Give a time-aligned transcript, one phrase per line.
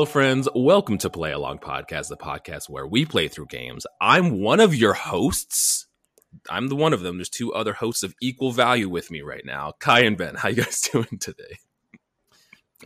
[0.00, 0.48] Hello, friends.
[0.54, 3.86] Welcome to Play Along Podcast, the podcast where we play through games.
[4.00, 5.88] I'm one of your hosts.
[6.48, 7.18] I'm the one of them.
[7.18, 10.36] There's two other hosts of equal value with me right now, Kai and Ben.
[10.36, 11.58] How you guys doing today?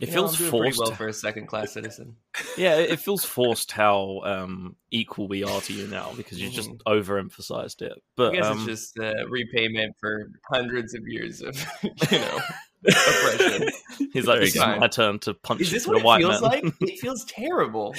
[0.01, 0.79] It You know, feels pretty forced.
[0.79, 2.17] well for a second class citizen.
[2.57, 6.69] yeah, it feels forced how um, equal we are to you now because you just
[6.85, 7.93] overemphasized it.
[8.17, 11.91] But I But guess um, it's just uh, repayment for hundreds of years of, you
[12.19, 12.39] know,
[12.87, 13.69] oppression.
[14.11, 14.79] he's like, There "This you is go.
[14.79, 16.73] my turn to punch Is this for what the it feels man." like?
[16.81, 17.93] It feels terrible.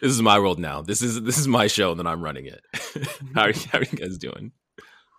[0.00, 0.82] This is my world now.
[0.82, 2.60] This is this is my show, and then I'm running it.
[3.34, 4.52] how, are you, how are you guys doing?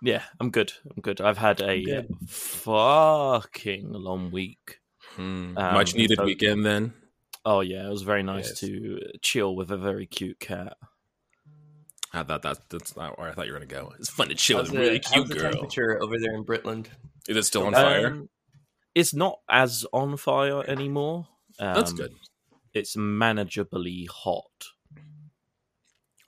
[0.02, 0.72] yeah, I'm good.
[0.86, 1.20] I'm good.
[1.22, 2.08] I've had a good.
[2.28, 4.80] fucking long week.
[5.16, 6.94] Hmm, Um, much needed so- weekend then.
[7.46, 8.60] Oh yeah, it was very nice Yes.
[8.62, 10.78] to chill with a very cute cat.
[12.14, 13.92] I thought that that's not where I thought you were gonna go.
[14.00, 15.52] It's fun to chill How's with a really cute how's the girl.
[15.52, 16.88] temperature over there in Britland?
[17.28, 18.22] Is it still on Um, fire?
[18.96, 21.28] It's not as on fire anymore.
[21.60, 22.14] Um, That's good.
[22.74, 24.46] It's manageably hot.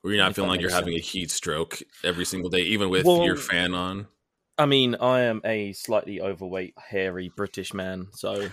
[0.03, 2.61] Were you not if feeling like you're makes having a heat stroke every single day,
[2.61, 4.07] even with Well- your fan on?
[4.57, 8.49] I mean, I am a slightly overweight, hairy British man, so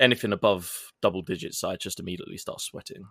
[0.00, 3.04] anything above double digits, I just immediately start sweating.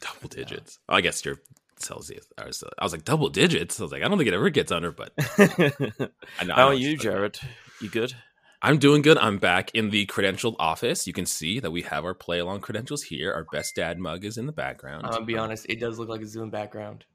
[0.00, 0.78] Double digits.
[0.88, 1.40] Oh, I guess you're
[1.76, 2.26] Celsius.
[2.38, 3.80] I was, I was like double digits.
[3.80, 6.54] I was like, I don't think it ever gets under, but I know.
[6.54, 7.32] How what are you're you, talking about.
[7.32, 7.40] Jared?
[7.80, 8.14] You good?
[8.62, 9.16] I'm doing good.
[9.16, 11.06] I'm back in the credentialed office.
[11.06, 13.32] You can see that we have our play along credentials here.
[13.32, 15.06] Our best dad mug is in the background.
[15.06, 17.06] I'll be um, honest, it does look like a Zoom background.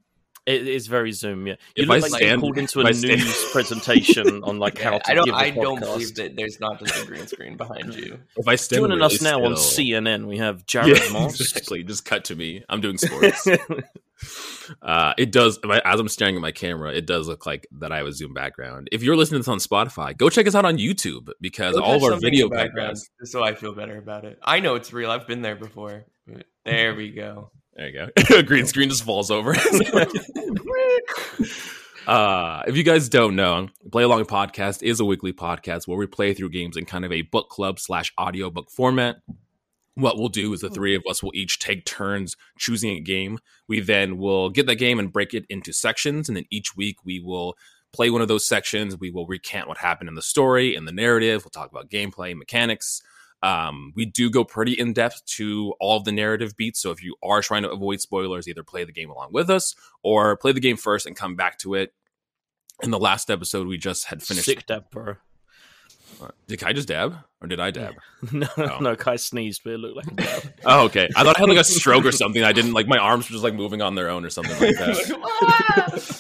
[0.45, 1.47] It is very Zoom.
[1.47, 3.45] Yeah, you If look I like stand- you called into a a I stand- news
[3.51, 5.25] presentation on like how to I don't.
[5.25, 8.19] give a I don't believe that there's not just a green screen behind you.
[8.37, 11.39] If I stand Joining really us now on CNN, we have Jared Yeah, Moss.
[11.41, 11.83] exactly.
[11.83, 12.63] Just cut to me.
[12.69, 13.47] I'm doing sports.
[14.81, 15.59] uh, it does.
[15.83, 18.33] As I'm staring at my camera, it does look like that I have a Zoom
[18.33, 18.87] background.
[18.91, 19.57] If you're listening to this on
[19.87, 22.95] Spotify, go check us out on YouTube because Go all of our video in background,
[22.97, 23.09] backgrounds.
[23.23, 24.39] so I feel better about it.
[24.43, 25.11] I know it's real.
[25.11, 26.05] I've been there before.
[26.65, 27.51] There we go.
[27.75, 28.09] There you go.
[28.43, 29.51] Green screen just falls over.
[32.07, 36.07] uh, if you guys don't know, Play Along Podcast is a weekly podcast where we
[36.07, 39.17] play through games in kind of a book club slash audiobook format.
[39.95, 43.39] What we'll do is the three of us will each take turns choosing a game.
[43.67, 46.29] We then will get that game and break it into sections.
[46.29, 47.55] And then each week we will
[47.93, 48.97] play one of those sections.
[48.97, 51.43] We will recant what happened in the story and the narrative.
[51.43, 53.01] We'll talk about gameplay, mechanics.
[53.45, 56.79] Um, we do go pretty in depth to all of the narrative beats.
[56.79, 59.75] So if you are trying to avoid spoilers, either play the game along with us
[60.01, 61.93] or play the game first and come back to it.
[62.81, 64.45] In the last episode, we just had finished.
[64.47, 65.15] Sick dab, bro.
[66.47, 67.93] Did I just dab or did I dab?
[68.31, 68.79] no, Oh.
[68.79, 70.53] no, Kai sneezed, but it looked like a dab.
[70.65, 71.07] Oh, okay.
[71.15, 72.43] I thought I had like a stroke or something.
[72.43, 74.75] I didn't like my arms were just like moving on their own or something like
[74.77, 76.15] that.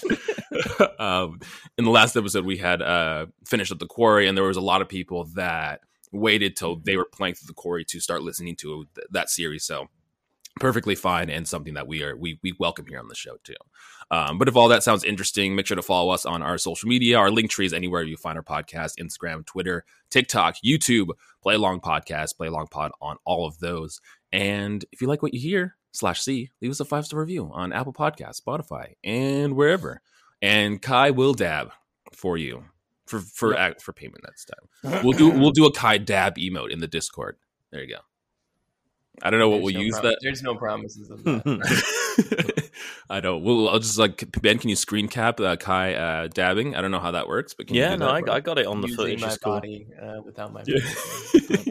[0.99, 1.39] um,
[1.77, 4.61] in the last episode, we had uh, finished up the quarry, and there was a
[4.61, 5.81] lot of people that
[6.15, 9.63] waited till they were playing through the quarry to start listening to th- that series.
[9.65, 9.87] So
[10.59, 13.55] perfectly fine and something that we are we we welcome here on the show too.
[14.11, 16.87] Um, but if all that sounds interesting, make sure to follow us on our social
[16.87, 17.17] media.
[17.17, 21.09] Our link tree is anywhere you find our podcast: Instagram, Twitter, TikTok, YouTube.
[21.41, 24.01] Play Along Podcast, Play Along Pod on all of those.
[24.31, 27.49] And if you like what you hear, slash C, leave us a five star review
[27.53, 30.01] on Apple Podcasts, Spotify, and wherever.
[30.41, 31.71] And Kai will dab
[32.13, 32.65] for you
[33.05, 35.01] for for act for payment next time.
[35.03, 37.37] We'll do we'll do a Kai dab emote in the Discord.
[37.71, 37.99] There you go.
[39.21, 40.17] I don't know what There's we'll no use prom- that.
[40.21, 42.69] There's no promises of that.
[43.09, 43.43] I don't.
[43.43, 43.69] We'll.
[43.69, 44.57] I'll just like Ben.
[44.59, 46.75] Can you screen cap uh, Kai uh, dabbing?
[46.75, 48.65] I don't know how that works, but can yeah, do no, I, I got it
[48.67, 49.21] on the Using footage.
[49.21, 49.53] my It's cool.
[49.53, 50.63] body uh, without my.
[50.67, 50.79] Yeah.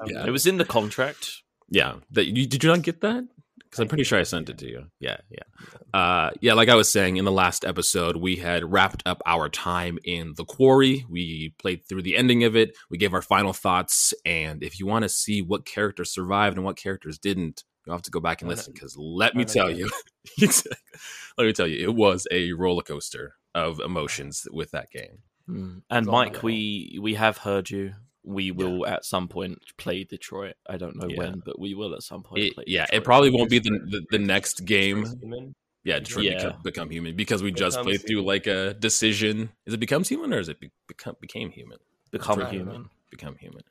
[0.06, 0.26] Yeah.
[0.26, 1.42] It was in the contract.
[1.68, 1.96] Yeah.
[2.12, 3.26] That you, did you not get that?
[3.74, 4.84] Because I'm pretty sure I sent it to you.
[5.00, 5.98] Yeah, yeah.
[5.98, 9.48] Uh, yeah, like I was saying in the last episode, we had wrapped up our
[9.48, 11.04] time in the quarry.
[11.10, 12.76] We played through the ending of it.
[12.88, 16.64] We gave our final thoughts, and if you want to see what characters survived and
[16.64, 18.72] what characters didn't, you'll have to go back and listen.
[18.72, 19.90] Because let me tell you,
[20.40, 25.18] let me tell you, it was a roller coaster of emotions with that game.
[25.50, 25.82] Mm.
[25.90, 27.94] And Mike, we we have heard you.
[28.24, 30.54] We will at some point play Detroit.
[30.68, 31.18] I don't know Yeah.
[31.18, 32.44] when, but we will at some point.
[32.44, 35.04] It- play yeah, it probably won't be the the, the next game.
[35.20, 35.54] Human?
[35.84, 36.34] Yeah, Detroit Yeah.
[36.36, 39.50] Become, become human because we just Becomes played through like a decision.
[39.66, 41.78] Is it becomes human or is it be, become became human?
[42.10, 42.90] become I don't human.
[43.10, 43.62] Become human.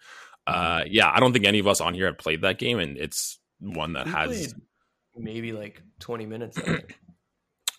[0.46, 2.98] Uh, yeah, I don't think any of us on here have played that game, and
[2.98, 4.54] it's one that We has.
[5.16, 6.92] maybe like 20 minutes of it.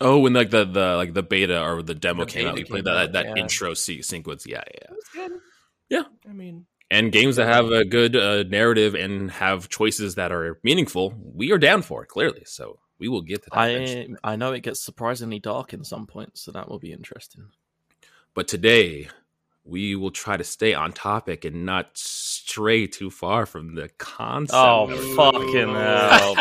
[0.00, 2.64] Oh, when like the the like the beta or the demo The came out, we
[2.64, 3.34] played came that that yeah.
[3.36, 4.44] intro sequence.
[4.44, 4.64] Yeah,
[5.14, 5.28] yeah.
[5.90, 6.12] It was good.
[6.24, 6.30] Yeah.
[6.30, 10.58] I mean, And games that have a good uh, narrative and have choices that are
[10.62, 12.42] meaningful, we are down for it, clearly.
[12.46, 13.70] So we will get to that.
[13.70, 14.16] eventually.
[14.22, 17.48] I I know it gets surprisingly dark in some points, so that will be interesting.
[18.34, 19.08] But today,
[19.64, 24.54] we will try to stay on topic and not stray too far from the concept.
[24.54, 24.86] Oh,
[25.16, 26.34] fucking hell.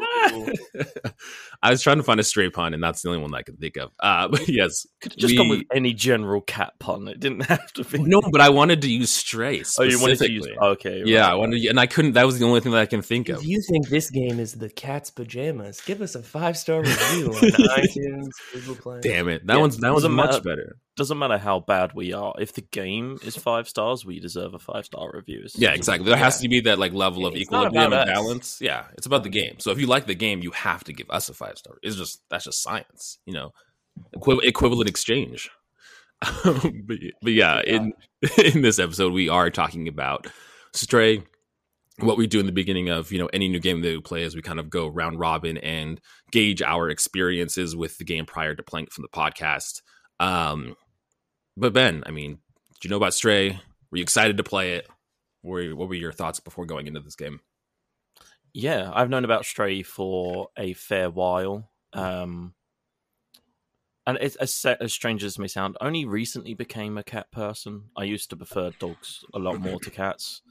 [0.28, 0.52] Boo.
[1.62, 3.56] I was trying to find a stray pun, and that's the only one I can
[3.56, 3.90] think of.
[4.00, 7.06] Uh, but yes, Could just gone we- with any general cat pun.
[7.08, 7.98] It didn't have to be.
[7.98, 9.62] no, but I wanted to use stray.
[9.78, 10.44] Oh, you wanted to use.
[10.44, 10.68] specifically.
[10.68, 11.02] Okay.
[11.04, 11.34] Yeah, I right.
[11.36, 12.12] wanted, and I couldn't.
[12.12, 13.38] That was the only thing that I can think of.
[13.40, 17.26] If you think this game is the cat's pajamas, give us a five star review
[17.26, 19.00] on iTunes, Google Play.
[19.02, 20.40] Damn it, that Yeah, one's that one's much matter.
[20.42, 20.76] better.
[21.00, 22.34] Doesn't matter how bad we are.
[22.38, 25.46] If the game is five stars, we deserve a five star review.
[25.54, 26.06] Yeah, exactly.
[26.06, 28.58] There has to be that like level of It's equilibrium and balance.
[28.60, 29.54] Yeah, it's about the game.
[29.60, 31.78] So if you like the game, you have to give us a five star.
[31.82, 33.54] It's just that's just science, you know,
[34.14, 35.48] Equi- equivalent exchange.
[36.44, 37.94] but, but yeah, in
[38.44, 40.26] in this episode, we are talking about
[40.74, 41.22] Stray.
[42.00, 44.22] What we do in the beginning of you know any new game that we play
[44.24, 45.98] is we kind of go round robin and
[46.30, 49.80] gauge our experiences with the game prior to playing it from the podcast.
[50.18, 50.76] Um,
[51.60, 52.38] but Ben, I mean,
[52.74, 53.60] did you know about Stray?
[53.90, 54.88] Were you excited to play it?
[55.42, 57.40] What were, what were your thoughts before going into this game?
[58.52, 61.70] Yeah, I've known about Stray for a fair while.
[61.92, 62.54] Um,
[64.06, 67.84] and it's as, as strange as it may sound, only recently became a cat person.
[67.96, 70.42] I used to prefer dogs a lot more to cats.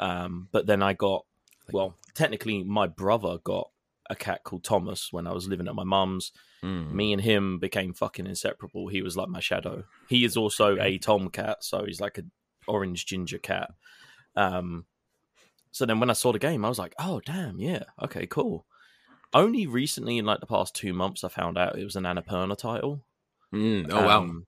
[0.00, 1.24] Um, but then I got,
[1.70, 3.70] well, technically, my brother got
[4.10, 6.32] a cat called Thomas when I was living at my mum's.
[6.62, 6.92] Mm.
[6.92, 8.88] Me and him became fucking inseparable.
[8.88, 9.84] He was like my shadow.
[10.08, 12.30] He is also a tomcat, so he's like an
[12.66, 13.72] orange ginger cat.
[14.36, 14.86] Um,
[15.70, 18.64] so then when I saw the game, I was like, oh damn, yeah, okay, cool.
[19.32, 22.56] Only recently, in like the past two months, I found out it was an Annapurna
[22.56, 23.04] title.
[23.52, 23.88] Mm.
[23.90, 24.46] Oh wow, Um,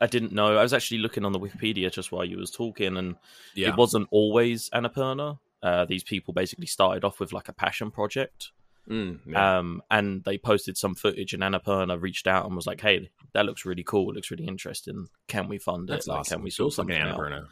[0.00, 0.56] I didn't know.
[0.56, 3.16] I was actually looking on the Wikipedia just while you was talking, and
[3.54, 5.38] yeah, it wasn't always Annapurna.
[5.62, 8.52] Uh, these people basically started off with like a passion project,
[8.88, 9.58] Mm, yeah.
[9.58, 13.44] um, and they posted some footage, and Annapurna reached out and was like, "Hey, that
[13.44, 14.10] looks really cool.
[14.10, 15.08] It looks really interesting.
[15.26, 16.10] Can we fund that's it?
[16.10, 16.26] Like.
[16.26, 17.46] Can we source like something out?" Annapurna.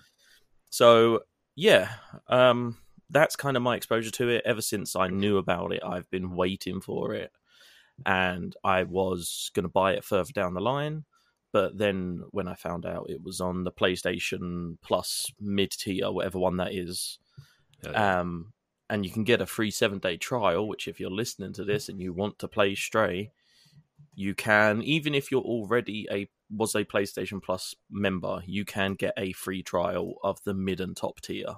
[0.71, 1.21] So
[1.55, 1.91] yeah,
[2.29, 2.79] um,
[3.11, 4.43] that's kind of my exposure to it.
[4.44, 7.33] Ever since I knew about it, I've been waiting for it,
[8.05, 11.05] and I was going to buy it further down the line.
[11.53, 16.38] But then when I found out it was on the PlayStation Plus mid tier, whatever
[16.38, 17.19] one that is,
[17.83, 18.21] yeah.
[18.21, 18.53] um,
[18.88, 20.67] and you can get a free seven day trial.
[20.69, 23.33] Which, if you're listening to this and you want to play Stray,
[24.15, 24.83] you can.
[24.83, 29.62] Even if you're already a was a PlayStation Plus member, you can get a free
[29.62, 31.56] trial of the mid and top tier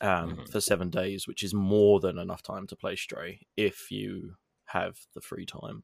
[0.00, 0.48] um, Mhm.
[0.50, 4.36] for seven days, which is more than enough time to play Stray if you
[4.66, 5.82] have the free time.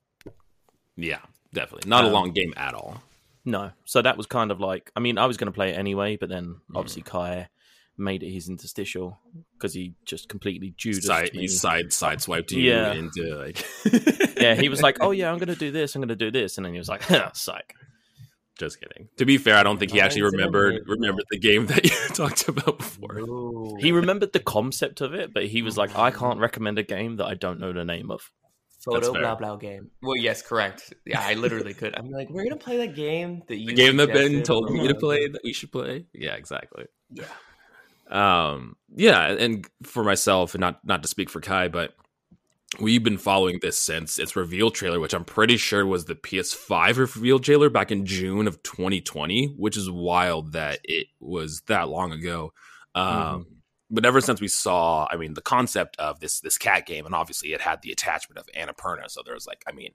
[0.97, 1.21] yeah,
[1.53, 3.03] definitely not a um, long game at all.
[3.45, 5.79] No, so that was kind of like I mean I was going to play it
[5.79, 6.77] anyway, but then Mm.
[6.77, 7.49] obviously Kai
[7.99, 9.19] made it his interstitial
[9.55, 11.41] because he just completely Judas Side, me.
[11.41, 12.93] he side sideswiped you Yeah.
[12.93, 13.65] into like
[14.41, 15.95] yeah, he was like, "Oh yeah, I'm going to do this.
[15.95, 17.03] I'm going to do this," and then he was like,
[17.35, 17.75] "Psych."
[18.59, 19.09] Just kidding.
[19.19, 22.49] To be fair, I don't think he actually remembered remembered the game that you talked
[22.49, 23.19] about before.
[23.19, 23.77] Ooh.
[23.81, 27.17] He remembered the concept of it, but he was like, "I can't recommend a game
[27.17, 28.31] that I don't know the name of."
[28.85, 29.91] photo blah blah game.
[30.01, 30.95] Well, yes, correct.
[31.05, 31.97] Yeah, I literally could.
[31.99, 34.87] I'm like, we're gonna play that game that you The game that Ben told me
[34.87, 36.07] to Uh, play that we should play.
[36.15, 36.85] Yeah, exactly.
[37.11, 37.25] Yeah.
[38.11, 41.95] Um, yeah, and for myself, and not not to speak for Kai, but
[42.81, 46.99] we've been following this since its reveal trailer, which I'm pretty sure was the PS5
[46.99, 52.13] reveal trailer back in June of 2020, which is wild that it was that long
[52.13, 52.53] ago.
[52.95, 53.47] Um,
[53.91, 57.15] But ever since we saw, I mean, the concept of this this cat game, and
[57.15, 59.93] obviously it had the attachment of Annapurna, so there was like, I mean,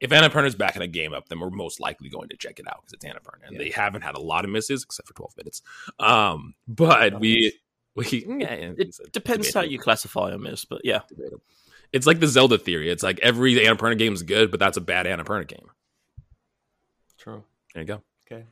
[0.00, 2.66] if Annapurna's back in a game up, then we're most likely going to check it
[2.66, 3.58] out because it's Annapurna, and Yeah.
[3.58, 5.62] they haven't had a lot of misses except for 12 minutes.
[5.98, 7.52] Um, but we
[7.94, 11.42] we yeah, It a depends how you classify them as, but yeah, debatable.
[11.92, 12.88] It's like the Zelda theory.
[12.90, 15.68] It's like every Annapurna game is good, but that's a bad Annapurna game.
[17.18, 17.44] True.
[17.74, 18.02] There you go.
[18.30, 18.44] Okay.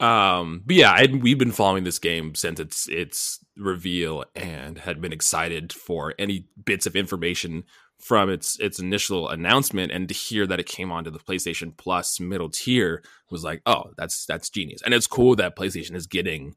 [0.00, 5.00] Um, but yeah, I'd, we've been following this game since its its reveal and had
[5.00, 7.64] been excited for any bits of information
[7.98, 12.20] from its its initial announcement and to hear that it came onto the PlayStation Plus
[12.20, 14.82] middle tier was like, oh, that's that's genius.
[14.82, 16.56] And it's cool that PlayStation is getting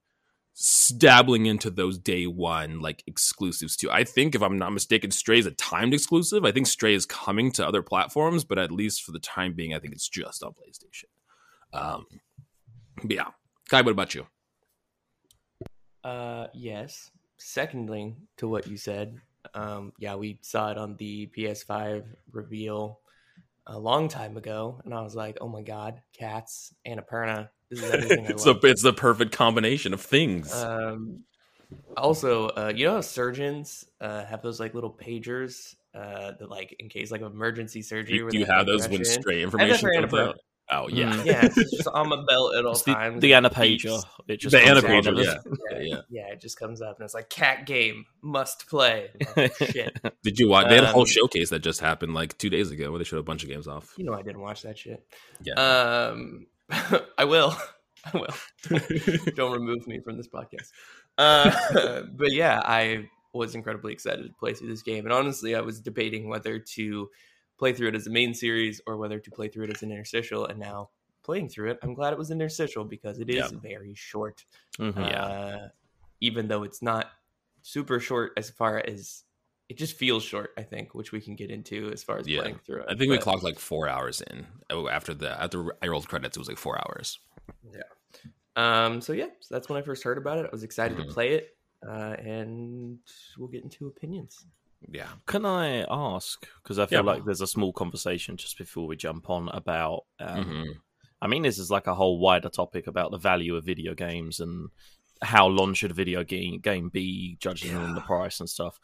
[0.97, 3.89] dabbling into those day one like exclusives too.
[3.89, 6.43] I think if I'm not mistaken, Stray is a timed exclusive.
[6.43, 9.73] I think Stray is coming to other platforms, but at least for the time being,
[9.73, 11.05] I think it's just on PlayStation.
[11.71, 12.05] Um,
[13.01, 13.27] but yeah.
[13.69, 14.27] Kai, what about you?
[16.03, 17.11] Uh, yes.
[17.37, 19.21] Secondly, to what you said,
[19.53, 22.99] um, yeah, we saw it on the PS5 reveal
[23.67, 27.49] a long time ago, and I was like, oh my god, cats, Annapurna.
[27.69, 28.63] This is everything I it's the love.
[28.63, 30.51] it's the perfect combination of things.
[30.53, 31.23] Um,
[31.95, 36.75] also, uh, you know how surgeons uh, have those like little pagers uh, that like
[36.79, 38.19] in case like of emergency surgery.
[38.19, 40.37] do, do you have those when stray I have that information comes out?
[40.71, 41.25] Oh yeah, Mm.
[41.25, 43.21] Yeah, it's just on my belt at all It's the, times.
[43.21, 43.81] the It Anna beeps.
[43.83, 44.03] Pager.
[44.27, 45.25] It just The comes Anna out Pager, of it.
[45.25, 45.37] yeah.
[45.71, 46.01] Yeah, yeah.
[46.09, 49.09] yeah, it just comes up and it's like cat game must play.
[49.35, 50.67] I'm Shit, Did you watch?
[50.69, 53.03] They had a whole Um, showcase that just happened like two days ago where they
[53.03, 53.93] showed a bunch of games off.
[53.97, 55.03] you know I didn't watch that shit.
[55.41, 55.53] Yeah.
[55.55, 56.45] Um,
[57.17, 57.55] I will.
[58.13, 58.79] I will.
[59.35, 60.69] Don't remove me from this podcast.
[61.17, 65.61] Uh, but yeah, I was incredibly excited to play through this game, and honestly, I
[65.61, 67.09] was debating whether to
[67.59, 69.91] play through it as a main series or whether to play through it as an
[69.91, 70.45] interstitial.
[70.45, 70.89] And now,
[71.21, 73.59] playing through it, I'm glad it was interstitial because it is Yeah.
[73.61, 74.45] very short.
[74.79, 74.95] Mhm.
[74.97, 75.23] Yeah.
[75.25, 75.69] Uh,
[76.21, 77.11] even though it's not
[77.61, 79.23] super short as far as
[79.67, 82.41] it just feels short, I think, which we can get into as far as Yeah.
[82.41, 82.85] playing through it.
[82.89, 84.47] I think we clocked like four hours in.
[84.71, 87.19] Oh, after the after I rolled credits, it was like four hours.
[87.71, 87.83] Yeah.
[88.55, 90.45] Um, so yeah, so that's when I first heard about it.
[90.45, 91.05] I was excited Mhm.
[91.07, 92.99] to play it, uh, and
[93.37, 94.45] we'll get into opinions.
[94.87, 96.47] Yeah, Can I ask?
[96.63, 97.11] Because I feel Yeah.
[97.11, 100.05] like there's a small conversation just before we jump on about.
[100.19, 100.73] Um, Mhm.
[101.21, 104.39] I mean, this is like a whole wider topic about the value of video games
[104.39, 104.69] and
[105.21, 108.79] how long should a video game game be, judging on the price and stuff.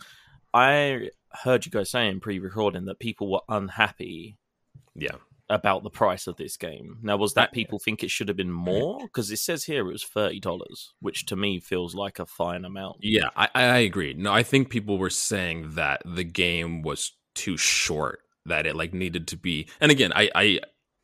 [0.54, 4.38] I heard you guys saying pre-recording that people were unhappy
[4.96, 5.16] yeah.
[5.50, 6.98] About the price of this game.
[7.04, 9.00] Now, was that people think it should have been more?
[9.02, 12.66] Because it says here it was thirty dollars, which to me feels like a fine
[12.66, 12.98] amount.
[13.02, 14.14] Yeah, I, I agree.
[14.14, 18.94] No, I think people were saying that the game was too short, that it like
[18.94, 19.68] needed to be.
[19.80, 20.60] And again, I, I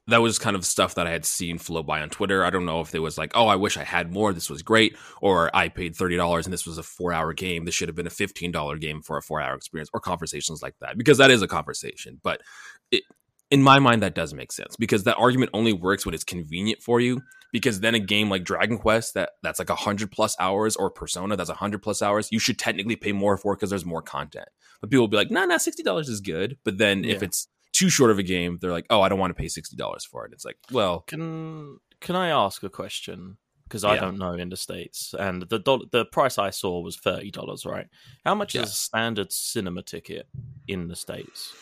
[0.07, 2.43] that was kind of stuff that I had seen flow by on Twitter.
[2.43, 4.33] I don't know if it was like, oh, I wish I had more.
[4.33, 7.65] This was great, or I paid thirty dollars and this was a four hour game.
[7.65, 10.63] This should have been a fifteen dollar game for a four hour experience, or conversations
[10.63, 12.19] like that, because that is a conversation.
[12.24, 12.41] But
[12.89, 13.03] it,
[13.51, 16.81] in my mind, that does make sense because that argument only works when it's convenient
[16.81, 20.75] for you because then a game like Dragon Quest that that's like 100 plus hours
[20.77, 24.01] or Persona that's 100 plus hours, you should technically pay more for because there's more
[24.01, 24.48] content.
[24.79, 27.89] But people will be like, "Nah, nah, $60 is good." But then if it's too
[27.89, 30.31] short of a game, they're like, "Oh, I don't want to pay $60 for it."
[30.34, 33.38] It's like, "Well, Can Can I ask a question?
[33.65, 34.01] Because I Yeah.
[34.01, 37.63] don't know in the states, and the doll- the price I saw was thirty dollars.
[37.65, 37.88] Right?
[38.25, 38.63] How much Yeah.
[38.63, 40.27] is a standard cinema ticket
[40.67, 41.53] in the states?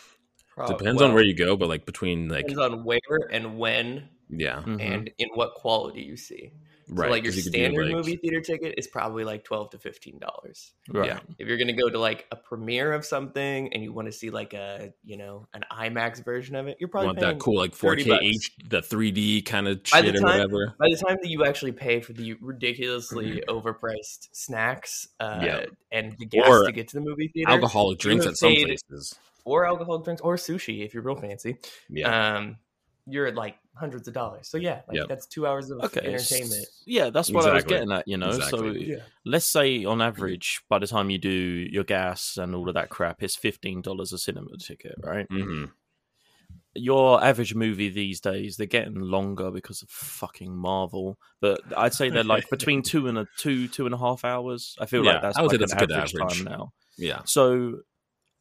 [0.66, 3.00] Prob- depends well, on where you go, but like between like depends on where
[3.30, 4.80] and when yeah, Mhm.
[4.80, 6.52] and in what quality you see.
[6.92, 7.06] right.
[7.06, 10.18] So like your you standard like- movie theater ticket is probably like twelve to fifteen
[10.18, 10.72] dollars.
[10.88, 11.06] right.
[11.06, 11.20] yeah.
[11.38, 14.30] If you're gonna go to like a premiere of something and you want to see
[14.30, 17.72] like a you know an IMAX version of it, you're probably want that cool like
[17.76, 18.24] 4K bucks.
[18.24, 20.74] H, the 3D kind of By the shit or whatever.
[20.80, 25.44] by the time that you actually pay for the ridiculously overpriced snacks uh, Mm-hmm.
[25.44, 25.64] Yeah.
[25.92, 28.66] and the gas Or to get to the movie theater, Alcoholic drinks at some paid-
[28.66, 29.18] places.
[29.44, 32.56] Or alcoholic drinks, or sushi if you're real fancy, Yeah, um,
[33.06, 34.48] you're at like hundreds of dollars.
[34.48, 35.08] So yeah, like Yep.
[35.08, 36.06] that's two hours of Okay.
[36.06, 36.68] entertainment.
[36.86, 38.06] Yeah, that's what I was getting at.
[38.06, 38.92] You know, Exactly.
[38.92, 42.74] so let's say on average, by the time you do your gas and all of
[42.74, 45.26] that crap, it's fifteen dollars a cinema ticket, right?
[45.28, 45.66] hmm
[46.74, 51.18] Your average movie these days, they're getting longer because of fucking Marvel.
[51.40, 54.76] But I'd say they're like between two and a two, two and a half hours.
[54.80, 56.38] I feel Yeah, like that's I would say like that's an a good average, average.
[56.38, 56.72] time now.
[56.96, 57.80] yeah, So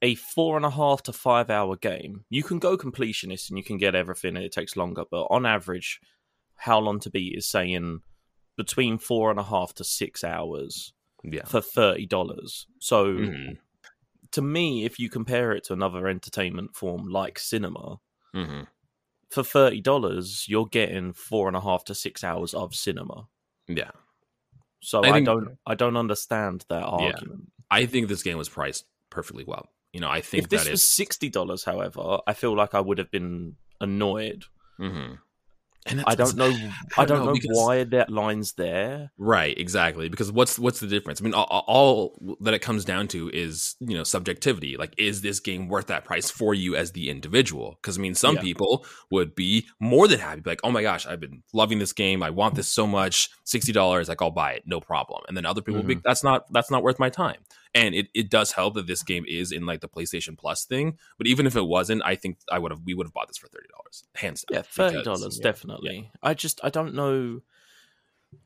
[0.01, 3.63] a four and a half to five hour game, you can go completionist and you
[3.63, 5.99] can get everything and it takes longer, but on average,
[6.55, 8.01] how long to beat is saying
[8.57, 11.45] between four and a half to six hours yeah.
[11.45, 12.67] for thirty dollars.
[12.79, 13.57] So Mhm.
[14.31, 17.99] to me, if you compare it to another entertainment form like cinema,
[18.33, 18.61] hmm
[19.29, 23.27] for thirty dollars, you're getting four and a half to six hours of cinema.
[23.67, 23.91] Yeah.
[24.81, 27.51] So I I, think- don't, I don't understand that argument.
[27.69, 29.69] I think this game was priced perfectly well.
[29.93, 32.79] You know, I think If this that was sixty dollars, however, I feel like I
[32.81, 34.45] would have been annoyed.
[34.79, 35.19] mhm.
[35.85, 36.53] And I don't know.
[36.97, 39.11] I don't know, because- why that line's there.
[39.17, 40.09] Right, exactly.
[40.09, 41.21] Because what's what's the difference?
[41.21, 44.75] I mean, all, all that it comes down to is you know subjectivity.
[44.77, 47.79] Like, is this game worth that price for you as the individual?
[47.81, 48.41] Because I mean, some Yeah.
[48.41, 52.21] people would be more than happy, like, oh my gosh, I've been loving this game.
[52.23, 53.29] I want this so much.
[53.45, 55.23] Sixty dollars, like I'll buy it, no problem.
[55.29, 57.37] And then other people would be, that's not that's not worth my time.
[57.75, 60.97] And it, it does help that this game is in like the PlayStation Plus thing.
[61.17, 63.37] But even if it wasn't, I think I would have we would have bought this
[63.37, 64.57] for thirty dollars, hands down.
[64.57, 65.43] Yeah, thirty dollars yeah.
[65.51, 66.11] definitely.
[66.23, 67.41] I just I don't know.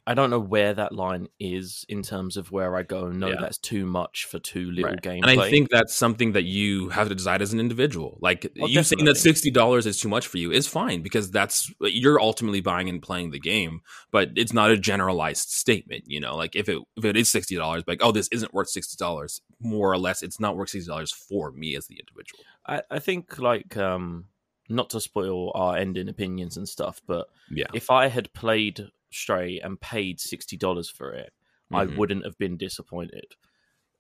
[0.06, 3.10] I don't know where that line is in terms of where I go.
[3.10, 3.36] No, Yeah.
[3.40, 5.02] that's too much for too little Right.
[5.02, 5.30] gameplay.
[5.30, 8.18] And I think that's something that you have to decide as an individual.
[8.22, 11.32] Like Oh, you saying that sixty dollars is too much for you is fine because
[11.32, 16.04] that's you're ultimately buying and playing the game, but it's not a generalized statement.
[16.08, 18.70] You know, like if it if it is sixty dollars, like oh this isn't worth
[18.70, 22.44] sixty dollars, more or less, it's not worth sixty dollars for me as the individual.
[22.66, 24.26] I, I think like um
[24.70, 29.60] not to spoil our ending opinions and stuff, but Yeah, if I had played Stray
[29.60, 31.34] and paid sixty dollars for it,
[31.72, 31.98] I Mhm.
[31.98, 33.36] wouldn't have been disappointed.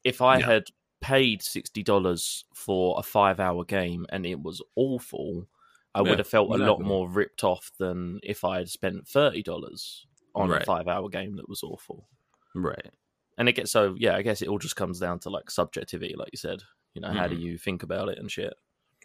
[0.03, 0.45] If I Yeah.
[0.45, 0.63] had
[1.01, 5.47] paid sixty dollars for a five hour game and it was awful,
[5.95, 9.07] I Yeah, would have felt a lot more ripped off than if I had spent
[9.07, 10.61] thirty dollars on Right.
[10.63, 12.09] a five-hour game that was awful.
[12.55, 12.91] Right.
[13.37, 16.15] And it gets so yeah, I guess it all just comes down to like subjectivity,
[16.15, 16.63] like you said.
[16.95, 17.45] You know, how do Mm-hmm.
[17.45, 18.53] you think about it and shit?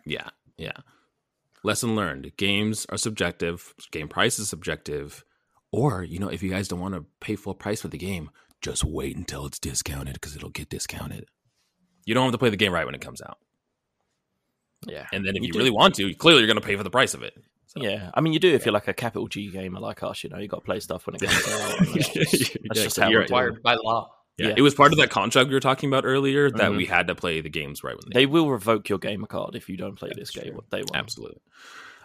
[0.07, 0.31] Yeah.
[0.57, 0.77] Yeah.
[1.65, 3.75] Lesson learned: games are subjective.
[3.91, 5.25] Game price is subjective.
[5.73, 8.31] Or you know, if you guys don't want to pay full price for the game,
[8.61, 11.27] just wait until it's discounted because it'll get discounted.
[12.05, 13.39] You don't have to play the game right when it comes out.
[14.87, 16.85] Yeah, And then if You you, really want to, clearly you're going to pay for
[16.85, 17.35] the price of it.
[17.67, 18.11] So- yeah.
[18.15, 20.23] I mean, you do if you're like a capital G gamer like us.
[20.25, 21.79] You know, you got to play stuff when it comes out.
[21.81, 23.31] and That's just, that's Yeah, just how you're we it.
[23.31, 24.15] Required by law.
[24.39, 24.55] Yeah, Yeah.
[24.57, 26.77] it was part of that contract we were talking about earlier that Mhm.
[26.77, 29.57] we had to play the games right when they, They will revoke your gamer card
[29.57, 30.53] if you don't play That's this game.
[30.53, 30.65] true.
[30.71, 30.95] They will.
[30.95, 31.41] absolutely.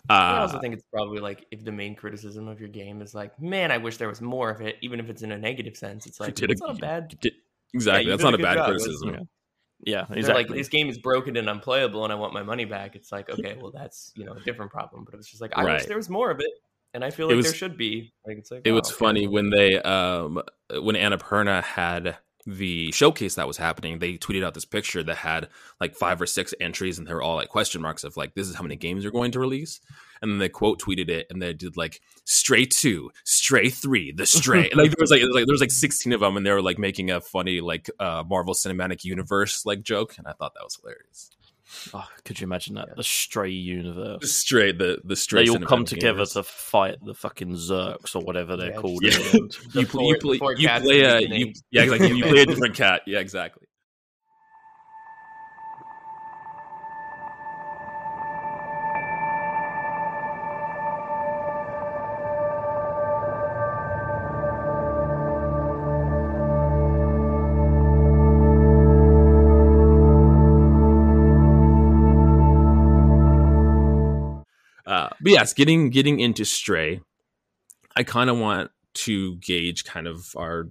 [0.09, 3.13] I Uh, also think it's probably like if the main criticism of your game is
[3.15, 5.77] like, man, I wish there was more of it, even if it's in a negative
[5.77, 6.05] sense.
[6.05, 7.15] It's like it's not a bad.
[7.19, 7.33] did-
[7.73, 8.05] exactly.
[8.05, 8.69] you That's not a bad job.
[8.69, 9.27] It was- criticism.
[9.85, 10.43] Yeah, They're exactly.
[10.45, 12.95] like this game is broken and unplayable, and I want my money back.
[12.95, 15.63] It's like okay, well that's you know a different problem, but it's just like I
[15.65, 16.51] wish there was more of it,
[16.93, 18.13] and I feel like was- there should be.
[18.25, 20.41] Like it's like It oh, was okay, funny when they um
[20.81, 25.49] when Annapurna had the showcase that was happening, they tweeted out this picture that had
[25.79, 28.47] like five or six entries and they were all like question marks of like this
[28.47, 29.79] is how many games you're going to release.
[30.21, 34.25] And then they quote tweeted it and they did like Stray 2, Stray 3, The
[34.25, 34.69] Stray.
[34.75, 36.77] like there was like, like there was like 16 of them and they were like
[36.77, 40.77] making a funny like uh Marvel Cinematic Universe like joke and I thought that was
[40.81, 41.31] hilarious.
[41.93, 42.87] Oh, could you imagine that?
[42.89, 42.93] Yeah.
[42.97, 44.19] The Stray universe.
[44.21, 46.33] The Stray the the Stray They all come together Universe.
[46.33, 49.03] to fight the fucking Zurks or whatever they're Yeah, called.
[49.03, 49.17] Yeah.
[49.17, 52.23] in the you, four- play, you play, you play with a you, yeah exactly you
[52.23, 53.67] play a different cat yeah exactly
[75.23, 77.01] but yes, getting getting into Stray,
[77.95, 80.69] I kind of want to gauge kind of our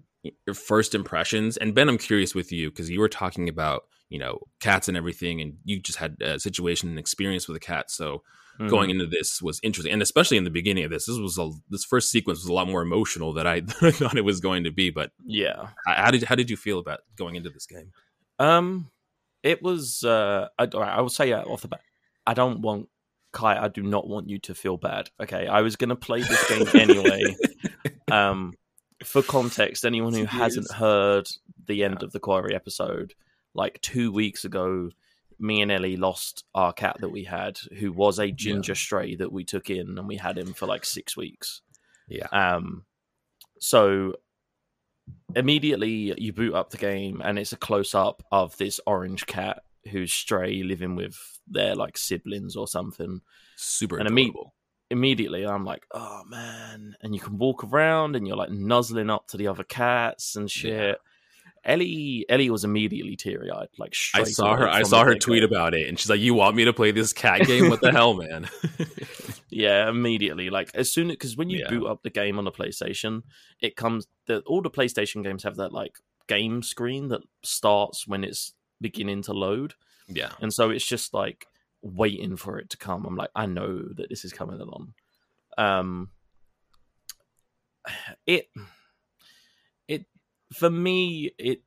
[0.55, 1.57] first impressions.
[1.57, 4.97] And Ben, I'm curious with you because you were talking about you know cats and
[4.97, 7.91] everything, and you just had a situation and experience with a cat.
[7.91, 8.23] So
[8.61, 8.69] Mhm.
[8.69, 11.51] going into this was interesting, and especially in the beginning of this, this was a
[11.71, 14.71] this first sequence was a lot more emotional than I thought it was going to
[14.71, 14.91] be.
[14.91, 15.69] But yeah.
[15.87, 17.93] how how did how did you feel about going into this game?
[18.39, 18.91] Um,
[19.43, 20.05] it was.
[20.05, 21.81] Uh, I, I will say uh, off the bat,
[22.27, 22.89] I don't want
[23.33, 23.63] Kai.
[23.63, 25.11] I do not want you to feel bad.
[25.21, 27.37] Okay, I was going to play this game anyway.
[28.11, 28.55] um,
[29.05, 31.29] for context, anyone who hasn't heard
[31.67, 33.15] the end of the Quarry episode,
[33.55, 34.91] like two weeks ago,
[35.39, 39.33] me and Ellie lost our cat that we had, who was a ginger stray that
[39.33, 41.63] we took in, and we had him for like six weeks.
[42.09, 42.27] Yeah.
[42.33, 42.85] Um,
[43.59, 44.15] so
[45.35, 49.63] immediately you boot up the game, and it's a close up of this orange cat
[49.91, 53.21] who's stray living with their like siblings or something.
[53.57, 54.33] Super And imme-
[54.91, 56.97] Immediately, I'm like, oh man!
[57.01, 60.51] And you can walk around, and you're like nuzzling up to the other cats and
[60.51, 60.73] shit.
[60.79, 60.95] Yeah.
[61.65, 63.69] Ellie, Ellie was immediately teary eyed.
[63.79, 64.69] Like I saw her.
[64.69, 67.13] I saw her tweet about it, and she's like, "You want me to play this
[67.15, 67.71] cat game?
[67.71, 68.49] What the hell, man?"
[69.49, 70.49] Yeah, immediately.
[70.51, 71.69] Like as soon because when you Yeah.
[71.71, 73.23] boot up the game on the PlayStation,
[73.61, 78.25] it comes the all the PlayStation games have that like game screen that starts when
[78.25, 79.75] it's beginning to load,
[80.17, 81.47] yeah, and so it's just like
[81.83, 83.05] waiting for it to come.
[83.05, 84.95] I'm like, I know that this is coming along.
[85.59, 86.11] Um,
[88.27, 88.49] it
[89.89, 90.07] it
[90.53, 91.63] for me it.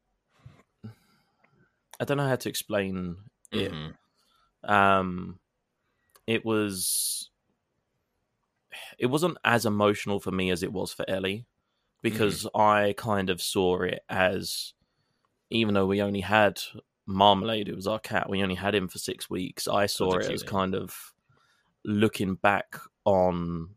[2.00, 3.18] I don't know how to explain
[3.52, 3.94] it Mhm.
[4.64, 5.40] um
[6.28, 7.30] it was
[8.98, 11.46] it wasn't as emotional for me as it was for ellie
[12.02, 14.74] because i kind of saw it as
[15.50, 16.60] even though we only had
[17.08, 20.30] marmalade who was our cat we only had him for six weeks i saw it
[20.32, 21.14] as kind of
[21.84, 23.70] looking back on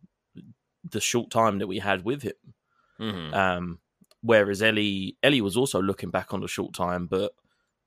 [0.91, 2.55] the short time that we had with him
[3.01, 3.33] Mhm.
[3.35, 3.79] um,
[4.23, 7.33] whereas Ellie Ellie was also looking back on the short time, but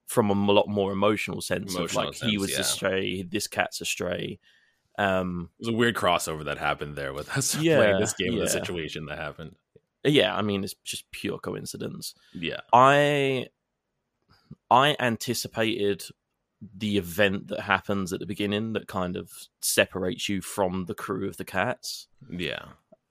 [0.08, 2.60] from a lot more emotional sense Emotional of like he was yeah.
[2.62, 4.39] a stray, this cat's a stray.
[4.97, 8.36] Um, It was a weird crossover that happened there with us Yeah, playing this game
[8.36, 9.56] with a situation that happened.
[10.06, 12.15] yeah, I mean it's just pure coincidence.
[12.34, 13.47] Yeah, I
[14.70, 16.04] I anticipated
[16.78, 21.28] the event that happens at the beginning that kind of separates you from the crew
[21.28, 22.08] of the cats.
[22.30, 22.66] yeah,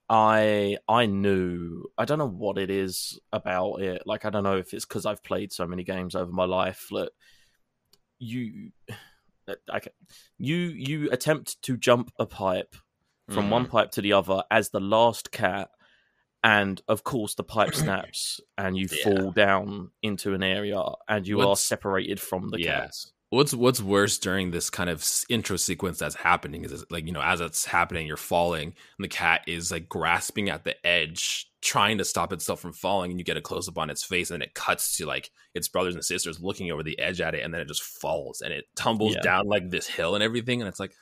[0.08, 4.02] I I knew I don't know what it is about it.
[4.06, 6.88] Like I don't know if it's because I've played so many games over my life
[6.90, 7.10] that
[8.18, 8.72] you
[9.48, 9.90] uh, I ca-
[10.36, 12.74] you you attempt to jump a pipe
[13.28, 13.70] from one mm.
[13.70, 15.70] pipe to the other as the last cat,
[16.42, 19.02] and of course the pipe snaps and you Yeah.
[19.04, 22.80] fall down into an area and you are separated from the Yeah.
[22.82, 23.12] cats.
[23.30, 27.22] What's what's worse during this kind of intro sequence that's happening is like you know
[27.22, 31.98] as it's happening you're falling and the cat is like grasping at the edge trying
[31.98, 34.40] to stop itself from falling and you get a close up on its face and
[34.40, 37.44] then it cuts to like its brothers and sisters looking over the edge at it
[37.44, 39.20] and then it just falls and it tumbles Yeah.
[39.20, 40.92] down like this hill and everything and it's like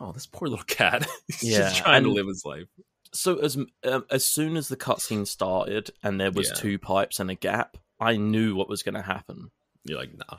[0.00, 2.68] oh this poor little cat he's Yeah, just trying to live his life
[3.16, 6.54] So as um, as soon as the cutscene started and there was Yeah.
[6.54, 9.50] two pipes and a gap, I knew what was going to happen.
[9.84, 10.38] you're like nah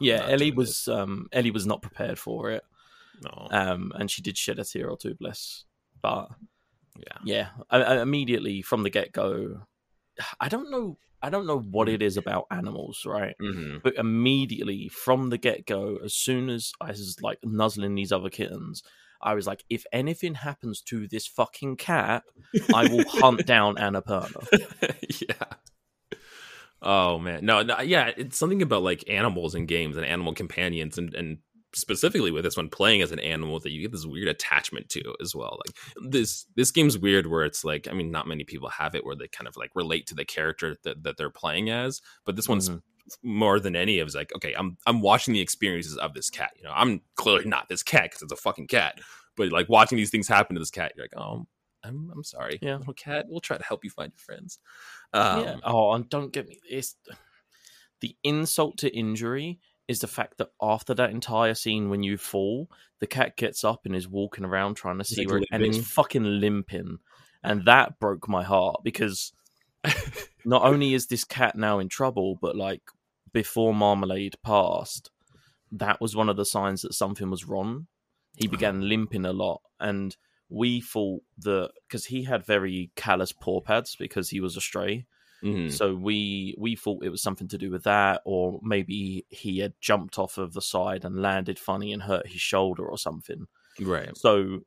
[0.00, 2.64] Yeah, Ellie was um, Ellie was not prepared for it,
[3.22, 5.64] no um, and she did shed a tear or two, bless.
[6.02, 6.28] But
[6.96, 9.62] yeah yeah, I, I immediately from the get go,
[10.40, 13.36] I don't know, I don't know what it is about animals, right?
[13.38, 18.12] hmm But immediately from the get go, as soon as I was like nuzzling these
[18.12, 18.82] other kittens,
[19.22, 22.24] I was like, if anything happens to this fucking cat,
[22.74, 24.46] I will hunt down Annapurna.
[25.28, 26.16] yeah.
[26.82, 30.96] Oh man, no, no, yeah, it's something about like animals and games and animal companions,
[30.96, 31.38] and and
[31.74, 35.14] specifically with this one, playing as an animal that you get this weird attachment to
[35.22, 35.58] as well.
[35.64, 39.04] Like this, this game's weird where it's like, I mean, not many people have it
[39.04, 42.34] where they kind of like relate to the character that, that they're playing as, but
[42.34, 42.82] this one's Mhm.
[43.22, 46.50] More than any of is like, okay, I'm I'm watching the experiences of this cat.
[46.56, 49.00] You know, I'm clearly not this cat because it's a fucking cat,
[49.36, 51.46] but like watching these things happen to this cat, you're like, oh.
[51.82, 52.76] I'm, I'm sorry, Yeah.
[52.76, 53.24] little cat.
[53.26, 54.58] We'll try to help you find your friends.
[55.14, 55.56] Um, yeah.
[55.64, 56.60] Oh, and don't get me.
[56.68, 56.94] It's
[58.00, 62.70] the insult to injury is the fact that after that entire scene, when you fall,
[62.98, 65.78] the cat gets up and is walking around trying to see like where, and it's
[65.78, 66.98] fucking limping,
[67.42, 69.32] and that broke my heart because
[70.44, 72.82] not only is this cat now in trouble, but like
[73.32, 75.10] before Marmalade passed,
[75.72, 77.86] that was one of the signs that something was wrong.
[78.36, 80.16] He began limping a lot, and
[80.48, 85.06] we thought that because he had very callous paw pads because he was a stray.
[85.42, 85.70] mhm.
[85.70, 89.74] So we we thought it was something to do with that, or maybe he had
[89.80, 93.46] jumped off of the side and landed funny and hurt his shoulder or something.
[93.80, 94.16] Right.
[94.16, 94.60] So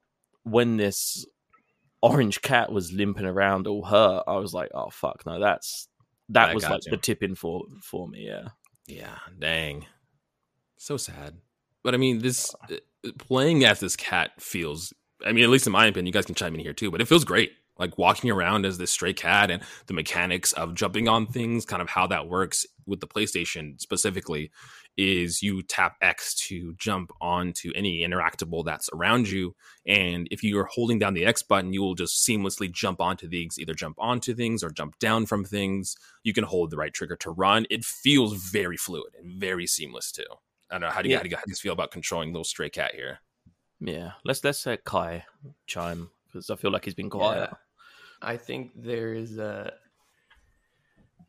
[0.43, 1.25] when this
[2.01, 5.87] orange cat was limping around all hurt, I was like, "Oh fuck, no, that's
[6.33, 6.91] that I was like you.
[6.91, 8.49] the tipping for for me." Yeah,
[8.87, 9.17] Yeah.
[9.39, 9.85] Dang.
[10.77, 11.35] So sad.
[11.83, 12.75] But I mean, this uh,
[13.17, 14.93] playing as this cat feels.
[15.25, 16.91] I mean, at least in my opinion, you guys can chime in here too.
[16.91, 17.53] But it feels great.
[17.77, 21.81] Like walking around as this stray cat and the mechanics of jumping on things, kind
[21.81, 24.51] of how that works with the PlayStation specifically,
[24.97, 29.55] is you tap X to jump onto any interactable that's around you.
[29.87, 33.57] And if you're holding down the X button, you will just seamlessly jump onto things,
[33.59, 35.95] either jump onto things or jump down from things.
[36.23, 37.65] You can hold the right trigger to run.
[37.69, 40.23] It feels very fluid and very seamless too.
[40.69, 40.89] I don't know.
[40.89, 41.17] How do you, Yeah.
[41.17, 43.19] how do you guys feel about controlling little stray cat here?
[43.79, 44.11] yeah.
[44.23, 45.25] Let's let's let Kai
[45.67, 47.49] chime because I feel like he's been quiet.
[47.51, 47.57] Yeah.
[48.21, 49.73] I think there is a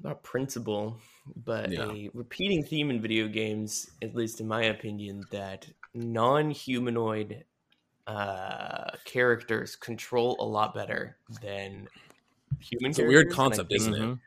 [0.04, 1.00] not principle,
[1.34, 1.90] but Yeah.
[1.90, 7.44] a repeating theme in video games, at least in my opinion, that non-humanoid
[8.06, 11.88] uh, characters control a lot better than
[12.60, 12.90] human.
[12.90, 14.18] It's a weird characters, and I concept, think- isn't it?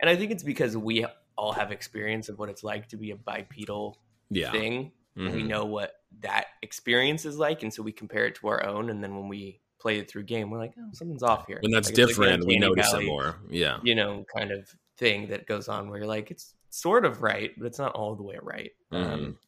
[0.00, 1.06] And I think it's because we
[1.38, 3.98] all have experience of what it's like to be a bipedal
[4.30, 4.50] Yeah.
[4.50, 4.92] thing.
[5.16, 8.64] and We know what that experience is like, and so we compare it to our
[8.64, 8.88] own.
[8.90, 11.72] And then when we play it through game, we're like, "Oh, something's off here." When
[11.72, 13.36] that's Like, it's like different, we notice Valley, it more.
[13.50, 13.80] Yeah.
[13.82, 17.50] You know, kind of thing that goes on where you're like, it's sort of right,
[17.58, 18.70] but it's not all the way right.
[18.92, 19.12] Mm-hmm.
[19.12, 19.38] Um,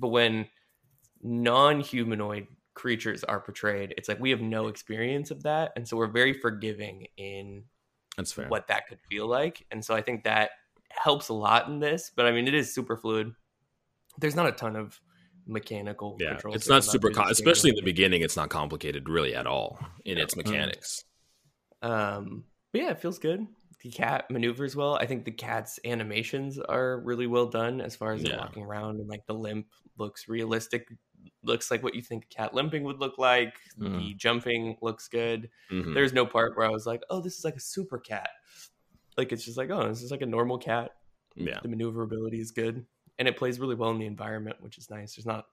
[0.00, 0.48] but when
[1.22, 6.08] non-humanoid creatures are portrayed, it's like we have no experience of that, and so we're
[6.08, 7.62] very forgiving in
[8.16, 8.48] That's fair.
[8.48, 9.64] what that could feel like.
[9.70, 10.50] And so I think that
[10.90, 12.10] helps a lot in this.
[12.16, 13.32] But I mean, it is super fluid.
[14.18, 14.98] There's not a ton of
[15.46, 16.38] mechanical Yeah.
[16.46, 20.18] It's not super, com- especially in the beginning, it's not complicated really at all in
[20.18, 21.04] its mechanics.
[21.82, 23.46] Um, but yeah, it feels good.
[23.80, 24.94] The cat maneuvers well.
[24.96, 28.38] I think the cat's animations are really well done as far as it Yeah.
[28.38, 29.66] walking around and like the limp
[29.98, 30.88] looks realistic.
[31.42, 33.54] Looks like what you think a cat limping would look like.
[33.76, 34.16] The Mm.
[34.16, 35.50] jumping looks good.
[35.70, 35.94] Mhm.
[35.94, 38.30] There's no part where I was like, oh, this is like a super cat.
[39.16, 40.92] Like it's just like, oh, this is like a normal cat.
[41.34, 41.60] Yeah.
[41.60, 42.86] The maneuverability is good.
[43.18, 45.16] And it plays really well in the environment, which is nice.
[45.16, 45.46] There's not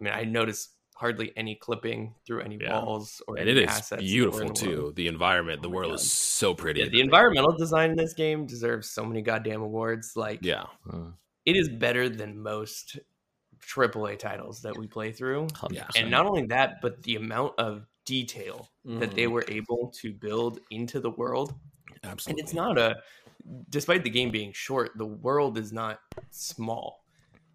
[0.00, 2.72] I mean, I noticed hardly any clipping through any Yeah.
[2.82, 4.92] walls or And any it is assets that were in beautiful too.
[4.96, 6.00] The environment, the Oh world God.
[6.00, 6.80] is so pretty.
[6.80, 10.14] Yeah, the environmental design in this game deserves so many goddamn awards.
[10.16, 10.64] Like, Yeah.
[10.88, 11.14] Mm,
[11.46, 12.98] it is better than most
[13.60, 15.46] AAA titles that we play through.
[15.54, 15.96] 100%.
[16.02, 19.32] And not only that, but the amount of detail that they Mhm.
[19.32, 21.54] were able to build into the world.
[22.02, 22.40] Absolutely.
[22.40, 22.96] And it's not a,
[23.70, 27.04] despite the game being short, the world is not small.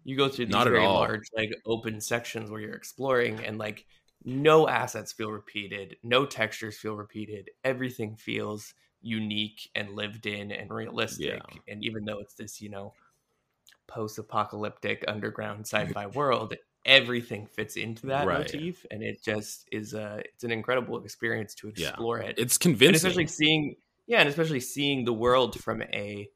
[0.04, 3.86] You go through these Not very large, like open sections where you're exploring, and like
[4.24, 7.50] no assets feel repeated, no textures feel repeated.
[7.64, 11.40] Everything feels unique and lived in and realistic.
[11.40, 11.58] Yeah.
[11.68, 12.94] And even though it's this, you know,
[13.86, 18.30] post-apocalyptic underground sci-fi world, everything fits into that Right.
[18.30, 21.88] motif, and it just is a it's an incredible experience to Yeah.
[21.92, 22.38] explore it.
[22.38, 22.96] It's and convincing.
[22.96, 26.28] especially seeing yeah, and especially seeing the world from a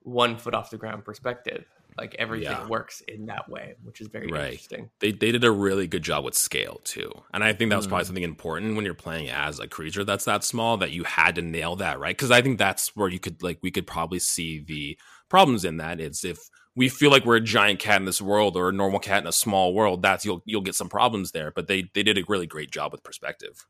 [0.00, 1.66] one foot off the ground perspective.
[1.98, 2.66] Like everything Yeah.
[2.68, 4.52] works in that way, which is very Right.
[4.52, 4.90] interesting.
[5.00, 7.86] they they did a really good job with scale too, and I think that was
[7.86, 8.06] probably Mm.
[8.06, 11.42] something important when you're playing as a creature that's that small that you had to
[11.42, 14.60] nail that right because I think that's where you could like we could probably see
[14.60, 16.38] the problems in that is if
[16.74, 19.26] we feel like we're a giant cat in this world or a normal cat in
[19.26, 22.24] a small world that's you'll you'll get some problems there but they they did a
[22.28, 23.66] really great job with perspective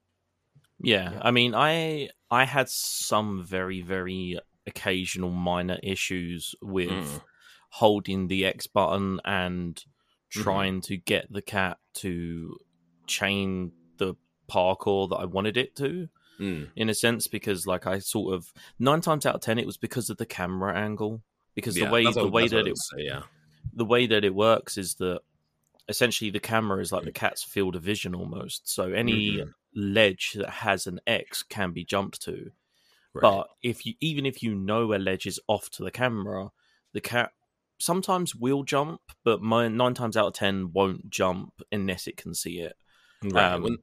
[0.81, 1.21] Yeah, Yeah.
[1.23, 7.21] I mean, I I had some very very occasional minor issues with Mm.
[7.81, 9.77] Holding the X button and
[10.35, 10.43] Mm-hmm.
[10.43, 12.59] trying to get the cat to
[13.07, 14.17] chain the
[14.51, 16.09] parkour that I wanted it to.
[16.41, 16.69] Mm.
[16.77, 19.79] in a sense because like I sort of nine times out of ten it was
[19.79, 21.23] because of the camera angle
[21.55, 23.23] because Yeah, the way the what- way that it say, yeah
[23.73, 25.21] the way that it works is that
[25.89, 29.55] essentially the camera is like the cat's field of vision almost so any Mhm.
[29.75, 32.51] ledge that has an X can be jumped to
[33.15, 33.23] right.
[33.23, 36.51] but if you even if you know a ledge is off to the camera
[36.93, 37.31] the cat
[37.79, 42.35] sometimes will jump but my, nine times out of ten won't jump unless it can
[42.35, 42.77] see it
[43.25, 43.53] right.
[43.53, 43.79] um, when.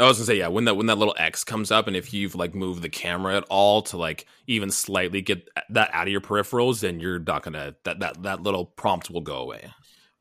[0.00, 2.12] I was gonna say yeah when that when that little X comes up and if
[2.12, 6.12] you've like moved the camera at all to like even slightly get that out of
[6.12, 9.72] your peripherals then you're not gonna that that that little prompt will go away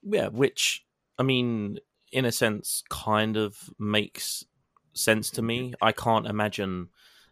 [0.04, 0.86] Yeah, which
[1.18, 1.80] I mean,
[2.12, 4.46] in a sense, kind of makes
[4.94, 5.74] sense to me.
[5.82, 6.90] I can't imagine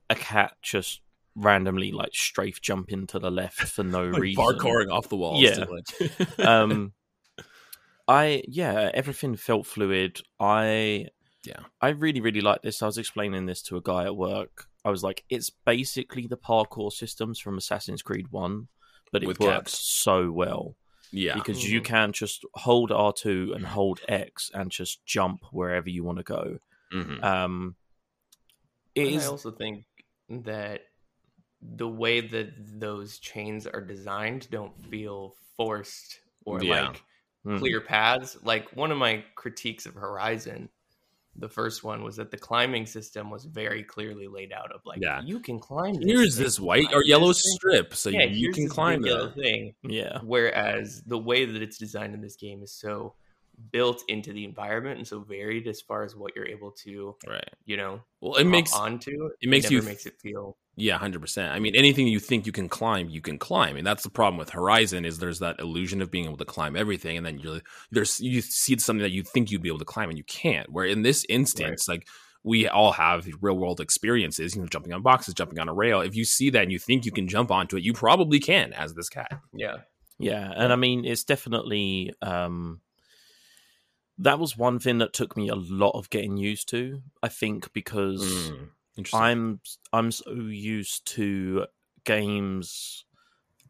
[0.09, 1.01] a cat just
[1.35, 4.43] randomly like strafe jumping to the left for no like reason.
[4.43, 5.41] parkouring off the walls.
[5.41, 5.65] Yeah.
[6.39, 6.93] um,
[8.07, 10.21] I yeah, everything felt fluid.
[10.39, 11.07] I
[11.45, 11.59] Yeah.
[11.79, 12.81] I really really like this.
[12.81, 14.65] I was explaining this to a guy at work.
[14.83, 18.67] I was like, it's basically the parkour systems from Assassin's Creed One,
[19.11, 19.79] but it With works cats.
[19.79, 20.75] so well
[21.11, 21.85] yeah, because you Mhm.
[21.85, 26.57] can just hold R2 and hold X and just jump wherever you want to go.
[26.93, 27.23] Mhm.
[27.23, 27.75] Um,
[28.95, 29.85] it And is I also think
[30.29, 30.81] that
[31.61, 36.87] the way that those chains are designed don't feel forced or Yeah.
[36.87, 37.03] like
[37.45, 38.37] mm, clear paths.
[38.43, 40.69] Like one of my critiques of Horizon,
[41.35, 45.01] the first one was that the climbing system was very clearly laid out of like
[45.01, 45.21] Yeah.
[45.21, 49.01] you can climb this here's this white or yellow strip, so yeah, you can climb
[49.03, 49.33] that.
[49.35, 49.73] thing.
[49.83, 53.15] yeah, Whereas the way that it's designed in this game is so
[53.71, 57.47] built into the environment and so varied as far as what you're able to, Right.
[57.65, 59.29] you know, Well, it makes onto.
[59.39, 61.53] it makes never you makes it feel Yeah, hundred percent.
[61.53, 64.37] I mean, anything you think you can climb, you can climb, and that's the problem
[64.37, 67.61] with Horizon is there's that illusion of being able to climb everything, and then you're
[67.91, 70.71] there's you see something that you think you'd be able to climb and you can't.
[70.71, 72.07] Where in this instance, like
[72.43, 76.01] we all have real world experiences, you know, jumping on boxes, jumping on a rail.
[76.01, 78.73] If you see that and you think you can jump onto it, you probably can
[78.73, 79.31] as this cat.
[79.53, 79.77] yeah.
[80.17, 80.51] yeah.
[80.55, 82.81] And I mean, it's definitely um,
[84.17, 87.01] that was one thing that took me a lot of getting used to.
[87.21, 88.69] I think because Mm, interesting.
[89.13, 89.61] I'm
[89.93, 91.65] I'm so used to
[92.03, 93.05] games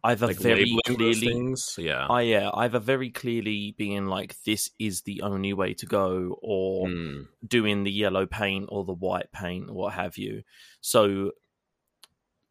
[0.03, 1.53] either like very clearly.
[1.77, 2.07] Yeah.
[2.09, 6.87] I yeah, either very clearly being like this is the only way to go, or
[6.87, 10.43] Mm, doing the yellow paint or the white paint or what have you.
[10.81, 11.31] So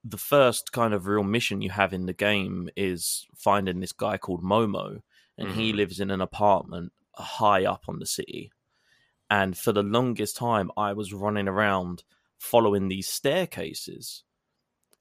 [0.05, 4.17] the first kind of real mission you have in the game is finding this guy
[4.17, 5.03] called Momo,
[5.37, 5.77] and he Mhm.
[5.77, 8.51] lives in an apartment high up on the city.
[9.31, 12.05] And for the longest time, I was running around
[12.40, 14.24] following these staircases.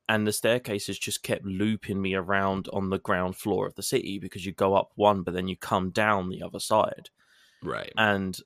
[0.08, 4.20] And the staircases just kept looping me around on the ground floor of the city
[4.20, 7.10] because you go up one, but then you come down the other side
[7.64, 7.94] right.
[7.96, 8.38] and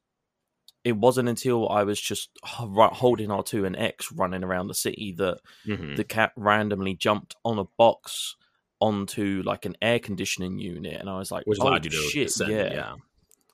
[0.83, 5.39] it wasn't until I was just holding R2 and X running around the city that
[5.65, 5.95] Mhm.
[5.95, 8.35] the cat randomly jumped on a box
[8.81, 11.97] onto like an air conditioning unit, and I was like, Which "Oh allowed you to
[12.09, 12.73] shit!" yeah.
[12.73, 12.95] yeah.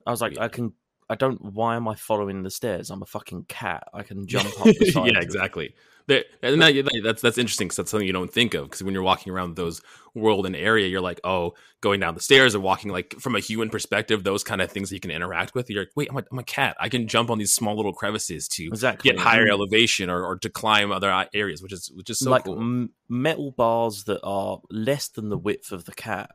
[0.08, 0.44] I was like, Yeah.
[0.46, 0.74] "I can."
[1.10, 1.42] I don't.
[1.42, 2.90] Why am I following the stairs?
[2.92, 3.84] I'm a fucking cat.
[3.94, 5.74] I can jump up the yeah, exactly.
[6.08, 8.96] That, and that, that's that's interesting because that's something you don't think of because when
[8.96, 9.80] you're walking around those
[10.16, 13.40] world and area, you're like, oh, going down the stairs or walking like from a
[13.40, 15.70] human perspective, those kind of things that you can interact with.
[15.70, 16.76] You're like, wait, I'm a, I'm a cat.
[16.80, 19.12] I can jump on these small little crevices to Exactly.
[19.12, 19.52] get higher Mm.
[19.52, 22.58] elevation or, or to climb other areas, which is which is so like cool.
[22.60, 26.32] m- metal bars that are less than the width of the cat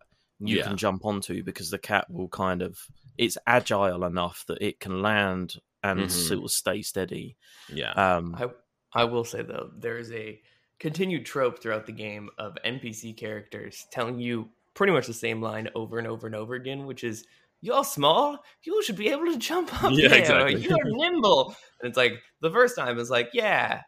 [0.47, 0.65] you Yeah.
[0.69, 2.79] can jump onto because the cat will kind of
[3.19, 6.11] it's agile enough that it can land and Mhm.
[6.11, 7.37] sort of stay steady
[7.69, 8.49] yeah, um I
[8.95, 10.41] I will say though, there is a
[10.79, 15.69] continued trope throughout the game of NPC characters telling you pretty much the same line
[15.75, 17.27] over and over and over again, which is
[17.61, 18.39] "You're small.
[18.63, 20.49] You should be able to jump up Yeah, there.
[20.49, 20.61] exactly.
[20.61, 23.83] You're nimble." And it's like the first time is like, "Yeah,"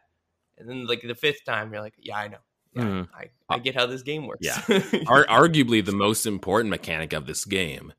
[0.57, 2.39] and then like the fifth time you're like, "Yeah, I know."
[2.77, 3.07] Yeah, Mm.
[3.13, 4.45] I, I get how this game works.
[4.45, 4.61] Yeah.
[5.07, 7.93] Ar- arguably the most important mechanic of this game.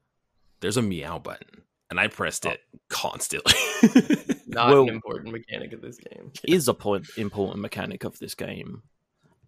[0.61, 3.55] There's a meow button, and I pressed it constantly.
[4.47, 6.33] not Well- an important mechanic of this game.
[6.45, 8.83] is a point important mechanic of this game.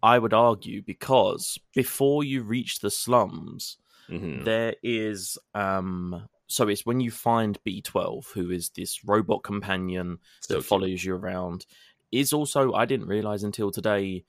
[0.03, 3.77] I would argue because before you reach the slums,
[4.09, 4.45] Mhm.
[4.45, 10.55] there is um so it's when you find B12 who is this robot companion So
[10.55, 10.67] that cute.
[10.67, 11.65] follows you around
[12.11, 14.25] is also I didn't realize until today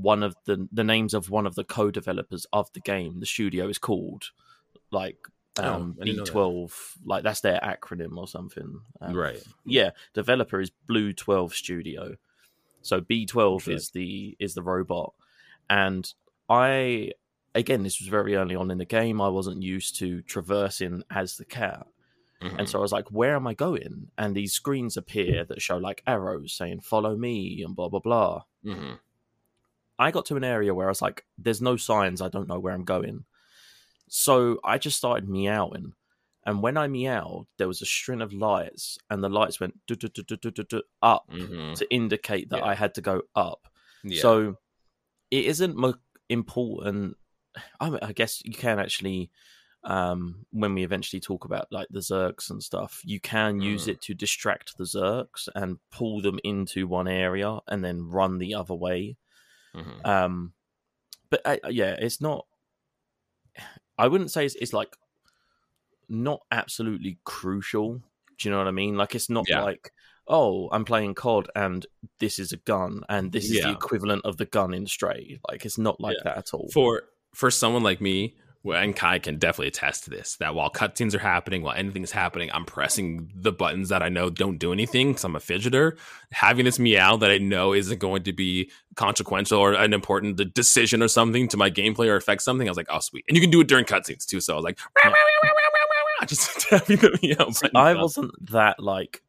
[0.00, 3.68] one of the the names of one of the co-developers of the game the studio
[3.68, 4.24] is called
[4.90, 5.16] like
[5.60, 6.32] Oh, um didn't know that.
[6.32, 6.72] B12
[7.04, 9.42] like that's their acronym or something um, Right.
[9.64, 12.14] yeah developer is BlueTwelve studio
[12.82, 13.74] so b12 Okay.
[13.74, 15.14] is the is the robot
[15.68, 16.14] and
[16.48, 17.10] i
[17.56, 21.36] again this was very early on in the game i wasn't used to traversing as
[21.38, 21.86] the cat
[22.40, 22.56] Mhm.
[22.60, 25.76] and so i was like where am i going and these screens appear that show
[25.76, 28.98] like arrows saying follow me and blah blah blah Mhm.
[29.98, 32.58] I got to an area where I was like, there's no signs, I don't know
[32.58, 33.24] where I'm going.
[34.08, 35.92] So I just started meowing.
[36.46, 39.74] And when I meowed, there was a string of lights, and the lights went
[41.02, 41.74] up Mhm.
[41.76, 42.64] to indicate that Yeah.
[42.66, 43.68] I had to go up.
[44.02, 44.22] Yeah.
[44.22, 44.56] So
[45.30, 45.94] it isn't mo-
[46.28, 47.16] important.
[47.80, 49.30] I, mean, I guess you can actually,
[49.84, 53.88] um, when we eventually talk about like the Zurks and stuff, you can use Mm.
[53.92, 58.54] it to distract the Zurks and pull them into one area and then run the
[58.54, 59.16] other way.
[59.74, 60.06] Mhm.
[60.06, 60.52] Um,
[61.30, 62.46] but uh, yeah, it's not.
[63.98, 64.96] I wouldn't say it's, it's like
[66.08, 67.94] not absolutely crucial.
[68.38, 68.96] Do you know what I mean?
[68.96, 69.62] Like it's not Yeah.
[69.62, 69.92] like
[70.30, 71.86] oh, I'm playing COD and
[72.20, 75.40] this is a gun and this is the equivalent of the gun in Stray.
[75.48, 76.24] Like it's not like Yeah.
[76.34, 76.68] that at all.
[76.72, 77.02] for
[77.34, 81.20] for someone like me and kai can definitely attest to this that while cutscenes are
[81.20, 85.24] happening while anything's happening i'm pressing the buttons that i know don't do anything because
[85.24, 85.96] i'm a fidgeter
[86.32, 90.44] having this meow that i know isn't going to be consequential or an important de-
[90.44, 93.36] decision or something to my gameplay or affect something i was like oh sweet and
[93.36, 95.12] you can do it during cutscenes too so i was like Yeah.
[96.26, 99.22] just tapping the meow See, I wasn't that like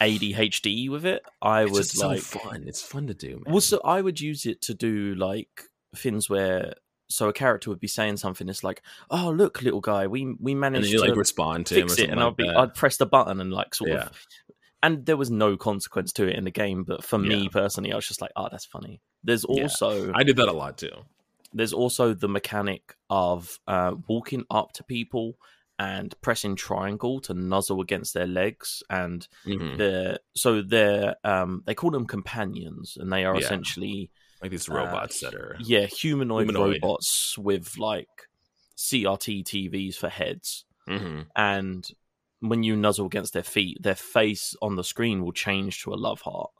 [0.00, 1.22] ADHD with it.
[1.42, 3.52] I it's would just so like fun it's fun to do man.
[3.52, 5.64] Well, so I would use it to do like
[5.96, 6.74] things where
[7.08, 8.48] so a character would be saying something.
[8.48, 11.88] It's like, "Oh, look, little guy, we we managed to like respond to him or
[11.90, 12.48] fix it," and I'd be.
[12.48, 13.96] I'd press the button and like sort Yeah.
[14.04, 14.26] of.
[14.82, 17.96] And there was no consequence to it in the game, but for me personally, I
[17.96, 19.62] was just like, "Oh, that's funny." There's Yeah.
[19.62, 20.92] also i did that a lot too
[21.52, 25.36] there's also the mechanic of uh, walking up to people
[25.78, 29.76] and pressing triangle to nuzzle against their legs and Mhm.
[29.78, 33.40] they're so they're um they call them companions and they are Yeah.
[33.40, 34.10] essentially
[34.42, 36.78] like these uh, robots that are yeah humanoid, Humanoid.
[36.82, 38.08] robots with like
[38.76, 41.26] crt tvs for heads Mhm.
[41.36, 41.88] and
[42.40, 45.96] when you nuzzle against their feet their face on the screen will change to a
[45.96, 46.50] love heart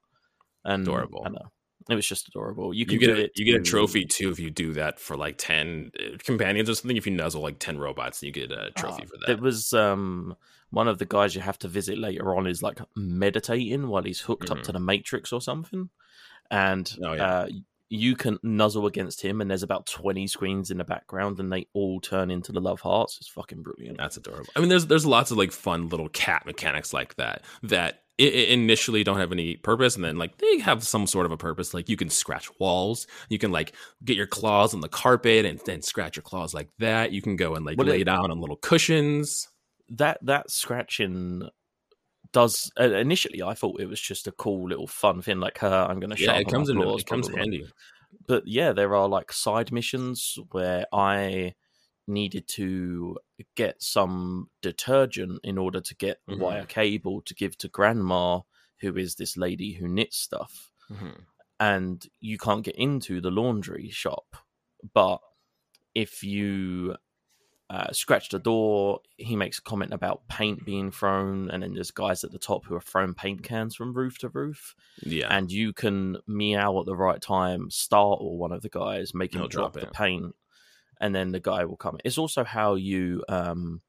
[0.64, 1.22] and Adorable.
[1.24, 1.50] i know
[1.88, 4.30] it was just adorable you can you get a, it you get a trophy too
[4.30, 7.58] if you do that for like 10 uh, companions or something if you nuzzle like
[7.60, 9.26] 10 robots you get a trophy Ah, for that.
[9.28, 10.36] There that was um
[10.70, 14.20] one of the guys you have to visit later on is like meditating while he's
[14.20, 14.62] hooked up Mhm.
[14.64, 15.88] to the matrix or something
[16.50, 17.24] and Oh, yeah.
[17.26, 17.48] uh
[17.90, 21.66] you can nuzzle against him and there's about 20 screens in the background and they
[21.72, 23.16] all turn into the love hearts.
[23.20, 23.96] It's fucking brilliant.
[23.98, 24.50] That's adorable.
[24.56, 29.04] I mean there's there's lots of like fun little cat mechanics like that that initially
[29.04, 31.72] don't have any purpose and then like they have some sort of a purpose.
[31.72, 33.06] Like you can scratch walls.
[33.28, 33.74] You can like
[34.04, 37.12] get your claws on the carpet and then scratch your claws like that.
[37.12, 39.48] You can go and like Well, lay it- down on little cushions.
[39.90, 41.48] That that scratching
[42.32, 45.86] does uh, initially i thought it was just a cool little fun thing like her
[45.88, 47.66] i'm gonna yeah sharpen it comes in it comes handy
[48.26, 51.54] but yeah, there are like side missions where I
[52.06, 53.18] needed to
[53.54, 56.38] get some detergent in order to get Mhm.
[56.38, 58.40] wire cable to give to grandma,
[58.80, 60.72] who is this lady who knits stuff.
[60.88, 61.26] Mhm.
[61.60, 64.36] And you can't get into the laundry shop.
[64.94, 65.20] But
[65.94, 66.96] if you
[67.70, 71.90] uh, scratch the door, he makes a comment about paint being thrown, and then there's
[71.90, 75.52] guys at the top who are throwing paint cans from roof to roof yeah and
[75.52, 79.48] you can meow at the right time, startle one of the guys, make him He'll
[79.48, 79.92] drop, drop the it.
[79.92, 80.34] paint,
[81.00, 81.98] and then the guy will come.
[82.04, 83.82] It's also how you, um,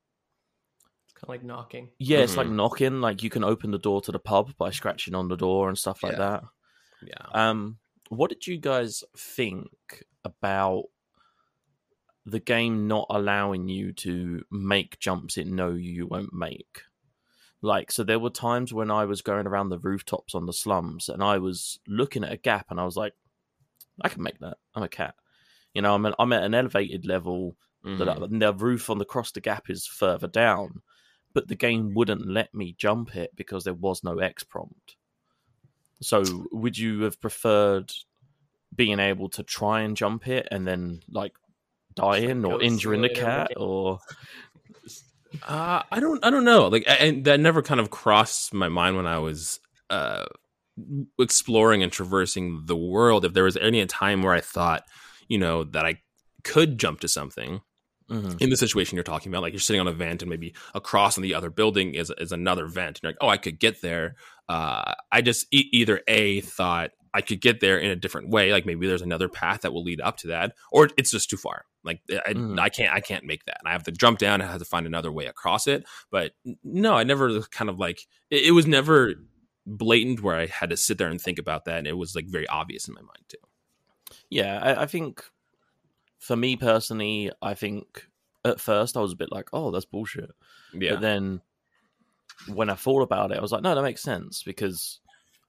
[1.04, 1.90] It's kind of like knocking.
[2.00, 2.56] yeah, it's like Mhm.
[2.56, 3.02] knocking.
[3.02, 5.78] Like you can open the door to the pub by scratching on the door and
[5.78, 6.18] stuff like Yeah.
[6.18, 6.44] that.
[7.02, 7.80] yeah Um,
[8.10, 9.70] what did you guys think
[10.26, 10.86] about
[12.32, 16.82] the game not allowing you to make jumps it know you won't make?
[17.62, 21.10] Like, so there were times when I was going around the rooftops on the slums
[21.10, 23.14] and I was looking at a gap and I was like,
[24.02, 24.58] I can make that.
[24.76, 25.16] I'm a cat.
[25.74, 28.24] You know, I'm, an, I'm at an elevated level that Mhm.
[28.24, 30.82] I- the roof on the cross the gap is further down,
[31.34, 34.96] but the game wouldn't let me jump it because there was no X prompt.
[36.02, 37.92] So, would you have preferred
[38.76, 41.36] being able to try and jump it and then like
[41.96, 44.00] dying or injuring the cat or
[45.48, 46.24] Uh, I don't.
[46.26, 46.68] I don't know.
[46.68, 49.60] Like, and that never kind of crossed my mind when I was
[49.90, 50.26] uh,
[51.20, 53.26] exploring and traversing the world.
[53.26, 54.84] If there was any time where I thought,
[55.28, 56.02] you know, that I
[56.44, 57.62] could jump to something
[58.10, 58.42] Mhm.
[58.42, 61.16] in the situation you're talking about, like you're sitting on a vent and maybe across
[61.16, 63.82] on the other building is is another vent, and you're like, oh, I could get
[63.82, 64.16] there.
[64.48, 68.52] Uh, I just e- either a thought I could get there in a different way,
[68.52, 71.38] like maybe there's another path that will lead up to that, or it's just too
[71.38, 71.66] far.
[71.84, 72.60] Like I, Mhm.
[72.60, 73.58] I can't, I can't make that.
[73.60, 74.42] And I have to jump down.
[74.42, 75.86] and I have to find another way across it.
[76.12, 76.34] But
[76.64, 79.14] no, I never kind of like it, it was never
[79.66, 82.26] blatant where I had to sit there and think about that, and it was like
[82.28, 84.16] very obvious in my mind too.
[84.30, 85.24] Yeah, I, I think
[86.18, 88.08] for me personally, I think
[88.44, 90.32] at first I was a bit like, "Oh, that's bullshit,"
[90.74, 91.42] Yeah, but then
[92.48, 95.00] when I thought about it, I was like, "No, that makes sense because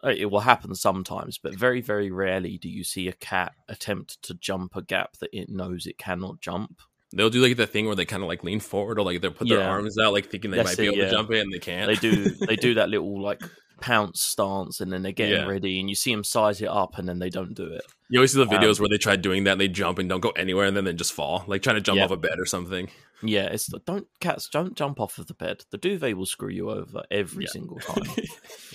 [0.02, 4.22] Uh, it will happen sometimes, but very, very rarely do you see a cat attempt
[4.22, 6.80] to jump a gap that it knows it cannot jump."
[7.12, 9.32] they'll do like the thing where they kind of like lean forward or like they'll
[9.32, 11.04] put their arms out, like thinking they That's might be it, able yeah.
[11.06, 11.88] to jump it, and they can't.
[11.88, 13.42] They do, they do that little like
[13.80, 15.46] pounce stance, and then they're getting Yeah.
[15.46, 17.82] ready, and you see them size it up, and then they don't do it.
[18.08, 20.08] You always see the Um, videos where they try doing that, and they jump and
[20.08, 22.04] don't go anywhere, and then they just fall, like trying to jump Yeah.
[22.04, 22.90] off a bed or something.
[23.22, 25.64] Yeah, it's don't cats don't jump off of the bed.
[25.70, 27.50] The duvet will screw you over every Yeah.
[27.50, 28.02] single time.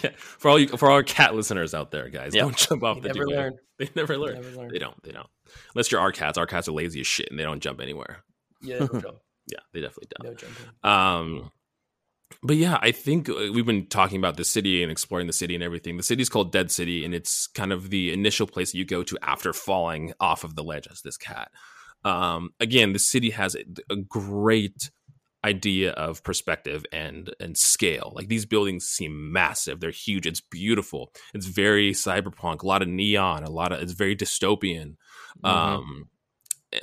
[0.04, 0.12] yeah.
[0.18, 2.42] For all you, for all our cat listeners out there, guys, Yeah.
[2.44, 3.36] don't jump off You the never duvet.
[3.38, 3.54] learn.
[3.80, 4.36] They never learn.
[4.36, 4.68] They Never learn.
[4.72, 5.04] They don't.
[5.04, 5.28] They don't.
[5.74, 6.38] Unless you're our cats.
[6.38, 8.24] Our cats are lazy as shit, and they don't jump anywhere.
[8.62, 9.18] Yeah, no jump.
[9.48, 10.32] Yeah, they definitely don't.
[10.32, 10.66] No jumping.
[10.84, 11.52] Um,
[12.42, 15.56] but yeah, I think uh, we've been talking about the city and exploring the city
[15.56, 15.98] and everything.
[15.98, 19.18] The city's called Dead City, and it's kind of the initial place you go to
[19.22, 21.52] after falling off of the ledge as this cat.
[22.04, 24.92] Um, again, the city has a, a great
[25.44, 28.12] idea of perspective and and scale.
[28.16, 29.80] Like these buildings seem massive.
[29.80, 30.26] They're huge.
[30.26, 31.12] It's beautiful.
[31.34, 32.64] It's very cyberpunk.
[32.64, 33.44] A lot of neon.
[33.44, 34.96] A lot of it's very dystopian.
[35.44, 35.50] Mhm.
[35.50, 36.10] Um,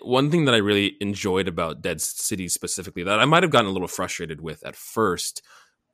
[0.00, 3.70] one thing that I really enjoyed about Dead City specifically that I might have gotten
[3.70, 5.42] a little frustrated with at first.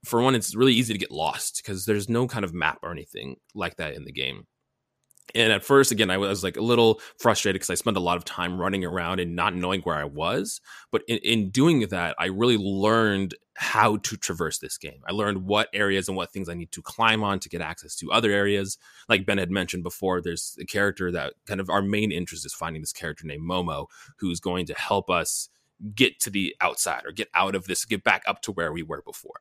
[0.05, 2.93] For one, it's really easy to get lost because there's no kind of map or
[2.93, 4.47] anything like that in the game.
[5.35, 8.17] And at first, again, I was like a little frustrated because I spent a lot
[8.17, 10.61] of time running around and not knowing where I was.
[10.91, 15.01] But in, in doing that, I really learned how to traverse this game.
[15.09, 17.97] I learned what areas and what things I need to climb on to get access
[17.97, 18.79] to other areas.
[19.09, 22.55] Like Ben had mentioned before, there's a character that kind of our main interest is
[22.55, 23.87] finding this character named Momo,
[24.19, 25.49] who's going to help us
[25.93, 28.85] get to the outside or get out of this, get back up to where we
[28.85, 29.41] were before.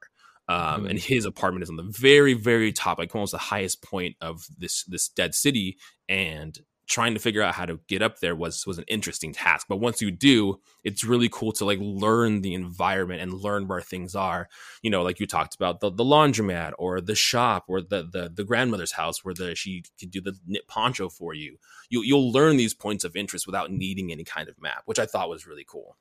[0.49, 0.89] Um, Mhm.
[0.89, 4.47] And his apartment is on the very, very top, like almost the highest point of
[4.57, 5.77] this this dead city.
[6.09, 6.57] And
[6.87, 9.67] trying to figure out how to get up there was was an interesting task.
[9.67, 13.81] But once you do, it's really cool to like learn the environment and learn where
[13.81, 14.47] things are.
[14.81, 18.31] You know, like you talked about the, the laundromat or the shop or the, the
[18.33, 21.57] the grandmother's house where the she could do the knit poncho for you.
[21.89, 25.05] You you'll learn these points of interest without needing any kind of map, which I
[25.05, 25.97] thought was really cool.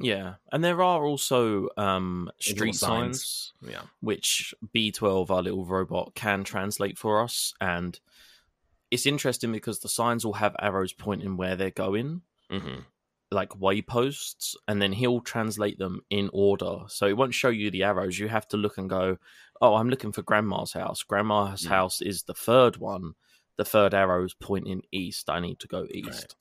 [0.00, 3.20] Yeah, and there are also um, street signs.
[3.20, 3.82] signs, Yeah.
[4.00, 7.52] which B12, our little robot, can translate for us.
[7.60, 7.98] And
[8.90, 12.80] it's interesting because the signs will have arrows pointing where they're going, hmm
[13.30, 16.78] like wayposts, and then he'll translate them in order.
[16.88, 18.18] So it won't show you the arrows.
[18.18, 19.18] You have to look and go,
[19.60, 21.02] oh, I'm looking for Grandma's house.
[21.02, 21.68] Grandma's Mm.
[21.68, 23.12] house is the third one.
[23.58, 25.28] The third arrow is pointing east.
[25.28, 26.36] I need to go east.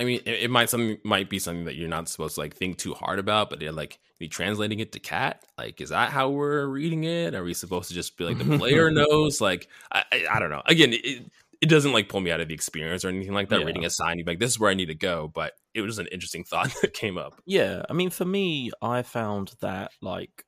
[0.00, 2.56] I mean, it, it might something might be something that you're not supposed to like
[2.56, 5.44] think too hard about, but they're like, be translating it to cat.
[5.56, 7.36] Like, is that how we're reading it?
[7.36, 9.40] Are we supposed to just be like the player knows?
[9.40, 10.62] Like, I, I, I don't know.
[10.66, 11.30] Again, it,
[11.62, 13.60] it doesn't like pull me out of the experience or anything like that.
[13.60, 13.66] Yeah.
[13.66, 15.30] Reading a sign, you're like, this is where I need to go.
[15.32, 17.40] But it was an interesting thought that came up.
[17.46, 20.44] Yeah, I mean, for me, I found that like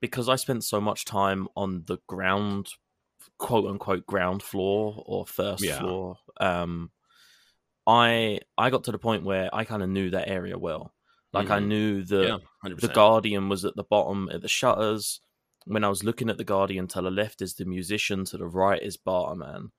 [0.00, 2.68] because I spent so much time on the ground,
[3.38, 5.78] quote unquote, ground floor or first Yeah.
[5.78, 6.16] floor.
[6.40, 6.90] Um,
[7.86, 10.94] I I got to the point where I kind of knew that area well.
[11.32, 11.66] Like I Mhm.
[11.66, 12.88] knew the yeah, the.
[12.88, 15.20] Guardian was at the bottom at the shutters.
[15.66, 18.46] When I was looking at the Guardian, to the left is the musician, to the
[18.46, 19.70] right is Barterman.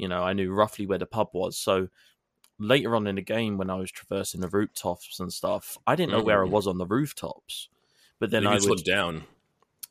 [0.00, 1.58] You know, I knew roughly where the pub was.
[1.58, 1.88] So
[2.58, 6.12] later on in the game, when I was traversing the rooftops and stuff, I didn't
[6.12, 6.50] know where I Mhm.
[6.50, 7.68] was on the rooftops.
[8.20, 9.26] But then you I can would, down.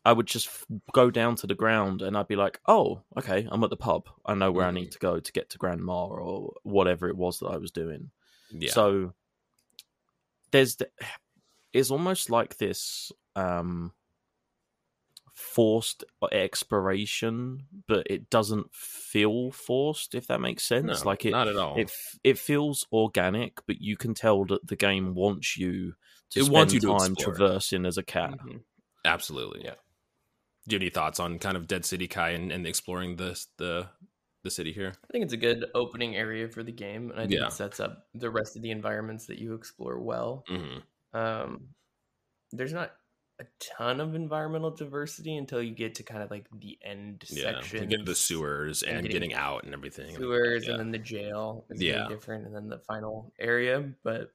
[0.06, 3.48] I would just f- go down to the ground and I'd be like, "Oh, okay,
[3.52, 4.10] I'm at the pub.
[4.26, 4.74] I know where I Mhm.
[4.74, 8.12] need to go to get to Grandma or whatever it was that I was doing."
[8.50, 8.72] Yeah.
[8.72, 9.14] So
[10.52, 10.90] there's the,
[11.74, 13.94] it's almost like this um
[15.56, 21.04] forced exploration, but it doesn't feel forced if that makes sense.
[21.04, 21.76] No, like it not at all.
[21.76, 21.92] it
[22.24, 25.94] it feels organic, but you can tell that the game wants you
[26.32, 27.34] to It spend wants you time explore.
[27.34, 28.40] traversing as a cat.
[28.42, 28.64] Mhm.
[29.06, 29.64] Absolutely.
[29.64, 29.76] Yeah.
[30.68, 33.44] Do you have any thoughts on kind of Dead City Kai and, and exploring the
[33.58, 33.90] the
[34.44, 34.94] the city here.
[35.04, 37.48] I think it's a good opening area for the game, and I think Yeah.
[37.48, 40.48] it sets up the rest of the environments that you explore well.
[40.48, 40.80] hmm
[41.14, 41.76] Um,
[42.52, 42.94] there's not
[43.40, 47.62] a ton of environmental diversity until you get to kind of like the end Yeah,
[47.62, 47.88] section.
[47.88, 50.14] get the sewers and and getting getting out and everything.
[50.16, 50.72] sewers Yeah.
[50.72, 52.08] and then the jail is Yeah.
[52.10, 54.32] different and then the final area but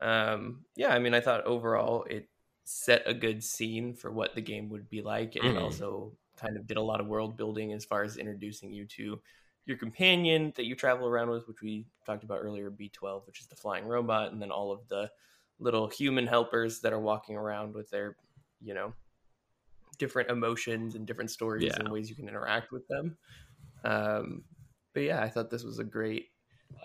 [0.00, 2.28] um yeah i mean i thought overall it
[2.64, 5.62] set a good scene for what the game would be like and Mhm.
[5.62, 9.20] also kind of did a lot of world building as far as introducing you to
[9.66, 13.46] your companion that you travel around with which we talked about earlier b12 which is
[13.48, 15.10] the flying robot and then all of the
[15.58, 18.16] little human helpers that are walking around with their
[18.60, 18.92] you know
[19.98, 21.76] different emotions and different stories Yeah.
[21.78, 23.16] and ways you can interact with them.
[23.84, 24.44] Um
[24.94, 26.26] but yeah i thought this was a great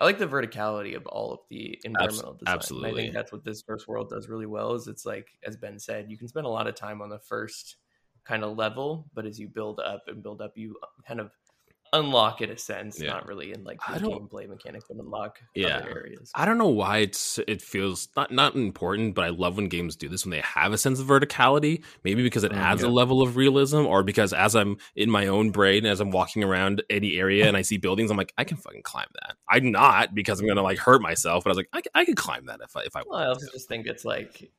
[0.00, 2.58] i like the verticality of all of the environmental design.
[2.70, 5.56] And i think that's what this first world does really well is it's like as
[5.56, 7.76] ben said you can spend a lot of time on the first
[8.24, 10.74] kind of level but as you build up and build up you
[11.06, 11.30] kind of
[11.92, 13.10] unlock in a sense Yeah.
[13.10, 15.78] not really in like I the gameplay mechanic but unlock Yeah.
[15.78, 19.56] other areas I don't know why it's it feels not not important, but I love
[19.56, 21.82] when games do this when they have a sense of verticality.
[22.04, 25.26] Maybe because it Mm, adds a level of realism, or because as I'm in my
[25.26, 28.44] own brain, as I'm walking around any area and I see buildings, I'm like, I
[28.44, 29.36] can fucking climb that.
[29.48, 32.46] I'm not because I'm gonna like hurt myself, but I was like, I could climb
[32.46, 33.52] that if I if I Well, I also to.
[33.52, 34.50] just think it's like,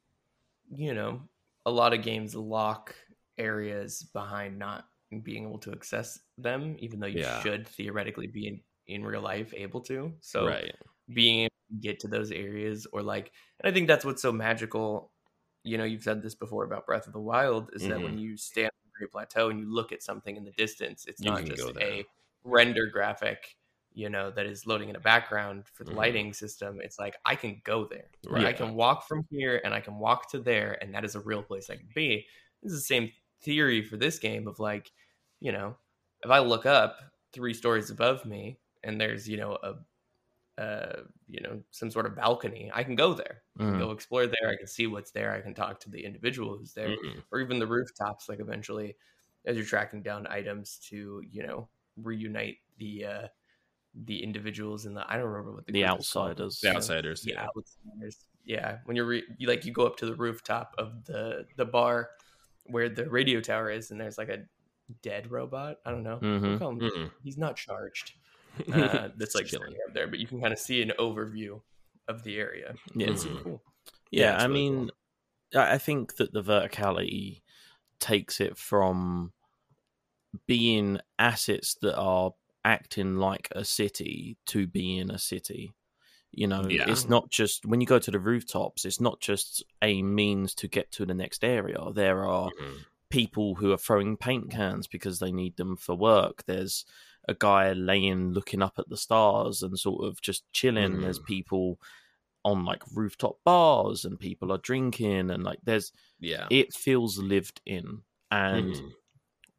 [0.76, 1.22] you know,
[1.66, 2.96] a lot of games lock
[3.38, 4.86] areas behind not
[5.24, 7.22] being able to access them, even though you Yeah.
[7.22, 10.14] should theoretically be in, in real life able to.
[10.22, 10.76] So right.
[11.14, 14.32] being able to get to those areas or like, and I think that's what's so
[14.32, 15.14] magical.
[15.64, 18.38] You know, you've said this before about Breath of the Wild is that when you
[18.38, 21.26] stand on the Great Plateau and you look at something in the distance, it's You
[21.26, 22.06] not just a
[22.44, 23.58] render graphic,
[23.92, 25.96] you know, that is loading in a background for the Mhm.
[25.96, 26.80] lighting system.
[26.82, 28.12] It's like I can go there.
[28.24, 28.46] Right.
[28.46, 31.20] I can walk from here and I can walk to there, and that is a
[31.20, 32.26] real place I can be.
[32.64, 33.12] It's the same
[33.42, 34.92] theory for this game of like,
[35.40, 35.78] you know,
[36.24, 37.00] if I look up
[37.34, 39.76] three stories above me and there's, you know, a
[40.58, 43.44] uh, you know, some sort of balcony, I can go there.
[43.62, 43.80] I can Mm.
[43.80, 44.50] go explore there.
[44.50, 45.32] I can see what's there.
[45.34, 47.24] I can talk to the individual who's there, Mhm.
[47.32, 48.28] or even the rooftops.
[48.30, 48.98] Like eventually,
[49.46, 53.28] as you're tracking down items to, you know, reunite the uh
[53.94, 56.36] the individuals in the I don't remember what the, The group is called.
[56.36, 56.62] outsiders.
[56.62, 57.26] The You know, outsiders.
[57.26, 57.48] the Yeah.
[57.58, 58.28] outsiders.
[58.46, 61.66] Yeah, when you're re- you like you go up to the rooftop of the the
[61.66, 62.12] bar
[62.70, 64.44] where the radio tower is, and there's like a
[65.02, 65.78] dead robot.
[65.86, 66.20] I don't know.
[66.22, 66.60] We'll Mhm.
[66.62, 67.12] him- Mhm.
[67.24, 68.14] He's not charged.
[68.74, 69.74] Uh, that's like chilling.
[69.88, 71.62] up there, but you can kind of see an overview
[72.08, 72.74] of the area.
[72.96, 73.12] Yeah.
[73.12, 73.28] It's Mhm.
[73.28, 73.64] super cool.
[74.12, 74.92] Yeah, Yeah, I really mean,
[75.56, 77.42] I I think that the verticality
[78.00, 79.34] takes it from
[80.48, 82.34] being assets that are
[82.66, 85.74] acting like a city to being a city.
[86.32, 86.86] You know, Yeah.
[86.90, 90.68] it's not just when you go to the rooftops, it's not just a means to
[90.68, 91.80] get to the next area.
[91.94, 92.86] There are Mhm.
[93.10, 96.44] people who are throwing paint cans because they need them for work.
[96.46, 96.86] There's
[97.28, 101.02] a guy laying looking up at the stars and sort of just chilling.
[101.02, 101.80] There's people
[102.46, 106.48] on like rooftop bars and people are drinking and like there's Yeah.
[106.50, 108.04] it feels lived in.
[108.32, 108.94] And Mhm.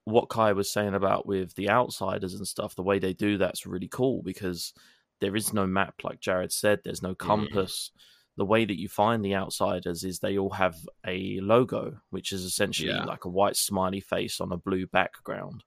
[0.04, 3.66] what Kai was saying about with the outsiders and stuff, the way they do that's
[3.66, 4.72] really cool because
[5.20, 7.90] there is no map, like Jared said, there's no compass.
[8.36, 12.44] The way that you find the outsiders is they all have a logo, which is
[12.44, 13.04] essentially Yeah.
[13.04, 15.64] like a white smiley face on a blue background.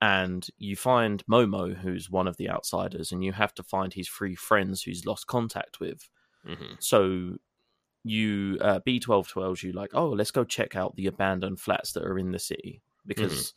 [0.00, 4.08] And you find Momo, who's one of the outsiders, and you have to find his
[4.08, 6.10] three friends who's lost contact with.
[6.44, 6.82] Mhm.
[6.82, 7.36] So
[8.02, 12.02] you uh, B12 tells you like, oh, let's go check out the abandoned flats that
[12.04, 13.54] are in the city because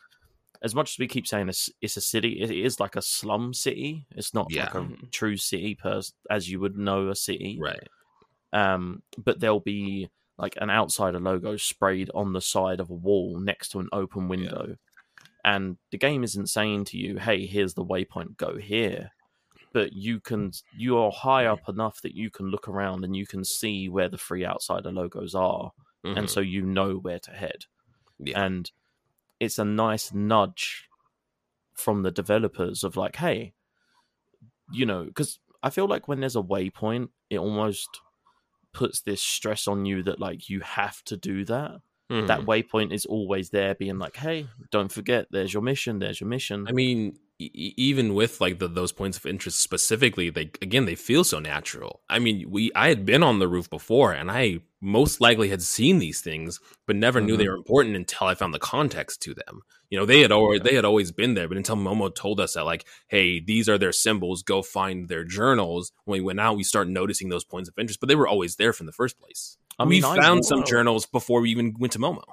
[0.65, 3.53] as much as we keep saying it's, it's a city, it is like a slum
[3.53, 4.07] city.
[4.15, 6.01] It's not like a true city per
[6.31, 7.59] as you would know a city.
[7.61, 7.87] Right.
[8.51, 10.09] Um, but there'll be
[10.39, 14.27] like an outsider logo sprayed on the side of a wall next to an open
[14.27, 14.75] window.
[15.43, 19.11] And the game isn't saying to you, hey, here's the waypoint, go here.
[19.71, 23.27] But you can you are high up enough that you can look around and you
[23.27, 25.71] can see where the three outsider logos are.
[26.03, 26.17] Mhm.
[26.17, 27.65] And so you know where to head.
[28.17, 28.43] yeah.
[28.43, 28.71] And
[29.39, 30.85] it's a nice nudge
[31.73, 33.53] from the developers of like, hey,
[34.71, 37.89] you know, because I feel like when there's a waypoint, it almost
[38.73, 41.81] puts this stress on you that like you have to do that.
[42.11, 42.27] Mhm.
[42.27, 46.29] That waypoint is always there, being like, hey, don't forget, there's your mission, there's your
[46.29, 46.65] mission.
[46.67, 50.95] I mean, e- even with like the, those points of interest specifically, they again they
[50.95, 52.01] feel so natural.
[52.09, 55.63] I mean, we I had been on the roof before, and I most likely had
[55.63, 59.33] seen these things, but never knew they were important until I found the context to
[59.33, 59.61] them.
[59.89, 62.53] You know, they had always they had always been there, but until Momo told us
[62.53, 64.43] that, like, hey, these are their symbols.
[64.43, 65.91] Go find their journals.
[66.05, 68.57] When we went out, we start noticing those points of interest, but they were always
[68.57, 69.57] there from the first place.
[69.79, 72.23] I we mean, I found walked- some journals before we even went to Momo.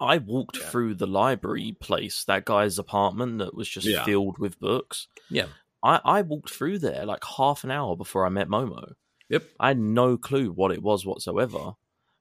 [0.00, 0.68] I walked Yeah.
[0.70, 4.04] through the library place, that guy's apartment that was just Yeah.
[4.04, 5.08] filled with books.
[5.30, 5.46] Yeah.
[5.82, 8.92] I, I walked through there like half an hour before I met Momo.
[9.30, 9.44] Yep.
[9.60, 11.74] I had no clue what it was whatsoever.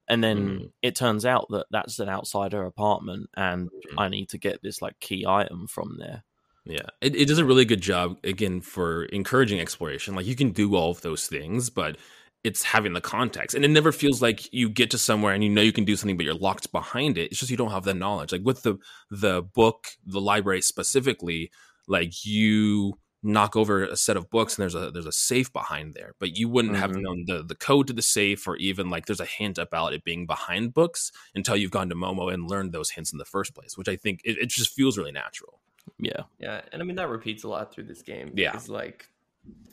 [0.07, 0.71] And then Mhm.
[0.81, 3.93] it turns out that that's an outsider apartment and Mhm.
[3.97, 6.23] I need to get this like key item from there.
[6.65, 10.15] Yeah, it, it does a really good job again for encouraging exploration.
[10.15, 11.97] Like you can do all of those things, but
[12.43, 15.49] it's having the context, and it never feels like you get to somewhere and you
[15.49, 17.31] know you can do something, but you're locked behind it.
[17.31, 18.31] It's just you don't have the knowledge.
[18.31, 18.77] Like with the
[19.09, 21.51] the book, the library specifically,
[21.87, 25.93] like you knock over a set of books and there's a there's a safe behind
[25.93, 27.01] there, but you wouldn't have Mhm.
[27.01, 30.03] known the the code to the safe or even like there's a hint about it
[30.03, 33.55] being behind books until you've gone to Momo and learned those hints in the first
[33.55, 33.77] place.
[33.77, 35.61] Which I think it, it just feels really natural.
[35.99, 36.23] Yeah.
[36.39, 38.33] Yeah, and I mean that repeats a lot through this game.
[38.35, 38.53] Yeah.
[38.55, 39.07] it's like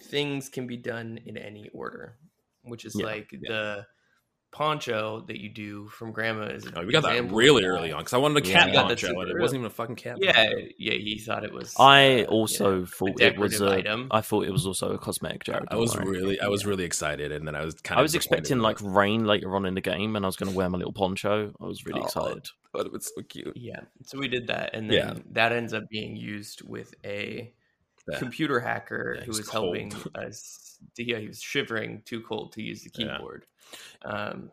[0.00, 2.18] things can be done in any order,
[2.62, 3.38] which is Yeah, like yeah.
[3.48, 3.86] the
[4.52, 6.46] poncho that you do from Grandma.
[6.46, 8.86] Is Oh, we got that really early on because I wanted a Yeah, cat that
[8.88, 9.40] poncho, and it early.
[9.40, 10.18] wasn't even a fucking cat.
[10.20, 10.66] Yeah, poncho.
[10.78, 11.74] yeah, he thought it was.
[11.78, 14.08] I uh, also you know, thought it was a, item.
[14.10, 15.68] I thought it was also a cosmetic Jared.
[15.70, 18.14] I was really, I was really excited, and then I was kind of I was
[18.14, 20.78] expecting like rain later on in the game, and I was going to wear my
[20.78, 21.52] little poncho.
[21.60, 22.46] I was really Oh, excited.
[22.72, 23.56] but it was so cute.
[23.56, 25.14] Yeah, so we did that, and then Yeah.
[25.32, 27.52] that ends up being used with a
[28.10, 28.18] Yeah.
[28.18, 30.69] computer hacker Yeah, who was helping us.
[30.96, 33.16] Yeah, he was shivering, too cold to use the Yeah.
[33.16, 33.46] keyboard.
[34.04, 34.50] Um,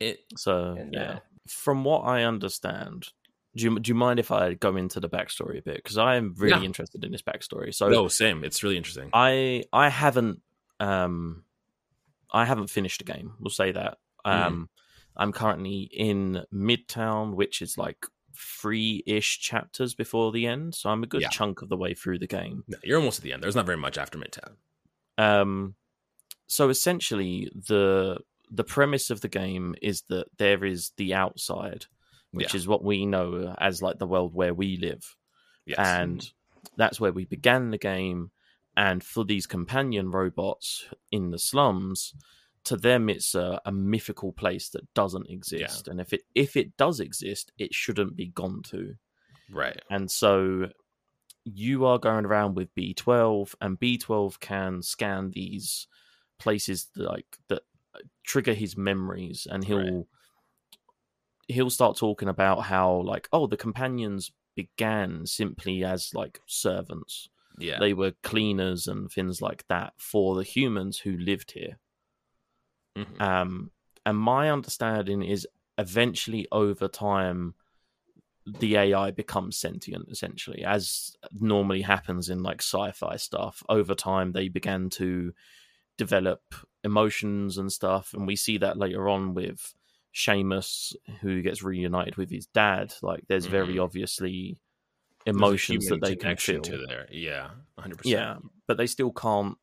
[0.00, 3.08] It, So and, yeah, uh, from what I understand,
[3.54, 5.76] do you, do you mind if I go into the backstory a bit?
[5.76, 6.64] Because I am really Yeah.
[6.64, 7.74] interested in this backstory.
[7.74, 8.44] So no, same.
[8.44, 9.10] It's really interesting.
[9.12, 10.40] I I haven't
[10.78, 11.44] um
[12.32, 13.34] I haven't finished the game.
[13.40, 13.98] We'll say that.
[14.26, 14.32] Mhm.
[14.32, 14.70] Um
[15.16, 20.74] I'm currently in Midtown, which is like three ish chapters before the end.
[20.74, 21.28] So I'm a good Yeah.
[21.28, 22.64] chunk of the way through the game.
[22.68, 23.42] No, you're almost at the end.
[23.42, 24.56] There's not very much after Midtown.
[25.20, 25.74] Um
[26.46, 28.18] so essentially the
[28.50, 31.86] the premise of the game is that there is the outside,
[32.32, 32.58] which Yeah.
[32.58, 35.16] is what we know as like the world where we live.
[35.66, 35.78] Yes.
[35.78, 36.32] and
[36.76, 38.30] that's where we began the game.
[38.76, 42.12] And for these companion robots in the slums,
[42.64, 45.86] to them it's a, a mythical place that doesn't exist.
[45.88, 48.94] And if it if it does exist, it shouldn't be gone to.
[49.52, 49.80] right.
[49.90, 50.70] And so
[51.44, 55.86] you are going around with B12, and B12 can scan these
[56.38, 57.62] places that, like that
[58.24, 60.06] trigger his memories, and he'll Right.
[61.48, 67.28] he'll start talking about how like oh the companions began simply as like servants.
[67.58, 67.78] Yeah.
[67.80, 71.78] They were cleaners and things like that for the humans who lived here.
[72.96, 73.20] Mhm.
[73.20, 73.70] Um,
[74.06, 75.46] and my understanding is
[75.78, 77.54] eventually over time,
[78.58, 83.62] the AI becomes sentient, essentially, as normally happens in like sci fi stuff.
[83.68, 85.32] Over time, they began to
[85.98, 86.42] develop
[86.82, 88.12] emotions and stuff.
[88.14, 89.74] And we see that later on with
[90.14, 92.94] Seamus, who gets reunited with his dad.
[93.02, 93.84] Like, there's very Mhm.
[93.84, 94.60] obviously
[95.26, 96.62] emotions that they can feel.
[96.62, 97.06] to there.
[97.10, 97.50] Yeah.
[97.76, 98.06] 100%.
[98.12, 99.56] Yeah, but they still can't.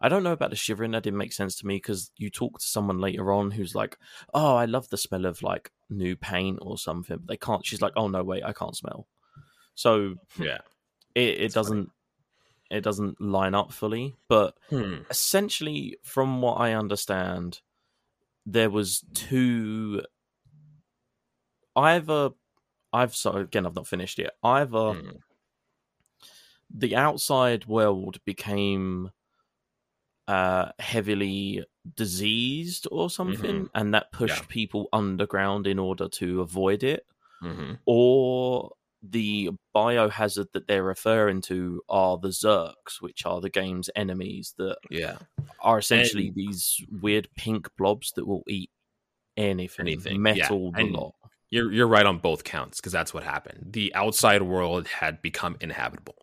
[0.00, 0.92] I don't know about the shivering.
[0.92, 3.98] That didn't make sense to me because you talk to someone later on who's like,
[4.32, 7.66] "Oh, I love the smell of like new paint or something." But they can't.
[7.66, 9.06] She's like, "Oh no, wait, I can't smell."
[9.74, 10.58] So Yeah.
[11.14, 11.90] it, it doesn't
[12.70, 14.16] it doesn't line up fully.
[14.28, 15.02] But Hmm.
[15.10, 17.60] essentially, from what I understand,
[18.46, 20.02] there was two.
[21.74, 22.30] Either
[22.92, 24.32] I've so again I've not finished yet.
[24.42, 25.10] Either Hmm.
[26.70, 29.10] the outside world became
[30.28, 31.64] uh heavily
[31.96, 34.46] diseased or something and that pushed Yeah.
[34.48, 37.04] people underground in order to avoid it
[37.42, 37.78] Mhm.
[37.86, 38.72] or
[39.02, 44.76] the biohazard that they're referring to are the zurks which are the game's enemies that
[44.90, 45.18] Yeah.
[45.60, 48.70] are essentially And- these weird pink blobs that will eat
[49.36, 50.18] anything, Anything, yeah.
[50.18, 51.14] metal the And- lot
[51.50, 53.72] You're you're right on both counts because that's what happened.
[53.72, 56.16] The outside world had become inhabitable.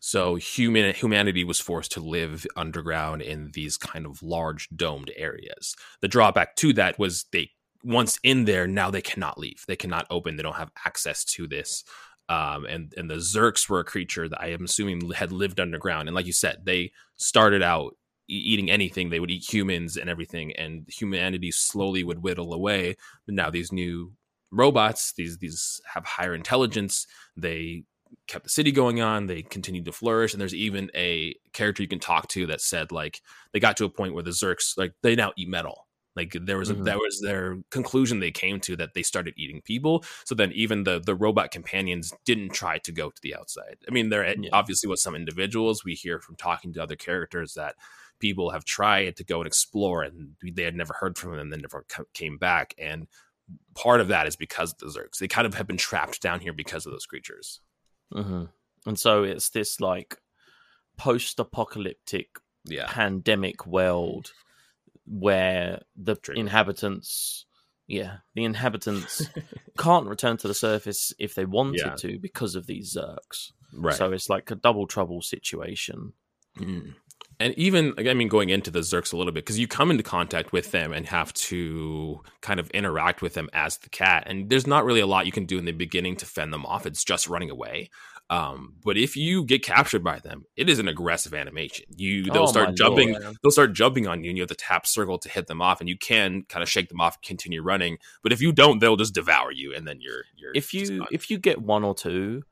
[0.00, 5.74] So human humanity was forced to live underground in these kind of large domed areas.
[6.00, 7.50] The drawback to that was they
[7.84, 9.64] once in there, now they cannot leave.
[9.68, 10.36] They cannot open.
[10.36, 11.84] They don't have access to this.
[12.28, 16.08] Um, and and the Zurks were a creature that I am assuming had lived underground.
[16.08, 17.96] And like you said, they started out
[18.28, 19.10] eating anything.
[19.10, 22.96] They would eat humans and everything, and humanity slowly would whittle away.
[23.26, 24.12] But now these new
[24.52, 27.82] robots these these have higher intelligence they
[28.26, 31.88] kept the city going on they continued to flourish and there's even a character you
[31.88, 33.20] can talk to that said like
[33.52, 35.86] they got to a point where the zurks like they now eat metal
[36.16, 36.84] like there was a, Mhm.
[36.86, 40.84] that was their conclusion they came to that they started eating people so then even
[40.84, 44.50] the the robot companions didn't try to go to the outside i mean there Yeah.
[44.52, 47.76] obviously was some individuals we hear from talking to other characters that
[48.18, 51.52] people have tried to go and explore and they had never heard from them and
[51.52, 51.84] then never
[52.14, 53.06] came back and
[53.74, 55.18] part of that is because of the Zurks.
[55.18, 57.60] They kind of have been trapped down here because of those creatures.
[58.12, 58.44] Hmm
[58.86, 60.16] And so it's this like
[60.96, 62.86] post-apocalyptic Yeah.
[62.88, 64.32] pandemic world
[65.06, 66.34] where the True.
[66.34, 67.46] inhabitants
[67.86, 69.28] yeah the inhabitants
[69.78, 71.94] can't return to the surface if they wanted Yeah.
[71.96, 73.94] to because of these zurks Right.
[73.94, 76.12] so it's like a double trouble situation
[76.58, 76.94] Mm.
[77.38, 80.02] And even, I mean, going into the Zurks a little bit, because you come into
[80.02, 84.24] contact with them and have to kind of interact with them as the cat.
[84.26, 86.64] And there's not really a lot you can do in the beginning to fend them
[86.64, 86.86] off.
[86.86, 87.90] It's just running away.
[88.28, 91.84] Um, but if you get captured by them, it is an aggressive animation.
[91.96, 93.36] You they'll Oh, start jumping, lord.
[93.42, 95.78] they'll start jumping on you, and you have to tap circle to hit them off.
[95.80, 97.98] And you can kind of shake them off, continue running.
[98.22, 101.30] But if you don't, they'll just devour you, and then you're you're if you if
[101.30, 102.42] you get one or two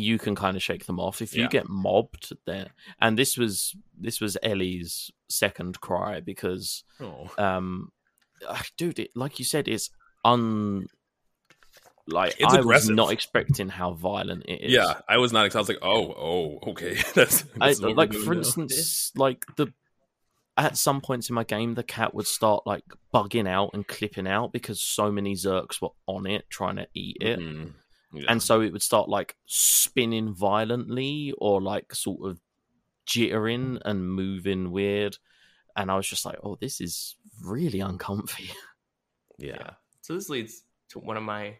[0.00, 1.48] you can kind of shake them off if you Yeah.
[1.48, 2.68] get mobbed there
[3.00, 7.30] and this was this was ellie's second cry because oh.
[7.38, 7.92] um
[8.48, 9.90] ah, dude it, like you said it's
[10.24, 10.86] un
[12.06, 15.54] like It's i was not expecting how violent it is yeah, I was not.
[15.54, 16.96] I was like, oh, oh, okay.
[17.14, 18.40] That's, that's we're like for now.
[18.40, 19.72] instance like the
[20.56, 22.82] at some points in my game the cat would start like
[23.14, 27.16] bugging out and clipping out because so many zurks were on it trying to eat
[27.20, 27.74] it Mhm.
[28.12, 28.24] Yeah.
[28.28, 32.40] and so it would start like spinning violently or like sort of
[33.06, 35.16] jittering and moving weird
[35.76, 38.50] and i was just like oh this is really uncomfy
[39.38, 39.54] yeah.
[39.58, 39.70] Yeah.
[40.02, 41.56] So this leads to one of my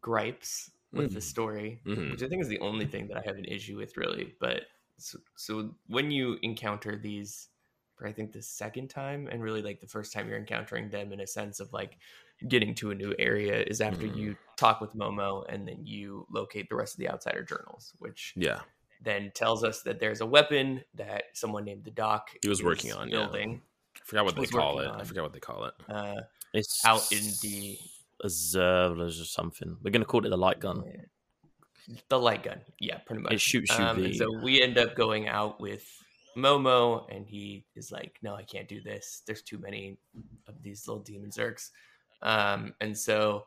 [0.00, 1.22] gripes with the Mhm.
[1.22, 2.10] story, Mhm.
[2.12, 4.34] which I think is the only thing that I have an issue with, really.
[4.40, 4.62] But
[4.96, 7.48] so, so when you encounter these,
[7.94, 11.12] for I think the second time, and really like the first time you're encountering them
[11.12, 11.98] in a sense of like
[12.46, 14.16] getting to a new area is after Mhm.
[14.16, 18.32] you talk with Momo and then you locate the rest of the outsider journals, which
[18.36, 18.62] Yeah.
[19.00, 22.92] then tells us that there's a weapon that someone named the Doc He was working
[22.92, 23.18] on, yeah.
[23.24, 23.62] building
[23.96, 24.84] I forgot what they call it.
[24.84, 25.04] working I on.
[25.06, 25.74] forgot what they call it.
[25.88, 26.20] uh,
[26.54, 27.78] it's out in the
[28.24, 30.84] observers or something we're gonna call it the light gun
[32.10, 33.32] The light gun, yeah, pretty much.
[33.32, 35.86] It shoots you Um, so we end up going out with
[36.36, 39.22] Momo, and he is like, "No, I can't do this.
[39.26, 39.96] There's too many
[40.46, 41.70] of these little demon zurks."
[42.22, 43.46] Um, and so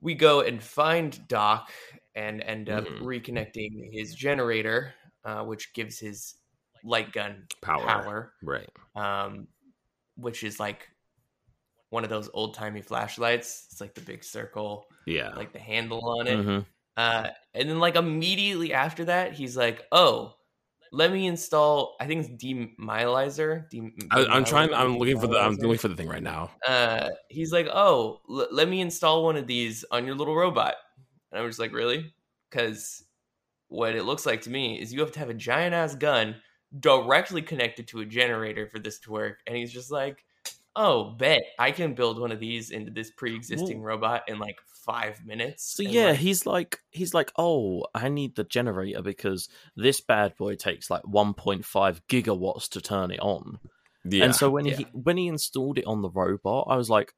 [0.00, 1.72] we go and find Doc
[2.14, 3.00] and end up Mhm.
[3.00, 6.36] reconnecting his generator, uh, which gives his
[6.84, 7.86] light gun Power.
[7.86, 8.70] power, Right.
[8.96, 9.48] um,
[10.16, 10.88] which is like
[11.90, 13.68] one of those old timey flashlights.
[13.70, 15.34] It's like the big circle, Yeah.
[15.36, 16.38] like the handle on it.
[16.38, 16.66] Mhm.
[16.96, 20.36] Uh, and then like immediately after that, he's like, "Oh,
[20.92, 21.96] let me install.
[22.00, 23.68] I think it's demyelizer.
[23.70, 24.72] Dem- I, I'm trying.
[24.72, 25.38] I'm looking for the.
[25.38, 26.50] I'm looking for the thing right now.
[26.66, 30.74] Uh, he's like, "Oh, l- let me install one of these on your little robot."
[31.32, 32.12] And I was like, "Really?"
[32.50, 33.02] Because
[33.68, 36.36] what it looks like to me is you have to have a giant ass gun
[36.78, 39.38] directly connected to a generator for this to work.
[39.46, 40.24] And he's just like,
[40.74, 45.24] "Oh, bet I can build one of these into this pre-existing robot in like five
[45.24, 50.00] minutes." so yeah like, he's like he's like oh i need the generator because this
[50.00, 53.60] bad boy takes like 1.5 gigawatts to turn it on
[54.04, 54.24] Yeah.
[54.24, 54.76] And so when Yeah.
[54.78, 57.14] he when he installed it on the robot, I was like,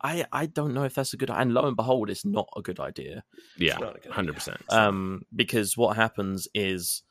[0.00, 1.28] I I don't know if that's a good.
[1.28, 3.24] And lo and behold, it's not a good idea.
[3.58, 3.76] yeah.
[3.76, 4.62] not a good Hundred percent.
[4.70, 7.02] Um, because what happens is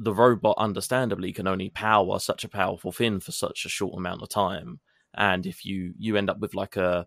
[0.00, 4.22] the robot, understandably, can only power such a powerful thing for such a short amount
[4.22, 4.80] of time.
[5.14, 7.06] And if you you end up with like a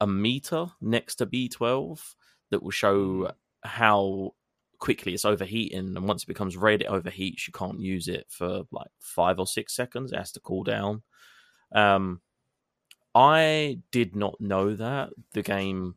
[0.00, 2.14] a meter next to B twelve
[2.50, 3.32] that will show
[3.64, 4.34] how
[4.78, 7.46] quickly it's overheating, and once it becomes red, it overheats.
[7.46, 10.12] You can't use it for like five or six seconds.
[10.12, 11.02] It has to cool down.
[11.74, 12.20] Um,
[13.14, 15.94] I did not know that the game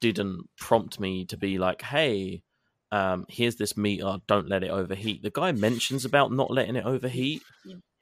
[0.00, 2.44] didn't prompt me to be like, "Hey,
[2.94, 4.16] um, here's this meter.
[4.26, 7.42] Don't let it overheat." The guy mentions about not letting it overheat.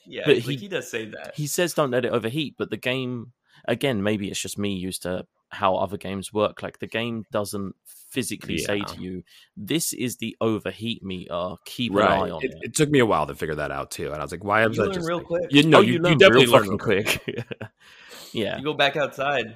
[0.06, 1.34] Yeah, But like, he- he does say that.
[1.36, 3.32] He says, "Don't let it overheat," but the game,
[3.68, 6.62] again, maybe it's just me used to how other games work.
[6.62, 7.74] Like the game doesn't
[8.10, 9.22] physically say to you,
[9.56, 11.54] "This is the overheat meter.
[11.66, 13.90] Keep an eye on It, it." it took me a while to figure that out
[13.90, 15.42] too, and I was like, "Why You I just real like- quick.
[15.50, 17.08] You know, oh, you, you, you definitely learn quick.
[18.32, 19.54] yeah, You go back outside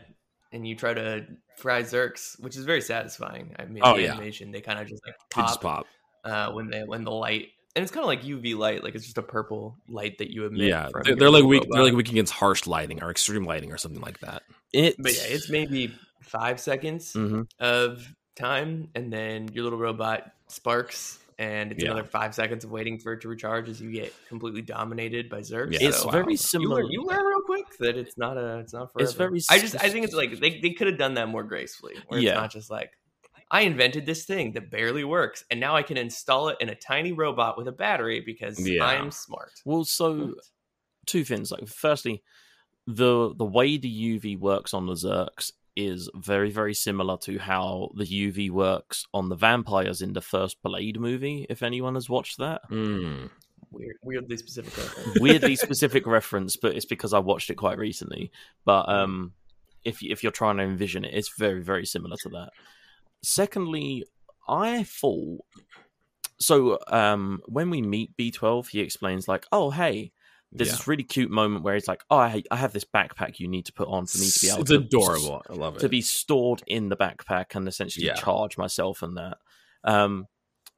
[0.57, 1.27] and you try to
[1.57, 3.55] fry zurks, which is very satisfying.
[3.59, 4.13] I mean, Oh, the yeah.
[4.13, 5.87] animation they kind of just like They just pop, pop.
[6.25, 9.05] Uh, when they when the light and it's kind of like UV light, like it's
[9.05, 10.69] just a purple light that you emit.
[10.69, 11.67] Yeah, from they're, they're like little weak.
[11.71, 14.43] They're like weak against harsh lighting or extreme lighting or something like that.
[14.73, 17.47] it's, But yeah, it's maybe five seconds Mhm.
[17.61, 21.91] of time, and then your little robot sparks, and it's Yeah.
[21.91, 25.41] another five seconds of waiting for it to recharge as you get completely dominated by
[25.41, 25.73] zurks.
[25.73, 26.13] Yeah, it's wow.
[26.13, 26.83] very similar.
[26.83, 29.05] you learn real quick that it's not a it's not forever.
[29.05, 31.43] It's very I just I think it's like they, they could have done that more
[31.43, 31.95] gracefully.
[32.09, 32.31] Where Yeah.
[32.31, 32.93] it's not just like
[33.51, 36.75] I invented this thing that barely works, and now I can install it in a
[36.75, 38.85] tiny robot with a battery because Yeah.
[38.85, 39.53] I'm smart.
[39.65, 40.33] Well, so hmm.
[41.07, 41.53] two things.
[41.53, 42.23] Like, firstly,
[42.87, 47.91] the the way the UV works on the Zurks is very very similar to how
[47.95, 51.47] the UV works on the vampires in the first Blade movie.
[51.51, 53.31] If anyone has watched that, Mm.
[53.71, 54.77] Weird, weirdly specific.
[54.79, 55.21] reference.
[55.21, 58.31] weirdly specific reference, but it's because I watched it quite recently.
[58.65, 59.33] But um,
[59.85, 62.51] if if you're trying to envision it, it's very very similar to that.
[63.23, 64.05] Secondly,
[64.49, 65.45] I thought
[66.39, 66.79] so.
[66.89, 70.13] Um, when we meet B12, he explains like, "Oh, hey."
[70.53, 70.77] There's Yeah.
[70.77, 73.67] this really cute moment where he's like, "Oh, I, I have this backpack you need
[73.67, 75.43] to put on for me to be able it's to adorable.
[75.51, 75.81] I love it.
[75.81, 78.15] to be stored in the backpack and essentially Yeah.
[78.15, 79.39] charge myself and that.
[79.85, 80.27] Um,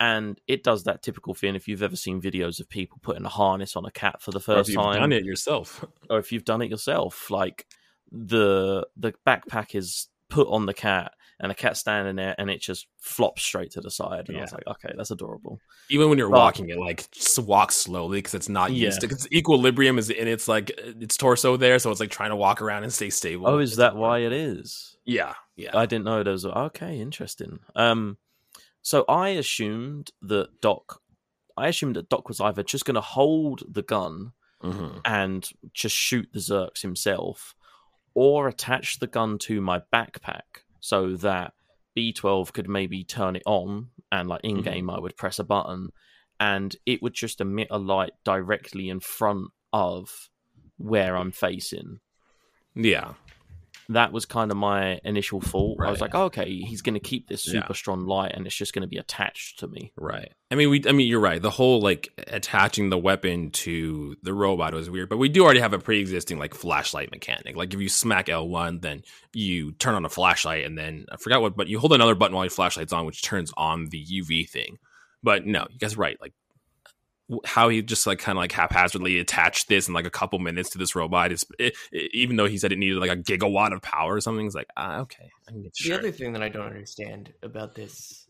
[0.01, 1.55] and it does that typical thing.
[1.55, 4.41] If you've ever seen videos of people putting a harness on a cat for the
[4.41, 5.85] first you've time, done it yourself.
[6.11, 7.67] or if you've done it yourself, like
[8.11, 12.61] the the backpack is put on the cat and the cat's standing there and it
[12.61, 14.29] just flops straight to the side.
[14.29, 15.61] And I was like, okay, that's adorable.
[15.89, 19.09] Even when you're But- walking, it like just walk slowly because it's not used Yeah.
[19.11, 19.29] to.
[19.37, 22.83] Equilibrium is in its like its torso there, so it's like trying to walk around
[22.83, 23.47] and stay stable.
[23.49, 24.97] Oh, is It's that why it is?
[25.05, 25.77] Yeah, yeah.
[25.77, 26.45] I didn't know there was.
[26.45, 27.61] Okay, interesting.
[27.77, 28.19] Um,
[28.83, 31.01] so I assumed that Doc,
[31.57, 34.33] I assumed that Doc was either just going to hold the gun
[34.63, 35.01] Mhm.
[35.05, 37.55] and just shoot the Zurks himself,
[38.15, 41.53] or attach the gun to my backpack so that
[41.97, 44.97] B12 could maybe turn it on and like in game mm-hmm.
[44.97, 45.91] I would press a button
[46.41, 50.31] and it would just emit a light directly in front of
[50.77, 51.99] where I'm facing.
[52.75, 53.15] Yeah,
[53.91, 55.79] That was kind of my initial thought.
[55.83, 56.13] I was Right.
[56.13, 57.61] like, okay, he's going to keep this Yeah.
[57.63, 59.93] super strong light and it's just going to be attached to me.
[59.97, 60.31] right.
[60.51, 60.83] I mean, we.
[60.89, 61.41] I mean, you're right.
[61.43, 65.61] The whole like attaching the weapon to the robot was weird, but we do already
[65.61, 67.55] have a pre-existing like flashlight mechanic.
[67.57, 69.03] Like if you smack L1, then
[69.35, 72.35] you turn on a flashlight, and then I forgot what, but you hold another button
[72.35, 74.79] while your flashlight's on, which turns on the UV thing.
[75.23, 76.17] But no, you guys are right.
[76.21, 76.33] Like
[77.45, 80.71] how he just like kind of like haphazardly attached this in like a couple minutes
[80.71, 83.73] to this robot is it, it- even though he said it needed like a gigawatt
[83.75, 84.47] of power or something.
[84.47, 87.75] It's like ah, okay, I can get The other thing that I don't understand about
[87.75, 88.27] this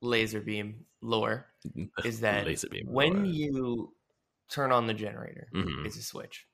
[0.00, 1.46] laser beam lore
[2.04, 3.24] is that beam when lore.
[3.24, 3.94] you
[4.50, 5.86] turn on the generator, Mhm.
[5.86, 6.46] it's a switch,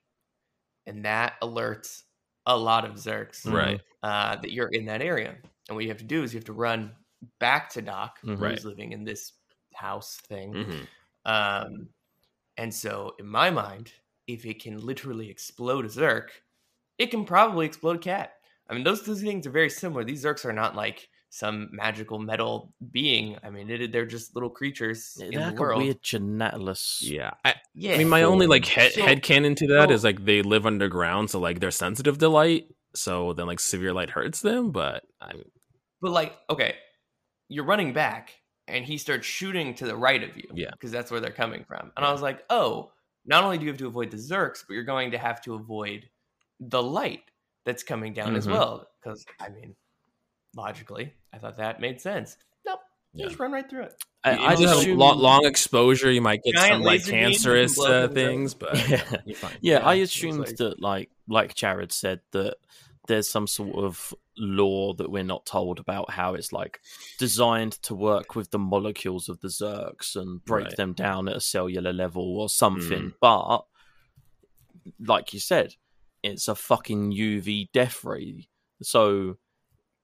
[0.85, 2.03] and that alerts
[2.45, 5.35] a lot of Zurks right, uh, that you're in that area.
[5.67, 6.93] And what you have to do is you have to run
[7.39, 8.29] back to Doc, Mhm.
[8.31, 8.63] who's Right.
[8.63, 9.33] living in this
[9.75, 10.53] house thing.
[10.53, 10.87] Mhm.
[11.25, 11.89] Um,
[12.57, 13.91] and so, in my mind,
[14.27, 16.27] if it can literally explode a Zurk,
[16.97, 18.33] it can probably explode a cat.
[18.69, 20.03] I mean, those two things are very similar.
[20.03, 23.37] These Zurks are not like some magical metal being.
[23.43, 25.81] I mean, it, they're just little creatures in They're the like a world.
[25.83, 26.97] weird genetless.
[27.01, 27.31] yeah.
[27.45, 28.75] I, yeah, I mean, my only like form.
[28.83, 31.71] head So- head canon to that so- is like they live underground, so like they're
[31.71, 32.67] sensitive to light.
[32.95, 35.33] So then like severe light hurts them, but I
[36.01, 36.75] but like, okay,
[37.47, 38.38] you're running back,
[38.69, 40.49] and he starts shooting to the right of you.
[40.53, 40.69] Yeah.
[40.71, 41.91] because that's where they're coming from.
[41.97, 42.91] And I was like, oh,
[43.25, 45.55] not only do you have to avoid the Zurks, but you're going to have to
[45.55, 46.07] avoid
[46.59, 47.23] the light
[47.65, 48.51] that's coming down as Mhm.
[48.53, 48.87] well.
[49.03, 49.75] Because I mean,
[50.55, 52.37] logically, I thought that made sense.
[52.65, 52.79] Nope,
[53.13, 53.27] you Yeah.
[53.27, 54.03] just run right through it.
[54.23, 56.11] I, I just long, long exposure.
[56.11, 59.03] You might get some like laser beam, you can cancerous uh, things but Yeah.
[59.25, 59.57] you're fine.
[59.61, 62.55] Yeah, I Yeah, it's assumed like- that, like like Jared said, that
[63.09, 66.79] there's some sort of law that we're not told about how it's like
[67.17, 70.75] designed to work with the molecules of the Zurks and break Right.
[70.77, 73.11] them down at a cellular level or something.
[73.11, 73.13] Mm.
[73.19, 73.65] But
[75.05, 75.75] like you said,
[76.23, 78.47] it's a fucking UV death ray,
[78.81, 79.37] so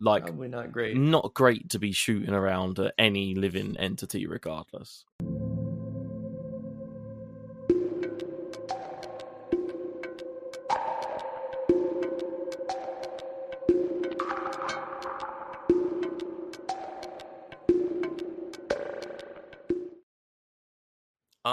[0.02, 0.98] like Probably not great.
[0.98, 5.06] not great to be shooting around at any living entity, regardless.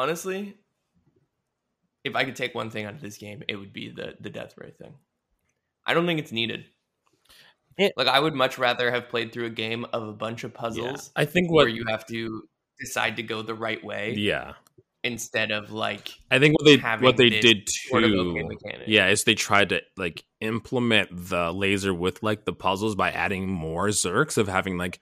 [0.02, 0.56] Honestly,
[2.02, 4.30] if I could take one thing out of this game, it would be the the
[4.30, 4.94] death ray thing.
[5.86, 6.64] I don't think it's needed.
[7.78, 10.50] It- like I would much rather have played through a game of a bunch of
[10.50, 10.60] Yeah.
[10.60, 12.42] puzzles I think where what you have to
[12.80, 14.54] decide to go the right way yeah.
[15.04, 18.50] instead of like I think what they what they did too,
[18.86, 23.48] yeah, is they tried to like implement the laser with like the puzzles by adding
[23.48, 24.98] more Zurks of having like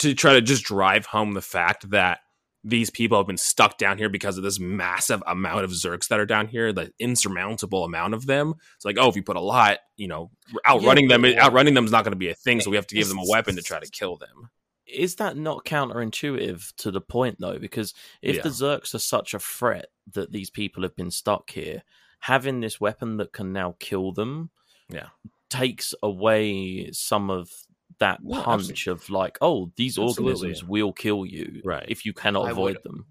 [0.00, 2.20] to try to just drive home the fact that
[2.64, 6.18] these people have been stuck down here because of this massive amount of Zurks that
[6.20, 8.54] are down here, the insurmountable amount of them.
[8.76, 10.30] It's like, oh, if you put a lot, you know,
[10.68, 12.60] outrunning them, but- outrunning them is not going to be a thing.
[12.60, 14.50] So we have to give them a weapon to try to kill them.
[14.90, 17.58] is that not counterintuitive to the point though?
[17.58, 17.92] Because
[18.22, 18.42] if Yeah.
[18.42, 21.82] the Zurks are such a threat that these people have been stuck here,
[22.20, 24.48] having this weapon that can now kill them,
[24.88, 25.08] Yeah.
[25.50, 27.50] takes away some of
[27.98, 30.32] that punch of like, oh, these Absolutely.
[30.32, 31.84] organisms will kill you Right.
[31.88, 33.06] if you cannot I avoid them.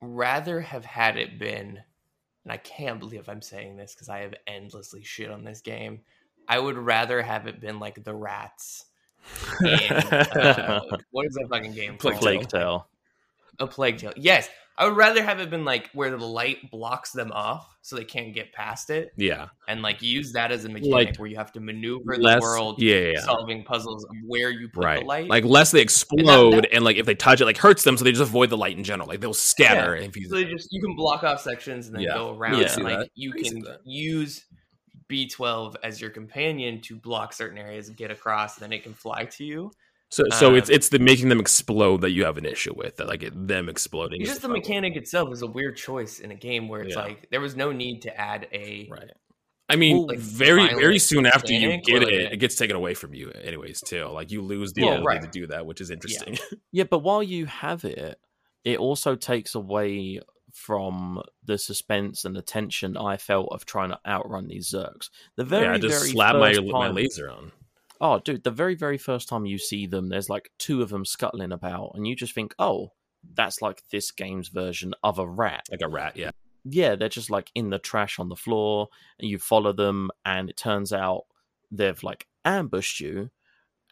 [0.00, 1.80] rather have had it been
[2.44, 6.00] and I can't believe I'm saying this because I have endlessly shit on this game.
[6.48, 8.86] I would rather have it been like the rats.
[9.60, 10.80] in, uh,
[11.10, 11.98] what is that fucking game?
[11.98, 12.18] Plague?
[12.18, 12.88] Plague Tale.
[13.58, 14.12] A plague tale.
[14.16, 17.96] Yes, I would rather have it been like where the light blocks them off so
[17.96, 21.28] they can't get past it, yeah, and like use that as a mechanic Like, where
[21.28, 23.20] you have to maneuver the world, yeah, yeah, yeah.
[23.20, 25.00] solving puzzles of where you put right.
[25.00, 25.28] the light.
[25.28, 28.04] Like less they explode, and, that- like if they touch it, like hurts them, so
[28.04, 29.08] they just avoid the light in general.
[29.08, 30.28] Like they'll scatter if you.
[30.28, 32.14] so they just you can block off sections and then Yeah.
[32.14, 32.60] go around.
[32.60, 32.72] Yeah.
[32.74, 33.10] and, like that.
[33.14, 33.80] you can that.
[33.84, 34.44] use
[35.10, 38.94] B12 as your companion to block certain areas and get across, and then it can
[38.94, 39.72] fly to you.
[40.10, 42.96] So, so Uh, it's it's the making them explode that you have an issue with.
[42.96, 44.20] That like it, them exploding.
[44.24, 44.60] Just the problem.
[44.60, 47.02] mechanic itself is a weird choice in a game where it's Yeah.
[47.02, 49.10] like there was no need to add a Right.
[49.70, 52.74] I mean, Like, very very soon after you get or like it, it gets taken
[52.74, 53.82] away from you, anyways.
[53.82, 55.22] Too like you lose the Yeah, ability right.
[55.22, 56.38] to do that, which is interesting.
[56.72, 58.18] Yeah, but while you have it,
[58.64, 60.20] it also takes away
[60.54, 65.10] from the suspense and the tension I felt of trying to outrun these Zurks.
[65.36, 67.52] The very, yeah, I just very slap my first my time- laser on.
[68.00, 71.04] Oh, dude, the very, very first time you see them, there's like two of them
[71.04, 72.92] scuttling about, and you just think, oh,
[73.34, 75.66] that's like this game's version of a rat.
[75.70, 76.16] like a rat.
[76.16, 76.30] Yeah,
[76.64, 78.88] Yeah, they're just like in the trash on the floor,
[79.18, 81.24] and you follow them, and it turns out
[81.70, 83.30] they've like ambushed you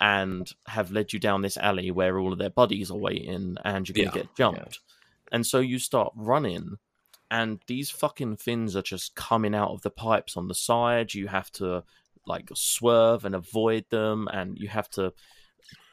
[0.00, 3.88] and have led you down this alley where all of their buddies are waiting, and
[3.88, 4.80] you're gonna Yeah, get jumped.
[5.32, 6.76] And so you start running,
[7.30, 11.14] and these fucking fins are just coming out of the pipes on the side.
[11.14, 11.82] You have to
[12.26, 15.12] like swerve and avoid them, and you have to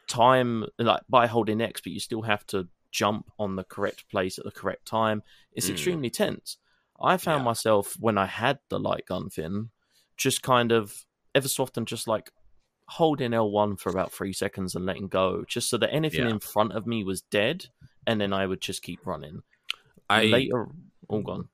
[0.07, 4.37] time like by holding X, but you still have to jump on the correct place
[4.37, 5.23] at the correct time.
[5.53, 5.71] It's Mm.
[5.71, 6.57] extremely tense.
[7.01, 7.45] I found Yeah.
[7.45, 9.71] myself when I had the light gun fin,
[10.17, 12.31] just kind of ever so often just like
[12.89, 16.31] holding L1 for about three seconds and letting go, just so that anything Yeah.
[16.31, 17.69] in front of me was dead,
[18.05, 19.41] and then I would just keep running.
[20.09, 20.67] I Later,
[21.07, 21.49] all gone.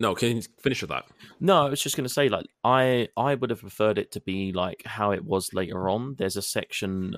[0.00, 0.14] No.
[0.14, 1.06] Can you finish with that?
[1.40, 4.20] No, I was just going to say, like, I I would have preferred it to
[4.20, 6.14] be like how it was later on.
[6.18, 7.16] There's a section,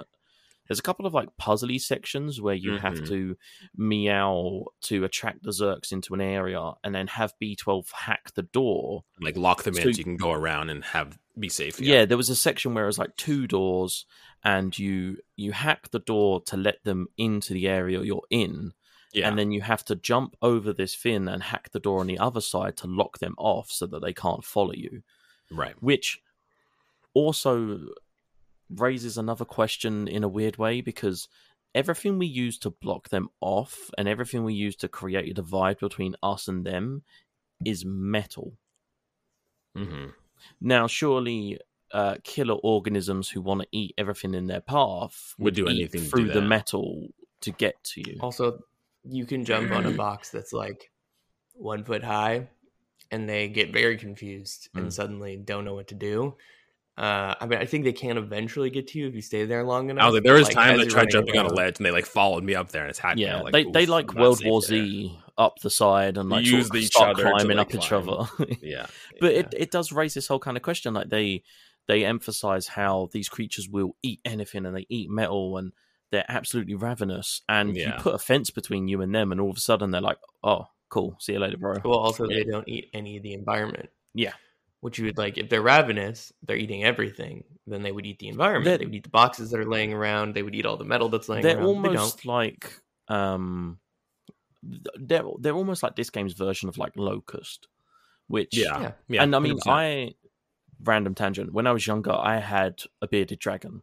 [0.68, 3.08] there's a couple of like puzzly sections where you have Mhm.
[3.08, 3.36] to
[3.76, 9.04] meow to attract the Zurks into an area, and then have B12 hack the door.
[9.20, 11.80] Like lock them in So- so you can go around and have be safe.
[11.80, 12.04] Yeah.
[12.04, 14.04] there was a section where it was like two doors,
[14.44, 18.72] and you you hack the door to let them into the area you're in,
[19.12, 19.28] yeah.
[19.28, 22.18] and then you have to jump over this fin and hack the door on the
[22.18, 25.02] other side to lock them off so that they can't follow you.
[25.50, 25.74] right.
[25.80, 26.20] which
[27.14, 27.80] also
[28.76, 31.28] raises another question in a weird way because
[31.74, 35.78] everything we use to block them off and everything we use to create a divide
[35.78, 37.02] between us and them
[37.64, 38.54] is metal.
[39.74, 40.06] hmm
[40.60, 41.58] Now, surely
[41.92, 46.04] uh, killer organisms who want to eat everything in their path Would do anything to
[46.04, 47.08] do through the metal
[47.42, 48.18] to get to you.
[48.20, 48.60] Also,
[49.04, 50.90] you can jump on a box that's like
[51.54, 52.48] one foot high,
[53.10, 54.92] and they get very confused and Mm.
[54.92, 56.36] suddenly don't know what to do.
[56.98, 59.64] Uh, I mean, I think they can eventually get to you if you stay there
[59.64, 60.02] long enough.
[60.02, 61.90] I was like, there was Like, times I tried jumping on a ledge and they
[61.90, 63.22] like followed me up there and attacked me.
[63.24, 66.66] Yeah, like, they they like World War there." Z up the side and like Use
[66.66, 68.06] sort of each start to, climbing up each climb.
[68.06, 68.28] other.
[68.60, 68.86] Yeah,
[69.18, 69.40] but yeah.
[69.40, 71.42] it, it does raise this whole kind of question like they
[71.88, 75.72] they emphasize how these creatures will eat anything and they eat metal and
[76.10, 77.96] they're absolutely ravenous and Yeah.
[77.96, 80.18] you put a fence between you and them and all of a sudden they're like
[80.42, 82.38] oh cool see you later bro Well, also Yeah.
[82.38, 83.90] they don't eat any of the environment.
[84.14, 84.32] Yeah.
[84.80, 87.44] Which you would like if they're ravenous, they're eating everything.
[87.66, 88.64] Then they would eat the environment.
[88.64, 90.34] They're- they would eat the boxes that are laying around.
[90.34, 91.82] They would eat all the metal that's laying they're around.
[91.82, 91.96] They don't.
[91.98, 92.72] almost like
[93.08, 93.78] um
[94.62, 97.66] they're they're almost like this game's version of like locust
[98.26, 98.92] which yeah, Yeah.
[99.08, 99.22] yeah.
[99.22, 99.62] and i mean 100%.
[99.68, 100.14] i
[100.84, 103.82] random tangent when i was younger i had a bearded dragon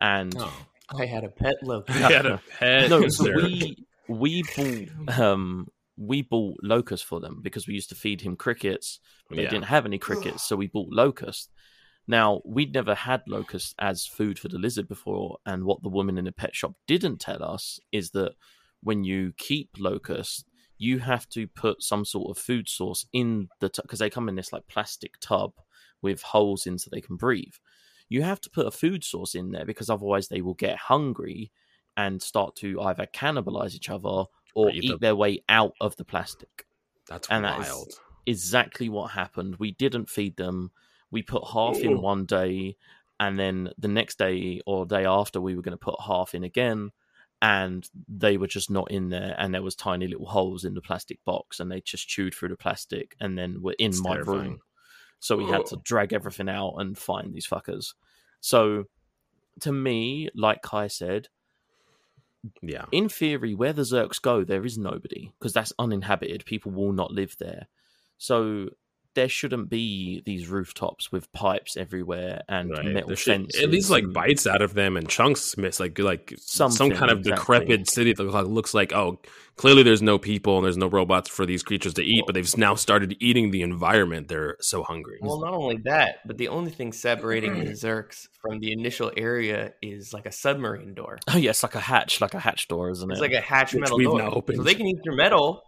[0.00, 0.52] and Oh.
[0.94, 1.98] I had a pet locust.
[2.02, 2.90] I had a pet.
[2.90, 7.94] no, so we we bought um we bought locust for them because we used to
[7.94, 8.98] feed him crickets.
[9.30, 9.50] They Yeah.
[9.50, 11.50] didn't have any crickets, so we bought locust.
[12.06, 16.18] Now we'd never had locust as food for the lizard before, and what the woman
[16.18, 18.32] in the pet shop didn't tell us is that
[18.82, 20.44] when you keep locust,
[20.78, 24.34] you have to put some sort of food source in the because they come in
[24.34, 25.52] this like plastic tub
[26.00, 27.54] with holes in so they can breathe.
[28.12, 31.50] You have to put a food source in there because otherwise they will get hungry
[31.96, 35.96] and start to either cannibalize each other or eat eat the- their way out of
[35.96, 36.66] the plastic.
[37.08, 37.88] That's and wild.
[37.88, 39.56] is- Exactly what happened.
[39.56, 40.70] We didn't feed them.
[41.10, 42.76] We put half in one day,
[43.18, 46.44] and then the next day or day after, we were going to put half in
[46.44, 46.92] again.
[47.40, 50.80] And they were just not in there, and there was tiny little holes in the
[50.80, 54.14] plastic box, and they just chewed through the plastic, and then were in It's my
[54.14, 54.50] terrifying.
[54.50, 54.60] room.
[55.22, 57.94] So we had to drag everything out and find these fuckers.
[58.40, 58.86] So,
[59.60, 61.28] to me, like Kai said,
[62.60, 66.44] yeah, in theory, where the Zurks go, there is nobody because that's uninhabited.
[66.44, 67.68] People will not live there.
[68.18, 68.70] So
[69.14, 72.84] there shouldn't be these rooftops with pipes everywhere and Right.
[72.86, 73.62] metal There should- fences.
[73.62, 77.10] at least like bites out of them and chunks miss like like some Something, kind
[77.10, 77.58] of exactly.
[77.58, 79.20] decrepit city that looks like oh
[79.56, 82.56] clearly there's no people and there's no robots for these creatures to eat but they've
[82.56, 86.70] now started eating the environment they're so hungry Well, not only that, but the only
[86.70, 91.18] thing separating the Zurks from the initial area is like a submarine door.
[91.28, 93.12] Oh yeah, it's like a hatch, like a hatch door, isn't it?
[93.12, 94.56] It's like a hatch Which metal door, now opened.
[94.56, 95.62] so they can eat through metal.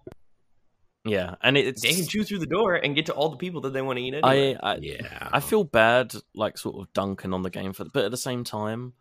[1.04, 3.60] Yeah, and it's They can chew through the door and get to all the people
[3.62, 4.14] that they want to eat.
[4.14, 4.56] Anyway.
[4.62, 8.04] I, I yeah I feel bad, like sort of dunking on the game for, but
[8.04, 8.94] at the same time,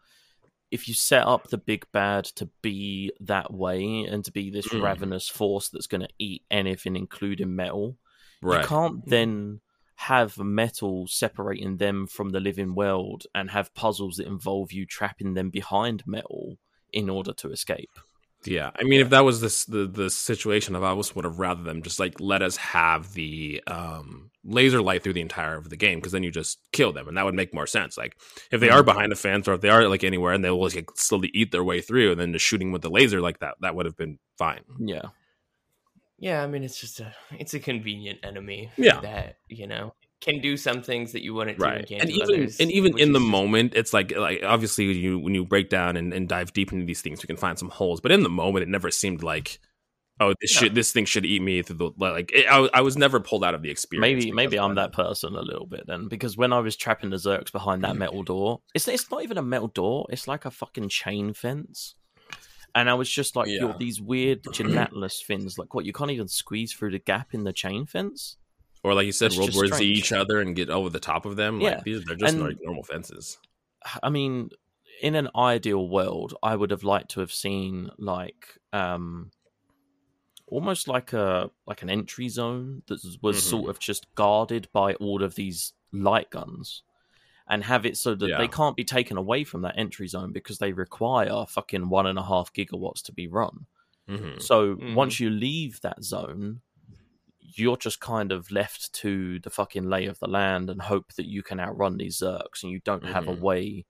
[0.72, 4.68] if you set up the big bad to be that way and to be this
[4.68, 4.82] Mm.
[4.82, 7.97] ravenous force that's going to eat anything, including metal,
[8.41, 9.62] right you can't then
[9.95, 15.36] have metal separating them from the living world and have puzzles that involve you trapping
[15.36, 16.58] them behind metal
[16.91, 17.99] in order to escape.
[18.46, 21.64] Yeah, I mean, if that was this the the situation, I almost would have rather
[21.64, 25.78] them just like let us have the um laser light through the entire of the
[25.78, 27.98] game because then you just kill them, and that would make more sense.
[27.98, 28.18] Like
[28.52, 30.64] if they are behind a fence or if they are like anywhere and they will
[30.64, 33.56] like slowly eat their way through, and then just shooting with the laser like that,
[33.62, 34.62] that would have been fine.
[34.80, 35.10] Yeah.
[36.18, 38.72] yeah, I mean, it's just a it's a convenient enemy.
[38.78, 39.00] Yeah.
[39.02, 39.94] that you know
[40.24, 41.64] can do some things that you wouldn't do.
[41.64, 44.16] Right, And, can't and do even others, and even in is the moment, it's like
[44.16, 47.22] like obviously when you when you break down and, and dive deep into these things,
[47.22, 48.02] you can find some holes.
[48.02, 49.60] But in the moment, it never seemed like.
[50.20, 50.62] Oh, this No.
[50.62, 52.32] should this thing should eat me through the like.
[52.32, 54.24] It, I, I was never pulled out of the experience.
[54.24, 57.18] Maybe maybe I'm that person a little bit then because when I was trapping the
[57.18, 58.28] Zurks behind that metal mm.
[58.28, 61.96] door, it's it's not even a metal door, it's like a fucking chain fence.
[62.76, 63.62] And I was just like, Yeah.
[63.62, 65.58] you're these weird gelatinous things.
[65.58, 65.86] Like, what?
[65.86, 68.38] You can't even squeeze through the gap in the chain fence?
[68.84, 71.00] Or like you said, It's World just War Z each other and get over the
[71.00, 71.62] top of them.
[71.62, 71.76] Yeah.
[71.76, 73.38] Like these they're just And- like normal fences.
[74.02, 74.50] I mean,
[75.02, 79.32] in an ideal world, I would have liked to have seen like um
[80.48, 83.50] almost like a like an entry zone that was Mhm.
[83.50, 86.84] sort of just guarded by all of these light guns
[87.48, 88.38] and have it so that Yeah.
[88.38, 92.20] they can't be taken away from that entry zone because they require fucking one and
[92.20, 93.66] a half gigawatts to be run.
[94.10, 94.40] Mm-hmm.
[94.40, 94.96] So Mhm.
[94.96, 96.62] once you leave that zone,
[97.56, 101.28] you're just kind of left to the fucking lay of the land and hope that
[101.28, 103.39] you can outrun these Zurks and you don't have a Mhm.
[103.39, 103.86] way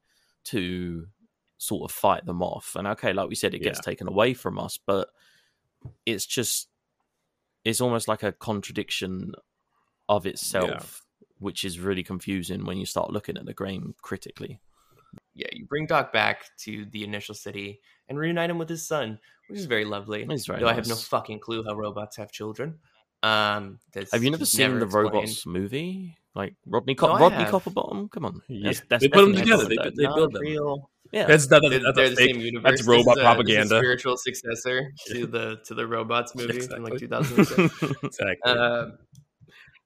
[0.45, 1.07] to
[1.57, 2.75] sort of fight them off.
[2.75, 3.83] And okay, like we said, it gets Yeah.
[3.83, 5.09] taken away from us, but
[6.05, 6.69] it's just
[7.65, 9.33] it's almost like a contradiction
[10.09, 11.05] of itself,
[11.39, 14.59] which is really confusing when you start looking at the game critically.
[15.35, 19.19] yeah, you bring Doc back to the initial city and reunite him with his son,
[19.47, 20.25] which is very lovely.
[20.29, 22.79] It's very Though I have no fucking clue how robots have children.
[23.23, 25.13] Um, that's Have you never just seen the explained.
[25.13, 26.15] robots movie?
[26.35, 27.45] Like Rodney, Co- No, Rodney.
[27.45, 28.09] Copperbottom?
[28.11, 28.73] Come on, Yeah.
[28.89, 29.65] that's, They put them together.
[29.65, 30.41] They- that- they build them.
[30.41, 30.89] real.
[31.11, 31.25] yeah.
[31.25, 32.71] That's that, They're, that's they're the same universe.
[32.77, 33.77] That's robot a- this is a propaganda.
[33.79, 37.45] spiritual successor to the to the robots movie in like Exactly.
[37.45, 37.93] 2006.
[38.03, 38.51] Exactly.
[38.51, 38.85] uh,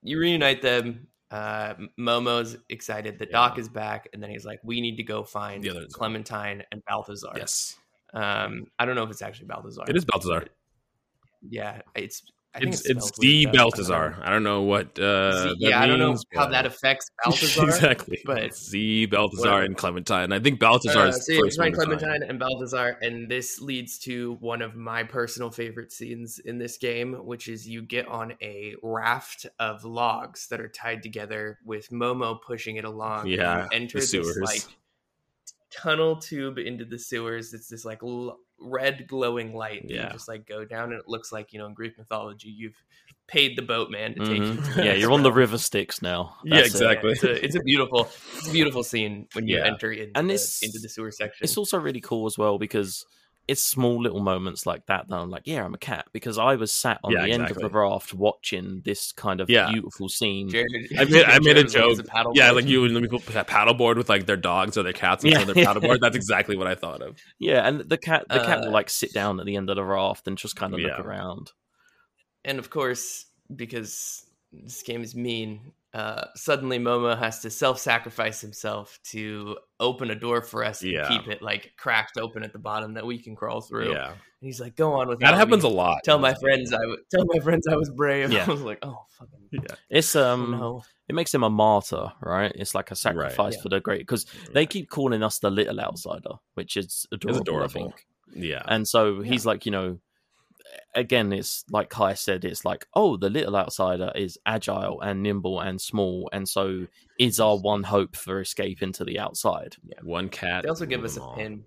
[0.04, 1.08] you reunite them.
[1.30, 5.24] Uh, Momo's excited that Doc is back, and then he's like, "We need to go
[5.26, 5.86] find The.
[5.92, 7.76] Clementine and Balthazar." yes,
[8.14, 9.84] Um, I don't know if it's actually Balthazar.
[9.90, 10.46] it is Balthazar.
[11.50, 12.24] Yeah, it's.
[12.58, 13.50] I It's it's, it's the weird.
[13.50, 14.10] I don't Balthazar.
[14.12, 14.16] know.
[14.24, 14.98] I don't know what.
[15.00, 17.64] Uh, Z- yeah, I don't know how but- that affects Balthazar.
[17.66, 18.22] exactly.
[18.26, 20.32] but- it's the Balthazar and Clementine.
[20.34, 21.72] I think Balthazar Uh, is so first one.
[21.74, 26.78] Clementine and Balthazar, and this leads to one of my personal favorite scenes in this
[26.78, 31.90] game, which is you get on a raft of logs that are tied together with
[31.92, 33.22] Momo pushing it along.
[33.22, 34.38] and Yeah, you enter the this sewers.
[34.42, 34.64] like
[35.78, 37.54] tunnel tube into the sewers.
[37.54, 39.86] It's this like l- red glowing light.
[39.88, 40.06] Yeah.
[40.08, 42.76] you just like go down, and it looks like you know in Greek mythology you've
[43.28, 44.54] paid the boatman to take you.
[44.54, 44.76] Mhm.
[44.76, 46.36] to Yeah, you're on the river Styx now.
[46.44, 46.72] Yeah, That's it.
[46.72, 47.12] exactly.
[47.12, 49.66] It's a, it's a beautiful, it's a beautiful scene when you Yeah.
[49.68, 51.44] enter into, And the, into the sewer section.
[51.44, 53.06] It's also really cool as well because
[53.48, 56.56] it's small little moments like that that I'm like, yeah, I'm a cat because I
[56.56, 59.70] was sat on Yeah, the end of the raft watching this kind of Yeah.
[59.70, 60.50] beautiful scene.
[60.50, 60.68] Jared,
[61.00, 62.08] I made I made a Jared was like, joke.
[62.08, 65.24] Paddle Yeah, like you and people that paddleboard with like their dogs or their cats
[65.24, 65.44] on Yeah.
[65.46, 66.00] their paddleboard.
[66.02, 67.18] That's exactly what I thought of.
[67.40, 69.78] Yeah, and the cat the cat Uh, will like sit down at the end of
[69.78, 70.98] the raft and just kind of Yeah.
[70.98, 71.52] look around.
[72.44, 73.26] And of course,
[73.56, 80.16] because this game is mean, uh, suddenly Momo has to self-sacrifice himself to open a
[80.16, 83.36] door for us and keep it like cracked open at the bottom that we can
[83.36, 83.92] crawl through.
[83.94, 86.00] Yeah, And he's like, "Go on with that happens a lot.
[86.04, 88.32] Tell my friends I w- tell my friends I was brave.
[88.34, 88.46] Yeah.
[88.48, 89.76] I was like, "Oh fucking Yeah.
[89.90, 92.52] It's oh, um no!" it makes him a martyr, right?
[92.56, 93.62] It's like a sacrifice Yeah.
[93.62, 97.42] for the great because they keep calling us the little outsider, which is adorable, I
[97.42, 97.70] adorable.
[97.70, 98.06] think.
[98.36, 100.00] Yeah, And so he's like, you know,
[100.96, 105.60] again, it's like Kai said, it's like, oh, the little outsider is agile and nimble
[105.60, 106.88] and small, and so
[107.20, 109.76] is our one hope for escape into the outside.
[110.04, 110.64] one cat.
[110.64, 111.36] They also give us a all.
[111.36, 111.64] pin.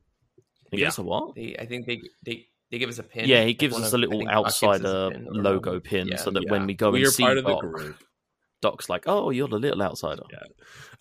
[0.71, 0.87] He Yeah.
[0.87, 1.35] gives a what?
[1.35, 3.29] They, I think they they they give us a pin.
[3.29, 5.11] Yeah, he gives one us of- a I little think Doc gives us a outsider
[5.11, 6.17] pin logo pin Yeah.
[6.17, 6.51] so that Yeah.
[6.53, 7.97] when we go we and see part of the group.
[8.61, 10.39] Doc's like, "Oh, you're the little outsider." Yeah.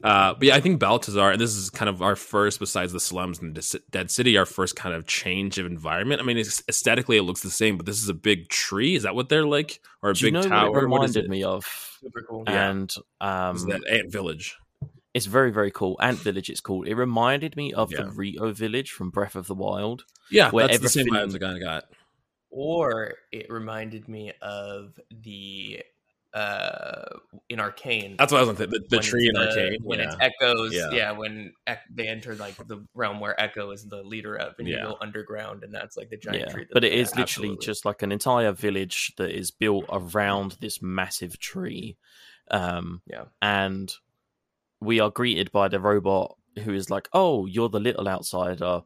[0.09, 2.99] Uh, but yeah, I think Balthazar, and this is kind of our first, besides the
[3.01, 6.21] slums and the Dead City, our first kind of change of environment.
[6.21, 8.95] I mean, aesthetically, it looks the same, but this is a big tree.
[8.95, 10.71] Is that what they're like, or a Do big you know tower?
[10.71, 11.29] what it What is reminded it?
[11.29, 11.65] me of?
[12.01, 12.43] Super cool.
[12.47, 14.57] And um, Is that Ant Village?
[15.13, 15.97] it's very very cool.
[16.01, 16.87] Ant Village, it's called.
[16.87, 18.03] It reminded me of Yeah.
[18.03, 20.05] the Rito Village from Breath of the Wild.
[20.31, 21.83] Yeah, Where that's the same everything- vibes I kind of got.
[22.51, 25.83] Or it reminded me of the
[26.33, 27.05] uh
[27.49, 28.15] in Arcane.
[28.17, 29.79] That's what I was going to The, the tree in it's, uh, Arcane.
[29.83, 30.13] when yeah.
[30.19, 30.89] it's Ekko's Yeah.
[30.91, 34.67] yeah, when Ec- they enter like the realm where Ekko is the leader of and
[34.67, 37.09] you go underground and that's like the giant Yeah, tree that but it they is
[37.11, 37.17] have.
[37.17, 37.65] literally absolutely.
[37.65, 41.97] just like an entire village that is built around this massive tree.
[42.51, 43.25] Um, Yeah.
[43.41, 43.91] and
[44.79, 48.81] we are greeted by the robot who is like, "Oh, you're the little outsider.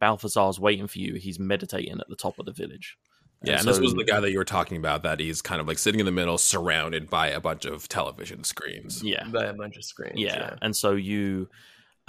[0.00, 1.14] Balthazar's waiting for you.
[1.14, 2.96] He's meditating at the top of the village."
[3.42, 5.02] Yeah, and And this was the guy that you were talking about.
[5.02, 8.44] That he's kind of like sitting in the middle, surrounded by a bunch of television
[8.44, 9.02] screens.
[9.02, 10.36] Yeah, by a bunch of screens yeah.
[10.36, 11.48] yeah, and so you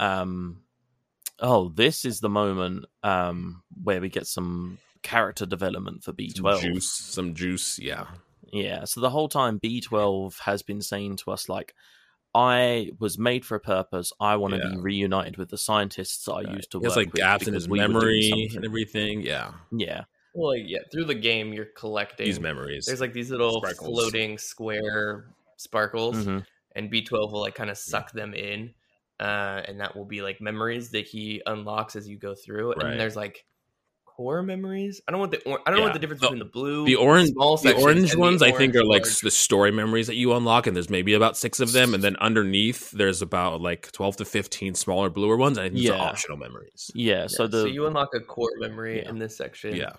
[0.00, 0.58] um
[1.38, 6.90] oh this is the moment um where we get some character development for b12 juice,
[6.92, 7.78] some juice.
[7.78, 8.06] Yeah,
[8.52, 11.74] yeah so the whole time b12 has been saying to us like
[12.34, 14.74] i was made for a purpose i want to Yeah.
[14.74, 16.56] be reunited with the scientists i Right.
[16.56, 18.56] used to he has work like with gaps in because his we were memory something."
[18.56, 19.20] and everything.
[19.22, 20.04] Yeah, yeah
[20.34, 22.86] well yeah through the game you're collecting these memories.
[22.86, 23.88] there's like these little Sparkles.
[23.88, 25.26] floating square
[25.56, 26.44] sparkles Mhm.
[26.74, 28.72] and b12 will like kind of suck them in
[29.20, 32.82] uh and that will be like memories that he unlocks as you go through and
[32.82, 32.88] Right.
[32.90, 33.44] then there's like
[34.04, 36.26] core memories i don't know what the or- i don't know what the difference The-
[36.28, 38.88] between the blue the orange, small the sections orange and ones, I think, are orange
[38.90, 41.94] like large- the story memories that you unlock, and there's maybe about six of them,
[41.94, 45.56] and then underneath there's about like twelve to fifteen smaller, bluer ones.
[45.56, 46.90] and I think these are optional memories.
[46.94, 49.08] yeah so Yeah, the you unlock a core memory Yeah.
[49.08, 49.92] in this section Yeah,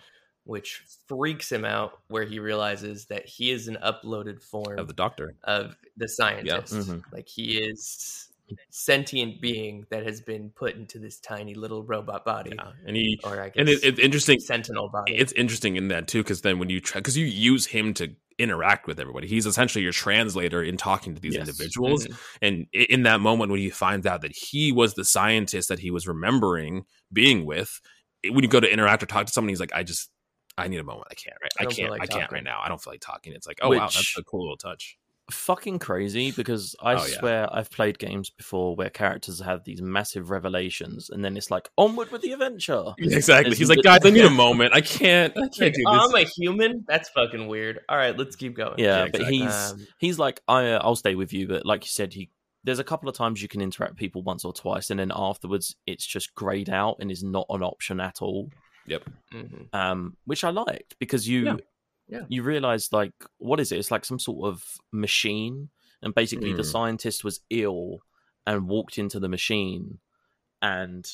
[0.45, 4.93] which freaks him out where he realizes that he is an uploaded form of the
[4.93, 5.35] Doctor.
[5.43, 6.73] of the scientist.
[6.73, 7.03] Mhm.
[7.11, 8.29] Like he is
[8.69, 13.19] sentient being that has been put into this tiny little robot body, Yeah, and he
[13.23, 14.39] or I guess and it, it's interesting.
[14.39, 15.15] sentinel body.
[15.15, 18.13] It's interesting in that too, because then when you try, because you use him to
[18.37, 21.47] interact with everybody, he's essentially your translator in talking to these Yes.
[21.47, 22.05] individuals.
[22.05, 22.17] Mhm.
[22.41, 25.89] And in that moment when he finds out that he was the scientist that he
[25.89, 27.79] was remembering being with,
[28.29, 30.09] when you go to interact or talk to someone, he's like, I just,
[30.57, 31.07] I need a moment.
[31.11, 31.51] I can't, right?
[31.59, 32.61] I I, can't, like I can't right now.
[32.63, 33.33] I don't feel like talking.
[33.33, 34.97] It's like, oh wow, that's a cool little touch.
[35.31, 37.19] fucking crazy because I Oh, yeah.
[37.19, 41.69] swear I've played games before where characters have these massive revelations and then it's like
[41.77, 42.83] onward with the adventure.
[42.99, 43.55] Exactly.
[43.55, 44.73] He's like, guys, I need a moment.
[44.75, 45.85] I can't, I can't do this.
[45.87, 46.83] I'm a human.
[46.87, 47.79] That's fucking weird.
[47.89, 48.75] All right, let's keep going.
[48.77, 51.83] Yeah, Yeah, but he's Um, he's like I uh, I'll stay with you, but like
[51.85, 52.29] you said, he
[52.65, 55.11] there's a couple of times you can interact with people once or twice, and then
[55.15, 58.49] afterwards it's just grayed out and is not an option at all.
[58.87, 59.09] Yep.
[59.33, 59.73] mhm.
[59.73, 61.55] Um, which I liked because you Yeah.
[62.09, 62.25] Yeah.
[62.27, 63.77] you realize like what is it?
[63.79, 65.69] It's like some sort of machine,
[66.01, 66.71] and basically the Mm.
[66.71, 67.99] scientist was ill
[68.45, 69.99] and walked into the machine,
[70.61, 71.09] and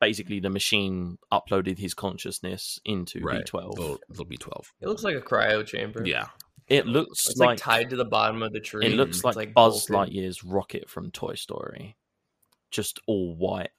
[0.00, 3.44] basically the machine uploaded his consciousness into Right.
[3.46, 3.78] B12.
[3.78, 4.72] Little, little B12.
[4.80, 6.02] It looks like a cryo chamber.
[6.06, 6.28] Yeah.
[6.68, 8.86] It looks It's like, like, tied to the bottom of the tree.
[8.86, 10.12] It looks It's, like, Buzz bolted.
[10.14, 11.96] Lightyear's rocket from Toy Story,
[12.72, 13.70] just all white.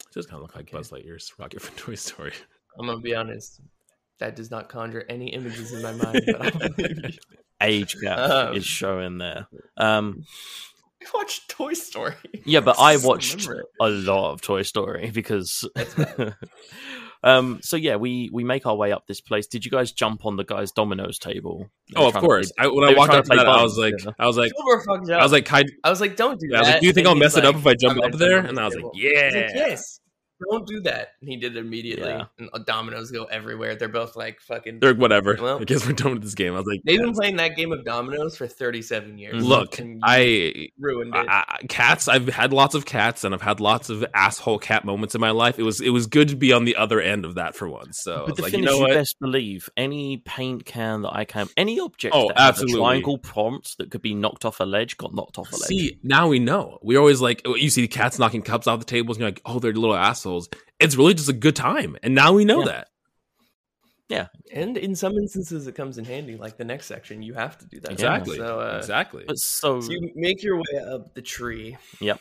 [0.00, 0.76] It does kind of look like Okay.
[0.76, 2.32] Buzz Lightyear's rocket from Toy Story.
[2.78, 3.60] I'm gonna be honest.
[4.18, 6.22] That does not conjure any images in my mind.
[6.26, 7.18] But I believe.
[7.60, 8.56] Age gap Um.
[8.56, 9.46] is showing there.
[9.76, 10.24] Um,
[11.02, 12.14] I watched Toy Story.
[12.44, 15.68] yeah, but I watched remember a lot of Toy Story because.
[17.24, 17.58] um.
[17.62, 19.46] So yeah, we we make our way up this place.
[19.46, 21.68] Did you guys jump on the guy's Domino's table?
[21.96, 22.52] Oh, of trying to course.
[22.52, 24.10] play- I, when I walked up to to that, I was like, yeah.
[24.18, 26.62] I was like, Silver fucked I was like, I was like, don't do yeah, I
[26.62, 26.66] that.
[26.66, 28.12] was like, do you think And I'll he's mess it up if I jump up
[28.12, 28.38] there?
[28.38, 29.24] And I was like, yeah.
[29.26, 30.00] He's like, yes.
[30.50, 31.08] Don't do that.
[31.20, 32.08] And he did it immediately.
[32.08, 32.24] Yeah.
[32.38, 33.74] And uh, dominoes go everywhere.
[33.76, 34.84] They're both like fucking.
[34.84, 35.36] Or whatever.
[35.40, 36.54] Well- I guess we're done with this game.
[36.54, 39.34] I was like, They've been playing that game of dominoes for 37 years.
[39.36, 39.44] Mm-hmm.
[39.44, 41.26] look, I, ruined it.
[41.28, 42.08] I, I- cats.
[42.08, 45.30] I've had lots of cats, and I've had lots of asshole cat moments in my
[45.30, 45.58] life.
[45.58, 48.00] It was, it was good to be on the other end of that for once.
[48.02, 48.94] So I But was the like, thing you is, know you what?
[48.94, 52.74] best believe any paint can that I can, any object Oh, that has absolutely.
[52.74, 55.62] a triangle prompt that could be knocked off a ledge got knocked off a ledge.
[55.68, 56.78] See, now we know.
[56.82, 59.40] We always like you see the cats knocking cups off the tables, and you're like,
[59.44, 60.31] oh, they're little assholes.
[60.80, 62.66] It's really just a good time, and now we know Yeah.
[62.66, 62.88] that.
[64.08, 66.36] Yeah, and in some instances, it comes in handy.
[66.36, 67.92] Like the next section, you have to do that.
[67.92, 68.36] Exactly.
[68.36, 69.24] So, uh, exactly.
[69.36, 71.78] So, so you make your way up the tree.
[72.00, 72.20] Yep.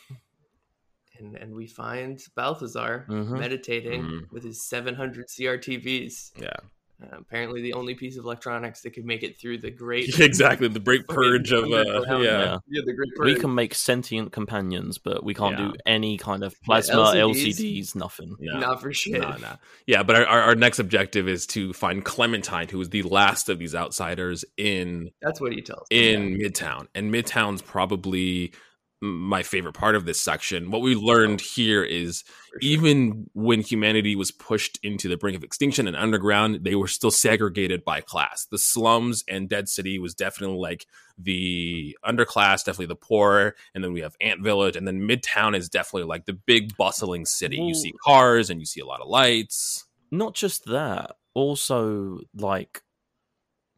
[1.20, 3.38] And, and we find Balthazar Mhm.
[3.40, 4.32] meditating Mhm.
[4.32, 6.32] with his 700 CRTVs.
[6.40, 6.56] Yeah.
[7.02, 10.68] Uh, apparently, the only piece of electronics that could make it through the great exactly
[10.68, 12.18] the great purge of uh, yeah.
[12.20, 12.58] Yeah.
[12.68, 13.26] yeah, the great purge.
[13.26, 15.68] We can make sentient companions, but we can't Yeah.
[15.70, 17.58] do any kind of plasma, LCDs.
[17.58, 18.36] LCDs, nothing.
[18.40, 18.60] No.
[18.60, 19.22] not for shit.
[19.22, 19.56] No, no.
[19.88, 23.50] Yeah, but our, our, our next objective is to find Clementine, who is the last
[23.50, 25.88] of these outsiders in That's what he tells.
[25.90, 26.88] them, in Midtown.
[26.94, 28.54] And Midtown's probably
[29.02, 30.70] my favorite part of this section.
[30.70, 32.60] What we oh, learned here is sure.
[32.62, 37.10] even when humanity was pushed into the brink of extinction and underground, they were still
[37.10, 38.46] segregated by class.
[38.46, 40.86] The slums and Dead City was definitely like
[41.18, 45.68] the underclass, definitely the poor, and then we have Ant Village, and then Midtown is
[45.68, 47.58] definitely like the big bustling city.
[47.58, 49.86] you see cars and you see a lot of lights.
[50.12, 52.84] Not just that, also like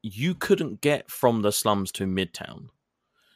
[0.01, 2.67] you couldn't get from the slums to Midtown.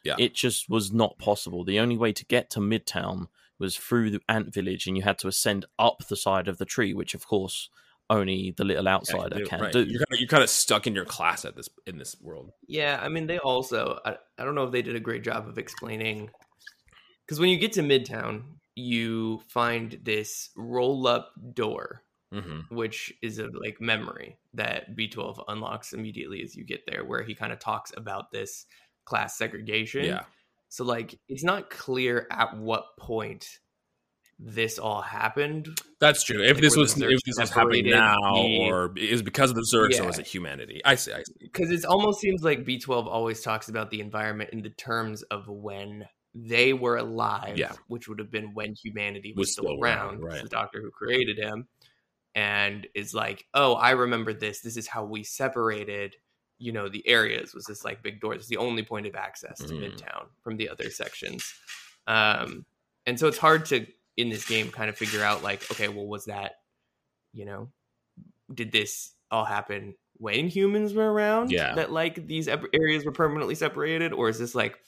[0.03, 0.15] Yeah.
[0.17, 1.63] It just was not possible.
[1.63, 3.27] The only way to get to Midtown
[3.59, 6.65] was through the ant village, and you had to ascend up the side of the
[6.65, 7.69] tree, which of course
[8.09, 9.73] only the little outsider can Right.
[9.73, 9.79] do.
[9.83, 12.51] You're kind of you're kind of stuck in your class at this in this world.
[12.67, 15.47] Yeah, I mean, they also, I, I don't know if they did a great job
[15.47, 16.29] of explaining.
[17.25, 18.43] Because when you get to Midtown,
[18.75, 22.03] you find this roll up door,
[22.33, 22.75] Mm-hmm.
[22.75, 27.33] which is a like memory that B12 unlocks immediately as you get there, where he
[27.33, 28.65] kind of talks about this
[29.07, 30.05] class segregation.
[30.05, 30.23] Yeah.
[30.69, 33.47] So, like, it's not clear at what point
[34.37, 35.67] this all happened.
[35.99, 36.43] That's true.
[36.43, 39.55] If Like, this was if this was happening now, the- or is it because of
[39.55, 40.09] the Zurks, or Yeah.
[40.09, 40.81] is it humanity?
[40.85, 41.11] I see.
[41.13, 41.33] I see.
[41.39, 45.47] because it almost seems like B12 always talks about the environment in the terms of
[45.47, 47.71] when they were alive, Yeah.
[47.87, 50.15] which would have been when humanity was, Was still, still around.
[50.19, 50.43] around, right.
[50.43, 51.67] The doctor who created him,
[52.35, 54.59] and is like, "Oh, I remember this.
[54.61, 56.15] This is how we separated."
[56.59, 58.33] You know, the areas was this like big door.
[58.33, 59.93] It's the only point of access to Mhm.
[59.93, 61.53] Midtown from the other sections,
[62.07, 62.65] um,
[63.05, 63.85] and so it's hard to
[64.17, 66.61] in this game kind of figure out like, okay, well, was that,
[67.33, 67.69] you know,
[68.51, 71.51] did this all happen when humans were around?
[71.51, 71.75] Yeah.
[71.75, 74.79] That like these areas were permanently separated, or is this like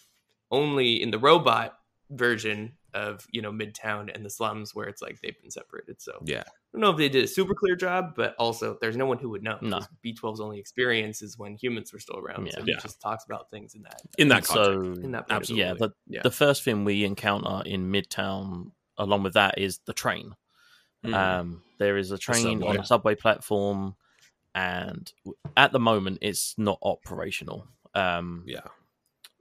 [0.49, 1.77] only in the robot
[2.09, 6.01] version of you know Midtown and the slums where it's like they've been separated?
[6.01, 6.41] So Yeah.
[6.41, 9.17] I don't know if they did a super clear job, but also there's no one
[9.17, 9.57] who would know.
[9.61, 9.79] No.
[10.05, 12.51] B12's only experience is when humans were still around.
[12.51, 12.65] So Yeah.
[12.65, 12.79] he Yeah.
[12.79, 14.53] just talks about things in that In that context.
[14.97, 15.25] so in that.
[15.29, 15.63] Absolutely.
[15.65, 16.21] yeah, the Yeah.
[16.23, 20.35] the first thing we encounter in Midtown, along with that, is the train.
[21.05, 21.13] Mhm.
[21.13, 22.77] Um, there is a train on subway.
[22.77, 23.95] a subway platform,
[24.53, 25.11] and
[25.55, 27.67] at the moment, it's not operational.
[27.95, 28.67] Um, yeah.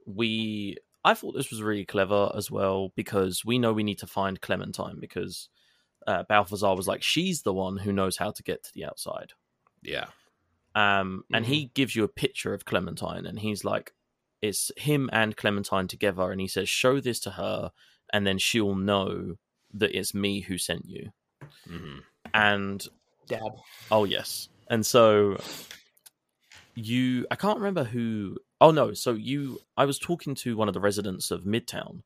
[0.05, 4.07] we, I thought this was really clever as well because we know we need to
[4.07, 5.49] find Clementine because
[6.07, 9.31] uh, Balthazar was like, she's the one who knows how to get to the outside.
[9.81, 10.07] Yeah.
[10.75, 11.53] Um, and Mm-hmm.
[11.53, 13.93] he gives you a picture of Clementine, and he's like,
[14.41, 17.71] it's him and Clementine together, and he says, show this to her,
[18.13, 19.35] and then she'll know
[19.73, 21.09] that it's me who sent you.
[21.67, 21.99] hmm
[22.33, 22.85] And
[23.27, 23.41] Dad.
[23.91, 25.37] oh yes, and so
[26.75, 28.37] you, I can't remember who.
[28.61, 32.01] Oh no, so you, I was talking to one of the residents of Midtown,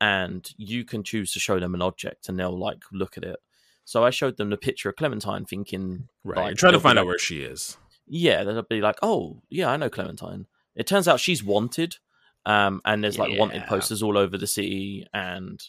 [0.00, 3.36] and you can choose to show them an object, and they'll like look at it.
[3.84, 6.38] So I showed them the picture of Clementine, thinking, Right.
[6.48, 7.78] like, trying to find out where she is.
[8.08, 11.96] yeah, they'll be like, "Oh, yeah, I know Clementine." It turns out she's wanted,
[12.44, 15.60] um, and there's like wanted posters all over the city, and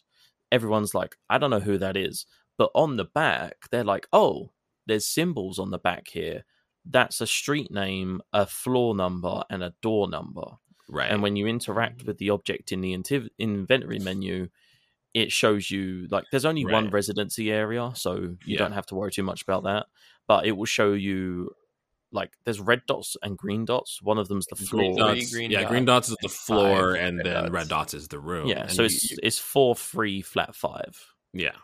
[0.51, 2.25] everyone's like, "I don't know who that is,"
[2.57, 4.51] but on the back, they're like, "Oh,
[4.87, 6.43] there's symbols on the back here.
[6.89, 10.43] That's a street name, a floor number, and a door number."
[10.89, 11.11] Right.
[11.11, 14.49] And when you interact with the object in the intiv- inventory menu,
[15.13, 18.59] it shows you like there's only one residency area, so you Yeah.
[18.59, 19.87] don't have to worry too much about that.
[20.27, 21.51] But it will show you
[22.13, 24.01] like there's red dots and green dots.
[24.01, 25.09] One of them's the green floor.
[25.11, 27.51] Three dots, green yeah, green dots is the floor, five and red then dots.
[27.51, 28.47] red dots is the room.
[28.47, 31.13] Yeah, And so you- it's you- it's four three flat five.
[31.33, 31.55] yeah,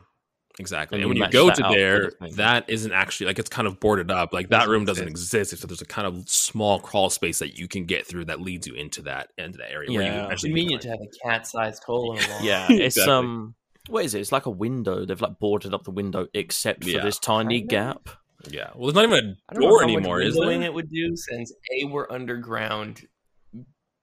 [0.59, 0.97] exactly.
[0.97, 4.11] and And, when you go to there, that isn't actually like it's kind of boarded
[4.11, 4.34] up.
[4.34, 5.34] Like that room doesn't exist.
[5.53, 5.61] exist.
[5.61, 8.67] So there's a kind of small crawl space that you can get through that leads
[8.67, 9.91] you into that into that area.
[9.91, 10.27] where you Yeah.
[10.27, 12.39] actually Convenient can to have a cat-sized hole in a wall.
[12.43, 13.13] Yeah, it's Exactly.
[13.13, 13.55] um
[13.89, 14.21] what is it?
[14.21, 15.05] It's like a window.
[15.05, 17.03] They've like boarded up the window except for Yeah.
[17.03, 18.07] this tiny gap.
[18.49, 18.69] yeah.
[18.75, 20.67] Well, there's not even a door anymore, is windowing there?
[20.67, 21.51] it would do since
[21.81, 23.05] A, we're underground,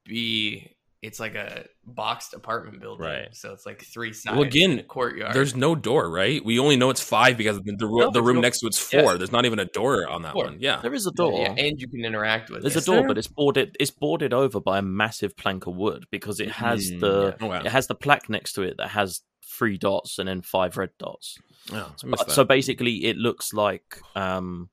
[0.05, 1.64] B, it's like a
[1.94, 3.06] boxed apartment building.
[3.06, 3.28] Right.
[3.32, 5.34] So it's like three sides Well, again, in courtyard.
[5.34, 6.44] There's no door, right?
[6.44, 8.92] We only know it's five because the, the, No, the room no- next to it's
[8.92, 9.02] yeah.
[9.02, 9.18] four.
[9.18, 10.44] There's not even a door on that Four.
[10.44, 10.56] one.
[10.60, 10.80] Yeah.
[10.80, 11.40] There is a door.
[11.40, 12.62] Yeah, and you can interact with it.
[12.62, 12.82] There's it.
[12.82, 13.76] a door, but it's boarded.
[13.80, 17.46] It's boarded over by a massive plank of wood because it has Mm, the Oh,
[17.48, 17.60] wow.
[17.60, 20.90] it has the plaque next to it that has three dots and then five red
[20.98, 21.36] dots.
[21.72, 24.70] Oh, But- so basically, it looks like um,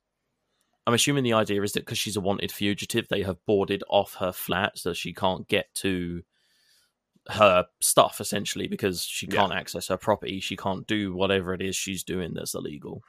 [0.86, 4.16] I'm assuming the idea is that because she's a wanted fugitive, they have boarded off
[4.22, 6.22] her flat so she can't get to
[7.30, 10.40] her stuff essentially because she can't access her property.
[10.40, 13.04] She can't do whatever it is she's doing that's illegal.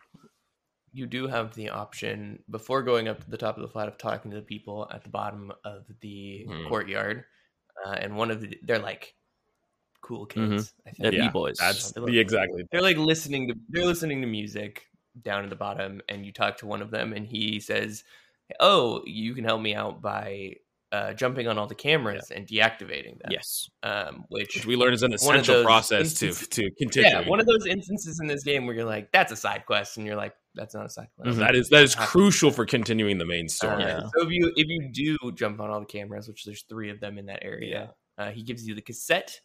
[0.92, 3.98] you do have the option before going up to the top of the flat of
[3.98, 6.66] talking to the people at the bottom of the Hmm.
[6.68, 7.24] courtyard.
[7.86, 9.14] Uh, and one of the, they're like
[10.00, 10.72] cool kids.
[10.86, 11.14] I They're.
[11.14, 11.58] Yeah, b-boys.
[11.58, 12.64] That's They look- the exactly.
[12.72, 14.86] They're like listening to they're listening to music
[15.22, 18.02] down at the bottom, and you talk to one of them, and he says,
[18.58, 20.54] "Oh, you can help me out by
[20.90, 23.68] uh, jumping on all the cameras and deactivating them." yes.
[23.82, 27.08] um, which Which we learned is an essential process to to continue.
[27.10, 29.96] yeah, one of those instances in this game where you're like, "That's a side quest,"
[29.98, 31.40] and you're like, "That's not a side quest." Mhm.
[31.40, 33.82] That is that is crucial for continuing the main Uh, story.
[33.84, 34.00] Yeah.
[34.00, 37.00] So if you if you do jump on all the cameras, which there's three of
[37.00, 39.40] them in that area, uh, he gives you the cassette,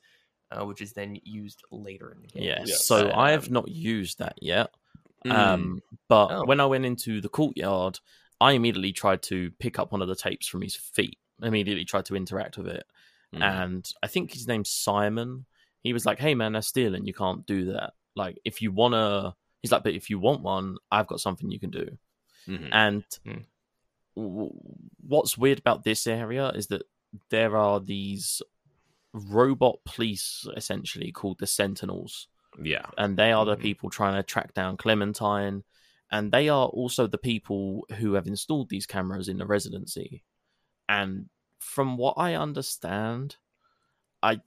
[0.52, 2.44] uh, which is then used later in the game.
[2.44, 2.68] Yes.
[2.70, 2.76] Yeah.
[2.76, 4.70] So Um, I have not used that yet.
[5.26, 5.32] Mm.
[5.32, 6.45] Um, but Oh.
[6.45, 7.99] when I went into the courtyard,
[8.41, 11.18] I immediately tried to pick up one of the tapes from his feet.
[11.42, 12.86] Immediately tried to interact with it,
[13.34, 13.42] Mm.
[13.42, 15.46] and I think his name's Simon.
[15.82, 17.06] He was like, "Hey man, that's stealing.
[17.06, 17.94] You can't do that.
[18.16, 21.60] Like, if you wanna." He's like, but if you want one, I've got something you
[21.60, 21.98] can do.
[22.48, 22.70] Mhm.
[22.74, 23.42] And Hmm.
[24.16, 24.52] w-
[25.08, 26.84] what's weird about this area is that
[27.30, 28.42] there are these
[29.14, 32.28] robot police, essentially called the Sentinels,
[32.62, 32.90] yeah.
[32.98, 33.62] and they are the Mhm.
[33.62, 35.64] people trying to track down Clementine,
[36.12, 40.24] and they are also the people who have installed these cameras in the residency.
[40.90, 41.30] And
[41.60, 43.38] from what I understand,
[44.22, 44.42] I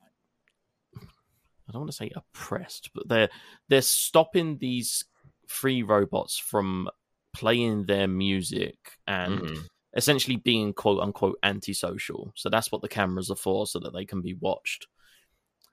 [1.68, 3.28] I don't want to say oppressed, but they're
[3.68, 5.04] they're stopping these
[5.48, 6.88] free robots from
[7.32, 9.68] playing their music and Mhm.
[9.94, 12.32] essentially being quote unquote antisocial.
[12.36, 14.86] So that's what the cameras are for, so that they can be watched.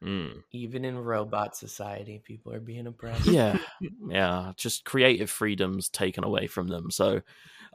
[0.01, 0.43] Mm.
[0.51, 3.25] Even in robot society, people are being oppressed.
[3.25, 3.57] Yeah,
[4.09, 6.91] yeah, just creative freedoms taken away from them.
[6.91, 7.21] So,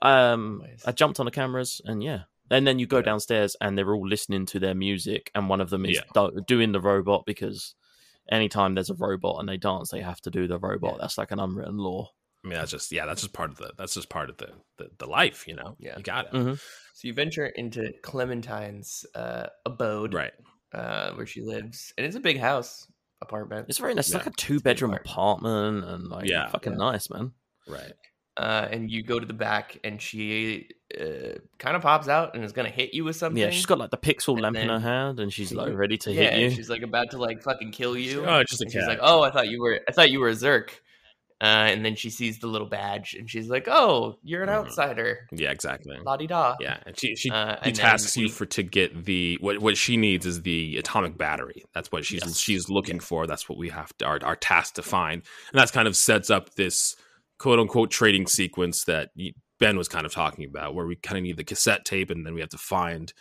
[0.03, 3.03] um, I jumped on the cameras, and yeah, and then you go Yeah.
[3.03, 6.03] downstairs, and they're all listening to their music, and one of them is Yeah.
[6.15, 7.75] do- doing the robot because
[8.31, 10.93] anytime there's a robot and they dance, they have to do the robot.
[10.95, 10.99] Yeah.
[11.03, 12.13] That's like an unwritten law.
[12.45, 14.53] I mean, that's just yeah, that's just part of the that's just part of the
[14.77, 15.77] the, the life, you know.
[15.81, 15.97] Yeah.
[15.97, 16.57] you got it Mhm.
[16.95, 20.33] So you venture into Clementine's uh, abode, right.
[20.73, 22.87] uh, where she lives, and it's a big house
[23.21, 23.67] apartment.
[23.69, 24.07] It's very nice.
[24.07, 24.19] It's Yeah.
[24.19, 25.07] like a two bedroom apart.
[25.07, 26.49] apartment, and like Yeah.
[26.49, 26.79] fucking Yeah.
[26.79, 27.33] nice, man.
[27.67, 27.93] Right.
[28.39, 32.45] Uh, and you go to the back, and she uh, kind of pops out and
[32.45, 33.43] is gonna hit you with something.
[33.43, 35.99] Yeah, she's got like the pixel And lamp in her hand, and she's like ready
[35.99, 36.51] to yeah, hit you.
[36.53, 38.25] she's like about to like fucking kill you.
[38.25, 39.81] Oh, just a And she's like, "Oh, I thought you were.
[39.89, 40.71] I thought you were a Zurk."
[41.41, 44.53] Uh, and then she sees the little badge, and she's like, "Oh, you're an Mhm.
[44.67, 45.97] outsider." yeah, exactly.
[46.05, 46.55] La di da.
[46.61, 49.77] Yeah, and she she, Uh, she then tasks you for to get the what what
[49.77, 51.65] she needs is the atomic battery.
[51.75, 52.39] That's what she's Yes.
[52.39, 53.27] she's looking for.
[53.27, 56.29] That's what we have to our our task to find, and that's kind of sets
[56.31, 56.97] up this
[57.39, 59.11] quote unquote trading sequence that
[59.59, 62.25] Ben was kind of talking about, where we kind of need the cassette tape, and
[62.27, 63.13] then we have to find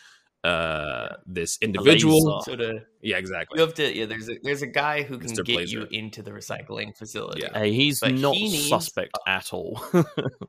[0.43, 2.37] uh this individual.
[2.37, 2.51] laser.
[2.51, 3.57] So to Yeah, exactly.
[3.59, 4.05] you have to yeah.
[4.05, 5.43] There's a there's a guy who can Mr.
[5.43, 7.41] get you into the recycling facility.
[7.41, 7.57] Yeah.
[7.57, 9.81] Hey, he's But not he needs- suspect at all.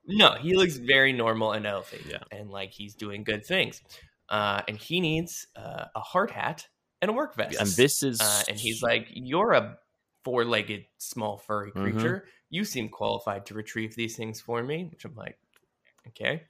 [0.06, 2.00] No, he looks very normal and healthy.
[2.08, 2.18] Yeah.
[2.32, 3.82] and like he's doing good things.
[4.28, 6.66] Uh, and he needs uh, a hard hat
[7.00, 7.58] and a work vest.
[7.58, 9.78] and this is uh, and he's like, "You're a
[10.24, 11.82] four-legged, small, furry Mhm.
[11.92, 12.24] creature.
[12.50, 15.38] You seem qualified to retrieve these things for me." Which I'm like,
[16.08, 16.44] "Okay."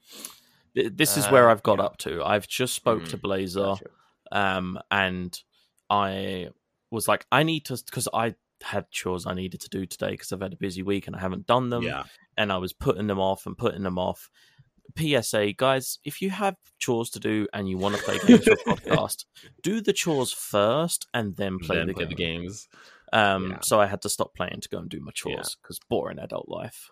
[0.75, 1.85] This is where Uh, I've got yeah.
[1.87, 2.23] up to.
[2.25, 3.23] I've just spoke to Mhm.
[3.23, 3.87] Blazer, Gotcha.
[4.31, 5.37] um, and
[5.91, 6.51] I
[6.91, 10.31] was like, I need to because I had chores I needed to do today because
[10.33, 12.05] I've had a busy week and I haven't done them, yeah,
[12.37, 14.31] and I was putting them off and putting them off.
[14.97, 18.57] PSA, guys, if you have chores to do and you want to play games for
[18.67, 19.25] podcast,
[19.63, 22.09] do the chores first and then play then the play game.
[22.09, 22.69] the games.
[23.13, 23.61] Um, Yeah.
[23.63, 26.49] so I had to stop playing to go and do my chores because boring adult
[26.49, 26.91] life.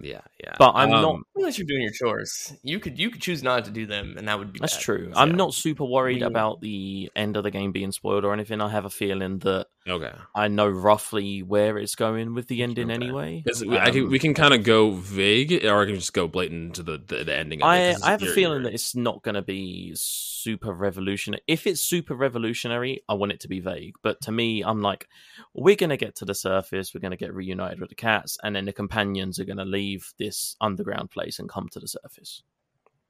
[0.00, 0.54] Yeah, yeah.
[0.58, 3.64] But I'm Um, not Unless you're doing your chores, you could you could choose not
[3.66, 4.82] to do them, and that would be That's bad.
[4.82, 5.10] true.
[5.12, 8.32] So, I'm not super worried We- about the end of the game being spoiled or
[8.32, 8.60] anything.
[8.60, 10.12] I have a feeling that Okay.
[10.34, 12.94] I know roughly where it's going with the ending Okay.
[12.94, 13.42] anyway.
[13.66, 16.28] we, I can, Um, we can kind of go vague, or I can just go
[16.28, 17.60] blatant to the, the, the ending.
[17.60, 17.76] It, I
[18.10, 21.42] have a feeling that it's not going to be super revolutionary.
[21.46, 23.94] If it's super revolutionary, I want it to be vague.
[24.02, 25.08] But to me, I'm like,
[25.54, 28.36] we're going to get to the surface, we're going to get reunited with the cats,
[28.42, 29.87] and then the companions are going to leave
[30.18, 32.42] this underground place and come to the surface.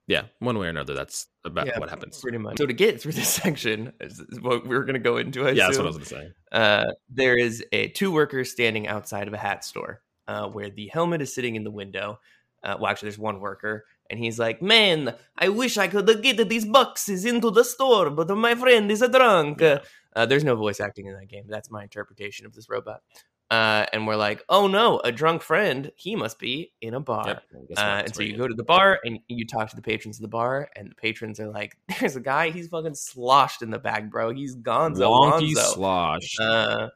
[0.07, 2.19] yeah, one way or another, that's about Yeah, what happens.
[2.21, 2.57] pretty much.
[2.59, 5.47] So to get through this section, is is what we're going to go into.
[5.47, 6.33] I yeah, that's what I was gonna say.
[6.53, 10.89] uh, there is a two workers standing outside of a hat store uh, where the
[10.89, 12.21] helmet is sitting in the window.
[12.63, 16.49] Uh, well, actually, there's one worker, and he's like, "Man, I wish I could get
[16.49, 19.79] these boxes into the store, but my friend is a drunk." Yeah.
[20.17, 21.45] Uh, there's no voice acting in that game.
[21.49, 23.03] That's my interpretation of this robot.
[23.51, 25.91] Uh, and we're like, "Oh no, a drunk friend!
[25.97, 27.43] He must be in a bar." Yep.
[27.79, 30.23] Uh, and so you go to the bar and you talk to the patrons of
[30.23, 32.51] the bar, and the patrons are like, "There's a guy.
[32.51, 34.35] He's fucking sloshed in the bag, bro.
[34.35, 36.35] He's gonzo, wonky wonzo." slosh.
[36.41, 36.89] uh,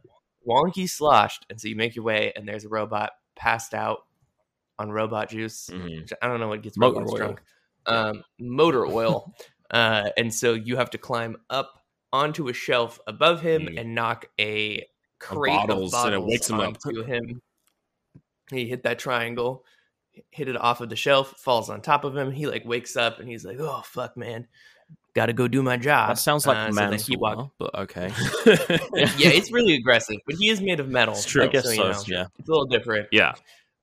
[0.47, 1.47] wonky sloshed.
[1.49, 4.05] And so you make your way, and there's a robot passed out
[4.79, 5.71] on robot juice.
[5.73, 6.01] Mhm.
[6.03, 7.19] which I don't know what gets Motor robots oil.
[7.19, 7.43] drunk.
[7.87, 9.35] Um, motor oil,
[9.71, 13.81] uh, and so you have to climb up onto a shelf above him Mm.
[13.81, 14.85] and knock a
[15.23, 16.79] crate bottles, of and it wakes him up.
[16.81, 17.41] to him.
[18.51, 19.65] He hit that triangle,
[20.31, 22.31] hit it off of the shelf, falls on top of him.
[22.31, 24.47] He like wakes up and he's like, "Oh fuck, man,
[25.15, 27.55] got to go do my job." That sounds like Uh, so then he manslaughter, walks-
[27.59, 28.13] but okay.
[28.47, 31.15] yeah, it's really aggressive, but he is made of metal.
[31.15, 31.45] It's true.
[31.45, 31.83] I guess you so.
[31.93, 32.27] know, Yeah.
[32.39, 33.09] it's a little different.
[33.13, 33.35] yeah.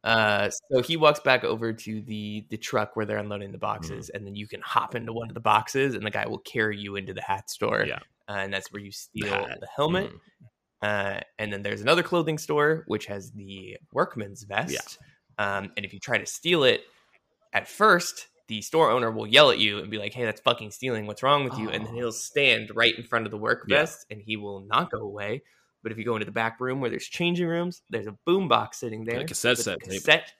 [0.02, 4.08] Uh, so he walks back over to the the truck where they're unloading the boxes,
[4.08, 4.16] Mm-hmm.
[4.18, 6.78] and then you can hop into one of the boxes, and the guy will carry
[6.78, 7.84] you into the hat store.
[7.88, 8.00] Yeah.
[8.30, 9.58] uh, and that's where you steal hat.
[9.60, 10.12] the helmet.
[10.12, 10.20] Mhm.
[10.82, 14.98] Uh, and then there's another clothing store which has the workman's vest.
[15.38, 16.82] Um, and if you try to steal it,
[17.54, 20.72] at first the store owner will yell at you and be like, "Hey, that's fucking
[20.72, 21.06] stealing.
[21.06, 21.96] What's wrong with you?" And then Oh.
[21.96, 23.80] he'll stand right in front of the work Yeah.
[23.80, 25.44] vest, and he will not go away.
[25.84, 28.48] But if you go into the back room where there's changing rooms, there's a boom
[28.48, 29.20] box sitting there.
[29.20, 30.34] a cassette set cassette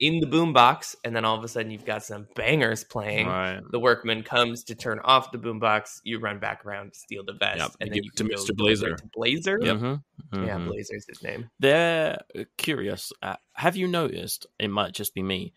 [0.00, 3.26] in the boom box, and then all of a sudden you've got some bangers playing.
[3.26, 3.60] Right.
[3.72, 6.00] The workman comes to turn off the boombox.
[6.04, 8.56] You run back around steal the vest, Yep, and you then give you to Mr.
[8.56, 8.96] Blazer.
[8.96, 9.58] to Blazer.
[9.60, 9.76] Yep.
[9.76, 10.02] Mhm,
[10.34, 10.66] Yeah, mhm.
[10.68, 11.50] Blazer's his name.
[11.58, 12.20] They're
[12.56, 13.12] curious.
[13.22, 14.46] Uh, have you noticed?
[14.58, 15.52] It might just be me.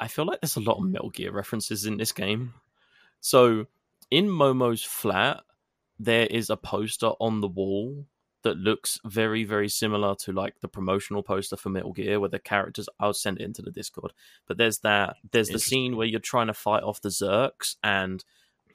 [0.00, 2.52] I feel like there's a lot of Metal Gear references in this game.
[3.20, 3.66] So,
[4.10, 5.42] in Momo's flat,
[5.98, 8.06] there is a poster on the wall
[8.46, 12.38] that looks very, very similar to like the promotional poster for Metal Gear, where the
[12.38, 12.88] characters.
[12.98, 14.12] I'll send it into the Discord.
[14.46, 15.16] But there's that.
[15.32, 18.24] There's the scene where you're trying to fight off the Zurks, and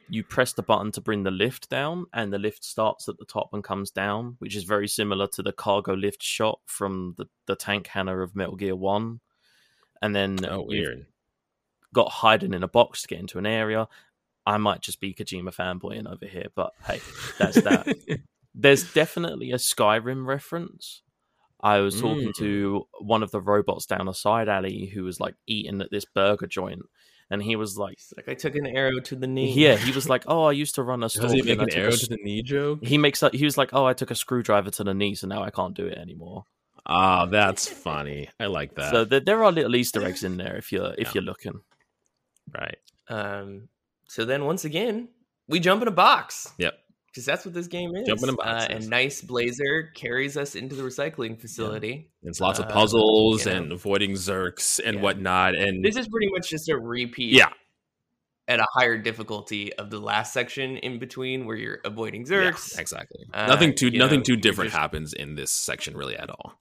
[0.09, 3.25] you press the button to bring the lift down, and the lift starts at the
[3.25, 7.25] top and comes down, which is very similar to the cargo lift shot from the,
[7.47, 9.21] the tank hangar of Metal Gear One.
[10.01, 11.05] And then Oh, weird.
[11.93, 13.87] got hiding in a box to get into an area.
[14.45, 16.99] I might just be Kojima fanboying over here, but hey,
[17.37, 17.87] that's that.
[18.53, 21.01] There's definitely a Skyrim reference.
[21.63, 22.35] I was talking Mm.
[22.37, 26.05] to one of the robots down a side alley who was like eating at this
[26.05, 26.81] burger joint,
[27.29, 29.53] and he was like, He's like, I took an arrow to the knee.
[29.53, 31.59] "Yeah," he was like, "Oh, I used to run a store." Does he and make
[31.59, 32.79] an took a arrow to the knee joke?
[32.83, 35.27] He makes like he was like, "Oh, I took a screwdriver to the knee, so
[35.27, 36.45] now I can't do it anymore."
[36.87, 38.27] Ah, that's funny.
[38.39, 38.91] I like that.
[38.91, 41.11] So there, there are little Easter eggs in there if you're if Yeah.
[41.15, 41.61] you're looking.
[42.53, 42.77] right.
[43.07, 43.69] Um.
[44.07, 45.09] So then once again,
[45.47, 46.51] we jump in a box.
[46.57, 46.73] Yep.
[47.11, 48.07] Because that's what this game is.
[48.07, 52.09] Jumping in Uh, and nice Blazer carries us into the recycling facility.
[52.23, 53.57] It's lots of Uh, puzzles you know.
[53.57, 55.01] and avoiding Zurks and Yeah.
[55.01, 55.55] whatnot.
[55.55, 57.33] And This is pretty much just a repeat.
[57.33, 57.49] yeah,
[58.47, 63.25] At a higher difficulty of the last section in between, where you're avoiding yeah, exactly.
[63.33, 66.59] Uh, nothing too nothing know, too different just- happens in this section really at all.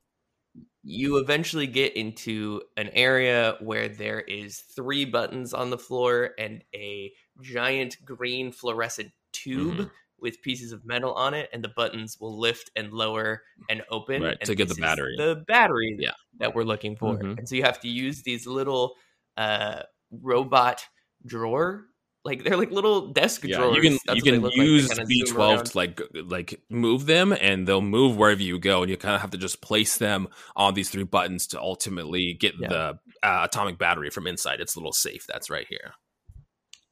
[0.83, 6.65] you eventually get into an area where there is three buttons on the floor and
[6.75, 7.13] a
[7.43, 9.91] giant green fluorescent tube Mhm.
[10.21, 14.23] With pieces of metal on it and the buttons will lift and lower and open
[14.23, 15.15] Right, and to get the battery.
[15.17, 16.13] the battery Yeah.
[16.39, 17.39] that we're looking for Mhm.
[17.39, 18.95] and so you have to use these little
[19.37, 20.85] uh robot
[21.27, 21.87] drawer
[22.25, 24.55] like they're like little desk Yeah, drawers you can That's you can like.
[24.55, 28.83] Use kinda B twelve to like like move them, and they'll move wherever you go,
[28.83, 32.35] and you kind of have to just place them on these three buttons to ultimately
[32.35, 32.69] get Yeah.
[32.69, 35.95] the uh, atomic battery from inside its little safe that's right here.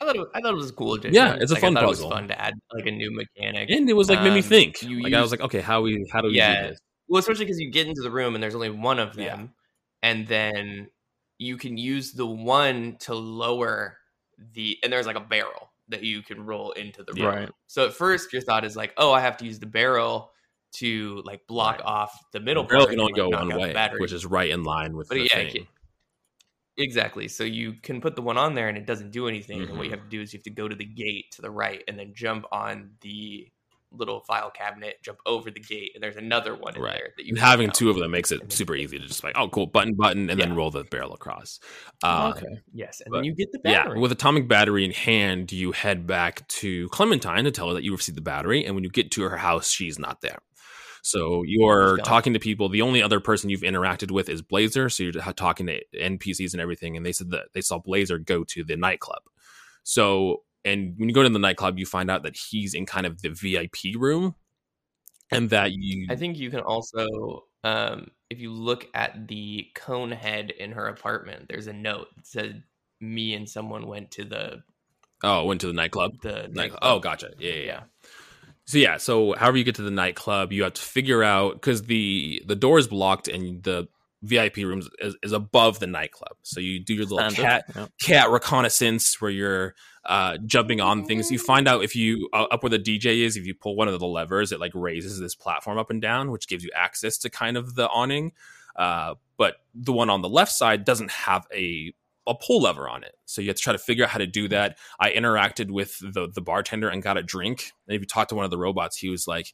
[0.00, 1.14] I thought, it was, I thought it was a cool addition.
[1.14, 2.06] Yeah, it's a Like, fun I puzzle.
[2.06, 3.68] It was fun to add like a new mechanic.
[3.70, 4.82] And it was like made me Um, think.
[4.82, 6.62] you like I was like, okay, how we how do we Yeah.
[6.62, 6.78] do this?
[7.08, 9.46] Well, especially because you get into the room and there's only one of them, Yeah.
[10.08, 10.88] and then
[11.38, 13.98] you can use the one to lower
[14.52, 17.26] the and there's like a barrel that you can roll into the room.
[17.26, 17.50] Right.
[17.66, 20.30] So at first your thought is like, oh, I have to use the barrel
[20.74, 21.84] to like block Right.
[21.86, 24.62] off the middle The barrel can only like, go one way, which is right in
[24.64, 25.56] line with But the yeah, thing.
[25.56, 25.66] it
[26.78, 27.28] Exactly.
[27.28, 29.62] So you can put the one on there and it doesn't do anything.
[29.62, 31.42] And what you have to do is you have to go to the gate to
[31.42, 33.48] the right and then jump on the
[33.90, 36.92] little file cabinet, jump over the gate, and there's another one in Right.
[36.98, 39.48] there that you having two of them makes it super easy to just like, oh,
[39.48, 41.58] cool, button, button, and then roll the barrel across.
[42.04, 42.46] Uh, okay.
[42.74, 46.06] Yes, and But- then you get the Yeah, with atomic battery in hand, you head
[46.06, 49.10] back to Clementine to tell her that you received the battery, and when you get
[49.12, 50.40] to her house, she's not there.
[51.08, 52.68] So you're talking to people.
[52.68, 54.90] The only other person you've interacted with is Blazer.
[54.90, 58.44] So you're talking to NPCs and everything, and they said that they saw Blazer go
[58.44, 59.22] to the nightclub.
[59.84, 63.06] So, and when you go to the nightclub, you find out that he's in kind
[63.06, 64.34] of the VIP room,
[65.30, 70.10] and that you I think you can also, um, if you look at the cone
[70.10, 72.64] head in her apartment, there's a note that said,
[73.00, 74.62] "Me and someone went to the
[75.22, 76.20] oh went to the nightclub.
[76.20, 77.30] the nightclub." oh, gotcha.
[77.38, 77.80] Yeah, yeah, yeah.
[78.68, 81.84] So yeah, so however you get to the nightclub, you have to figure out because
[81.84, 83.88] the the door is blocked and the
[84.20, 86.36] VIP rooms is, is above the nightclub.
[86.42, 87.40] So you do your little Standard.
[87.42, 87.86] cat Yeah.
[87.98, 89.74] cat reconnaissance where you're
[90.04, 91.30] uh, jumping on things.
[91.30, 93.88] You find out if you uh, up where the DJ is, if you pull one
[93.88, 97.16] of the levers, it like raises this platform up and down, which gives you access
[97.18, 98.32] to kind of the awning.
[98.76, 101.94] Uh, but the one on the left side doesn't have a
[102.28, 103.14] a pull lever on it.
[103.24, 104.78] So you have to try to figure out how to do that.
[105.00, 107.72] I interacted with the the bartender and got a drink.
[107.86, 109.52] And if you talk to one of the robots, he was like,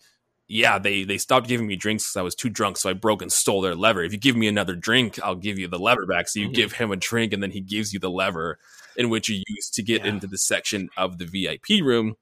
[0.48, 3.22] "Yeah, they they stopped giving me drinks because I was too drunk, so I broke
[3.22, 4.02] and stole their lever.
[4.02, 6.54] If you give me another drink, I'll give you the lever back." So you Mhm.
[6.54, 8.58] give him a drink, and then he gives you the lever,
[8.96, 10.10] in which you use to get Yeah.
[10.10, 12.14] into the section of the VIP room.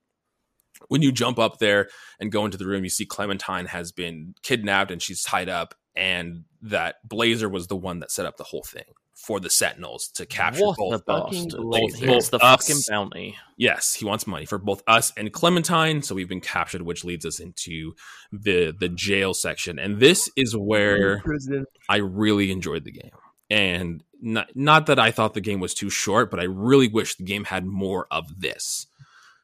[0.89, 1.89] When you jump up there
[2.19, 5.75] and go into the room, you see Clementine has been kidnapped and she's tied up,
[5.95, 10.09] and that Blazer was the one that set up the whole thing for the Sentinels
[10.17, 11.61] to capture what both a fucking bastard!
[11.63, 12.07] Blazer.
[12.07, 13.37] The Us- fucking bounty.
[13.57, 16.03] Yes, he wants money for both us and Clementine.
[16.03, 17.93] So we've been captured, which leads us into
[18.33, 21.67] the the jail section, and this is where Prison.
[21.89, 23.13] I really enjoyed the game.
[23.51, 27.17] And not not that I thought the game was too short, but I really wish
[27.17, 28.87] the game had more of this.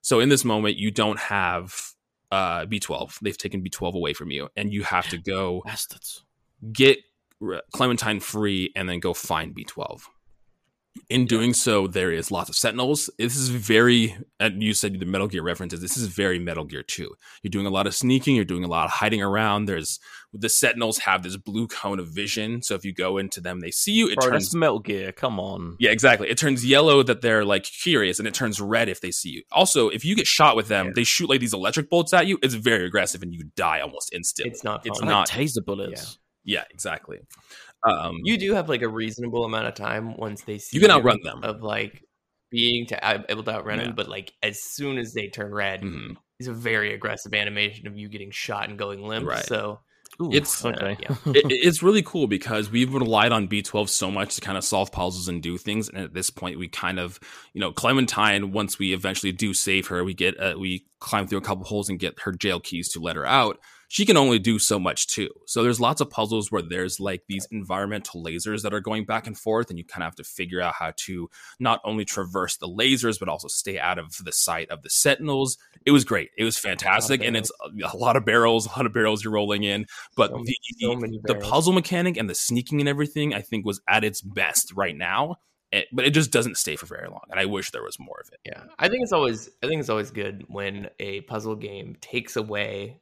[0.00, 1.74] So in this moment, you don't have
[2.32, 3.18] uh, B12.
[3.20, 6.24] They've taken B12 away from you, and you have to go Bastards.
[6.72, 7.02] get R-
[7.72, 10.02] Clementine free and then go find B12.
[11.10, 13.08] In doing so, there is lots of sentinels.
[13.18, 15.80] This is very, and you said the Metal Gear references.
[15.80, 17.08] This is very Metal Gear 2.
[17.42, 19.66] You're doing a lot of sneaking, you're doing a lot of hiding around.
[19.66, 20.00] There's
[20.32, 22.62] the sentinels have this blue cone of vision.
[22.62, 24.08] So if you go into them, they see you.
[24.08, 25.12] It Bro, turns that's Metal Gear.
[25.12, 25.76] Come on.
[25.78, 26.28] yeah, exactly.
[26.30, 29.42] It turns yellow that they're like curious, and it turns red if they see you.
[29.52, 30.92] Also, if you get shot with them, Yeah.
[30.96, 32.40] they shoot like these electric bolts at you.
[32.42, 34.50] It's very aggressive, and you die almost instantly.
[34.50, 34.84] It's not.
[34.84, 35.08] It's fun.
[35.08, 36.18] Not- like taser bullets.
[36.18, 36.27] yeah,
[36.70, 37.18] exactly.
[37.84, 40.90] Um, You do have like a reasonable amount of time once they see you can
[40.90, 41.44] outrun them.
[41.44, 42.02] of like
[42.50, 43.84] being to able to outrun Yeah.
[43.86, 46.16] them, but like as soon as they turn red, Mhm.
[46.40, 49.26] it's a very aggressive animation of you getting shot and going limp.
[49.26, 49.44] Right.
[49.44, 49.80] So
[50.20, 50.96] Ooh, It's- okay.
[51.00, 51.14] yeah.
[51.26, 54.90] it, it's really cool because we've relied on B12 so much to kind of solve
[54.90, 55.88] puzzles and do things.
[55.88, 57.20] And at this point, we kind of,
[57.52, 61.38] you know, Clementine, once we eventually do save her, we get, uh, we climb through
[61.38, 63.60] a couple holes and get her jail keys to let her out.
[63.90, 65.30] She can only do so much too.
[65.46, 69.26] So there's lots of puzzles where there's like these environmental lasers that are going back
[69.26, 72.58] and forth, and you kind of have to figure out how to not only traverse
[72.58, 75.56] the lasers, but also stay out of the sight of the sentinels.
[75.86, 76.30] It was great.
[76.36, 77.24] It was fantastic.
[77.24, 77.50] And it's
[77.82, 79.86] a, lot of barrels, a lot of barrels you're rolling in.
[80.16, 83.80] But So- the, so the puzzle mechanic and the sneaking and everything, I think, was
[83.88, 85.36] at its best right now.
[85.72, 88.18] It, but it just doesn't stay for very long, and I wish there was more
[88.24, 88.40] of it.
[88.46, 92.36] Yeah, I think it's always I think it's always good when a puzzle game takes
[92.36, 93.00] away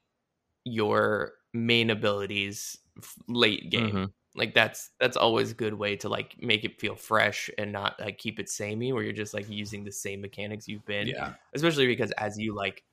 [0.67, 2.77] your main abilities
[3.29, 3.93] late game.
[3.93, 4.13] Mhm.
[4.35, 7.99] Like that's that's always a good way to like make it feel fresh and not
[8.01, 11.07] like keep it samey where you're just like using the same mechanics you've been.
[11.07, 12.85] Yeah, Especially because as you like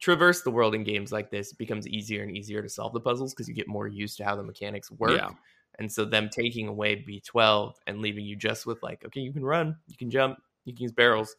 [0.00, 3.00] traverse the world in games like this, it becomes easier and easier to solve the
[3.00, 5.12] puzzles because you get more used to how the mechanics work.
[5.12, 5.30] Yeah.
[5.78, 9.44] And so them taking away B12 and leaving you just with like, okay, you can
[9.44, 11.36] run, you can jump, you can use barrels.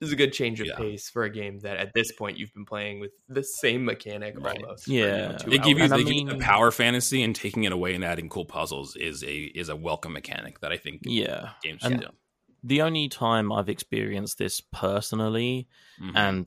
[0.00, 0.76] This is a good change of Yeah.
[0.76, 4.34] pace for a game that at this point you've been playing with the same mechanic
[4.38, 4.56] Right.
[4.62, 4.86] almost.
[4.86, 5.36] for, Yeah.
[5.36, 7.72] two they give you, And I they give you the power fantasy, and taking it
[7.72, 11.50] away and adding cool puzzles is a is a welcome mechanic that I think Yeah.
[11.62, 12.16] games And- should do.
[12.62, 15.68] The only time I've experienced this personally,
[16.00, 16.12] Mhm.
[16.16, 16.46] and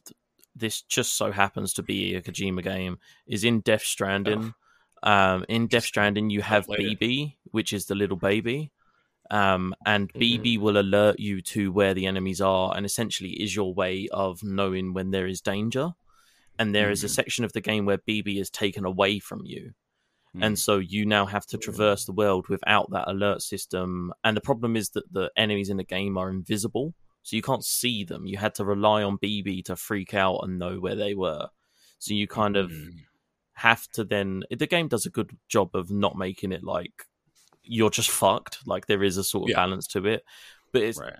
[0.55, 2.97] this just so happens to be a Kojima game,
[3.27, 4.53] is in Death Stranding.
[5.03, 6.99] Um, in Death Stranding, you have played it.
[6.99, 8.71] BB, which is the little baby.
[9.31, 10.19] Um, and Mhm.
[10.19, 14.43] BB will alert you to where the enemies are, and essentially is your way of
[14.43, 15.93] knowing when there is danger.
[16.59, 17.15] And there is a Mhm.
[17.15, 19.73] section of the game where BB is taken away from you.
[20.35, 24.41] And so you now have to traverse the world without that alert system and the
[24.41, 28.25] problem is that the enemies in the game are invisible so you can't see them
[28.25, 31.49] you had to rely on bb to freak out and know where they were
[31.99, 33.03] so you kind of Mhm.
[33.53, 37.05] have to then the game does a good job of not making it like
[37.63, 39.55] you're just fucked like there is a sort of Yeah.
[39.55, 40.23] balance to it
[40.71, 41.13] but it's right.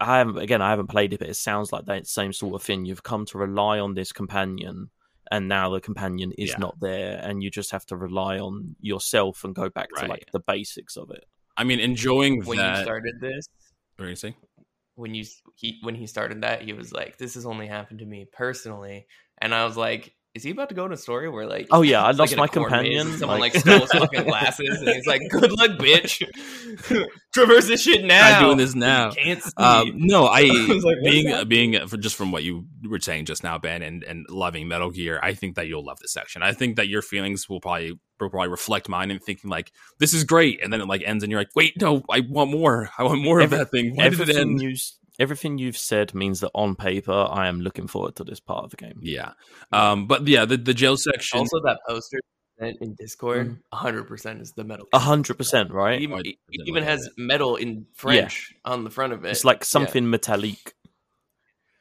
[0.00, 2.62] I haven't again I haven't played it, but it sounds like that same sort of
[2.62, 2.84] thing.
[2.84, 4.90] You've come to rely on this companion,
[5.32, 6.58] and now the companion is Yeah.
[6.58, 10.26] not there, and you just have to rely on yourself and go back to like
[10.32, 11.24] the basics of it.
[11.56, 12.76] I mean, enjoying When that.
[12.76, 13.48] you started this,
[13.96, 14.36] what are you saying?
[14.94, 15.24] when you
[15.56, 19.06] he when he started that, he was like, "This has only happened to me personally,"
[19.38, 21.82] and I was like, "Is he about to go in a story where like Oh,
[21.82, 25.06] yeah, I lost a my companion, someone like- like, stole his fucking glasses, and he's
[25.06, 26.22] like, "Good luck, bitch,
[27.34, 29.08] traverse this shit now." I'm doing this now.
[29.10, 29.50] You can't see.
[29.56, 33.24] Um, no, I, was like, being being uh, for just from what you were saying
[33.24, 36.42] just now, Ben, and and loving Metal Gear, I think that you'll love this section.
[36.42, 40.12] I think that your feelings will probably will probably reflect mine and thinking like this
[40.14, 42.90] is great, and then it like ends, and you're like, wait, no, I want more.
[42.98, 43.94] I want more Every- of that thing.
[43.96, 44.60] Why did it end?
[45.18, 48.70] Everything you've said means that on paper, I am looking forward to this part of
[48.70, 49.00] the game.
[49.02, 49.32] Yeah,
[49.72, 51.38] um, but yeah, the the jail section.
[51.40, 52.18] also, that poster
[52.60, 53.58] in Discord, Mm.
[53.72, 54.86] hundred percent is the metal.
[54.92, 56.00] A hundred percent, right?
[56.00, 56.36] It even, it
[56.66, 59.30] even has metal in French on the front of it.
[59.30, 59.64] It's like Yeah.
[59.64, 60.74] something metallic.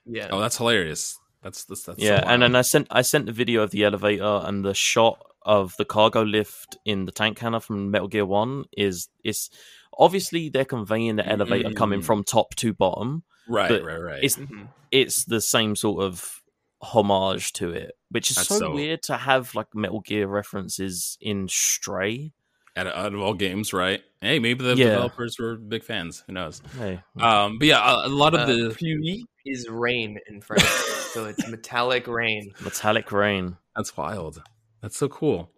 [0.06, 0.30] Yeah.
[0.32, 1.18] oh, that's hilarious.
[1.44, 3.84] That's that's, that's so yeah, and then I sent I sent the video of the
[3.84, 8.26] elevator and the shot of the cargo lift in the tank cannon from Metal Gear
[8.26, 9.50] One is it's
[10.00, 12.06] obviously they're conveying the elevator coming Mm.
[12.06, 13.24] from top to bottom.
[13.48, 14.24] Right, right, right.
[14.24, 14.68] It's Mhm.
[14.92, 16.42] it's the same sort of
[16.82, 21.48] homage to it, which is so, so- weird to have like Metal Gear references in
[21.48, 22.34] Stray.
[22.76, 24.04] out, of, out of all games, right?
[24.22, 24.90] Hey, maybe the Yeah.
[24.92, 26.24] developers were big fans.
[26.28, 26.62] Who knows?
[26.78, 30.62] Hey, Um, but yeah, a, a lot of Uh, the pluie is rain in French,
[30.62, 32.54] so it's metallic rain.
[32.62, 33.58] metallic rain.
[33.76, 34.44] That's wild.
[34.84, 35.50] That's so cool.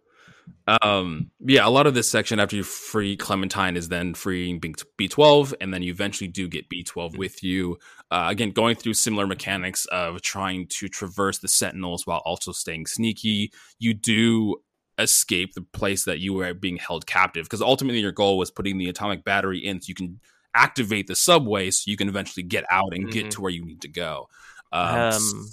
[0.81, 4.61] Um, yeah, a lot of this section after you free Clementine is then freeing
[4.97, 7.77] B twelve, and then you eventually do get B twelve with you.
[8.11, 12.85] Uh, again, going through similar mechanics of trying to traverse the Sentinels while also staying
[12.85, 13.51] sneaky.
[13.79, 14.57] You do
[14.97, 18.77] escape the place that you were being held captive because ultimately your goal was putting
[18.77, 20.19] the atomic battery in so you can
[20.55, 23.29] activate the subway so you can eventually get out and get Mhm.
[23.31, 24.27] to where you need to go.
[24.71, 25.49] Um, Um,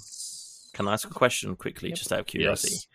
[0.73, 1.97] Can I ask a question quickly, Yep.
[1.97, 2.73] just out of curiosity?
[2.73, 2.87] yes.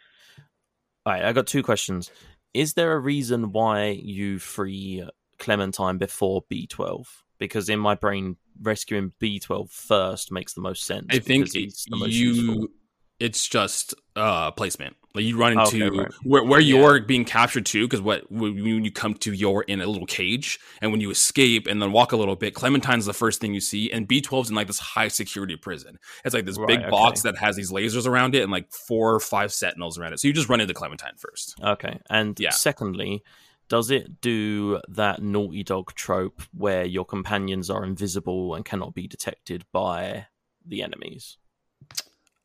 [1.04, 2.10] All right, I got two questions.
[2.54, 5.08] Is there a reason why you free
[5.38, 7.06] Clementine before B12?
[7.38, 11.06] Because in my brain, rescuing B12 first makes the most sense.
[11.10, 12.54] I think because he's the most useful.
[12.54, 12.72] you.
[13.18, 14.96] It's just uh placement.
[15.14, 16.10] Like you run Okay, into right.
[16.22, 19.86] where where you're being captured to, because what when you come to, you're in a
[19.86, 23.40] little cage, and when you escape and then walk a little bit, Clementine's the first
[23.40, 25.98] thing you see, and B12's in like this high security prison.
[26.24, 26.90] It's like this Right, big okay.
[26.90, 30.20] box that has these lasers around it and like four or five sentinels around it.
[30.20, 31.56] So you just run into Clementine first.
[31.62, 31.98] Okay.
[32.08, 32.50] And Yeah.
[32.50, 33.22] secondly,
[33.68, 39.06] does it do that naughty dog trope where your companions are invisible and cannot be
[39.06, 40.26] detected by
[40.64, 41.36] the enemies?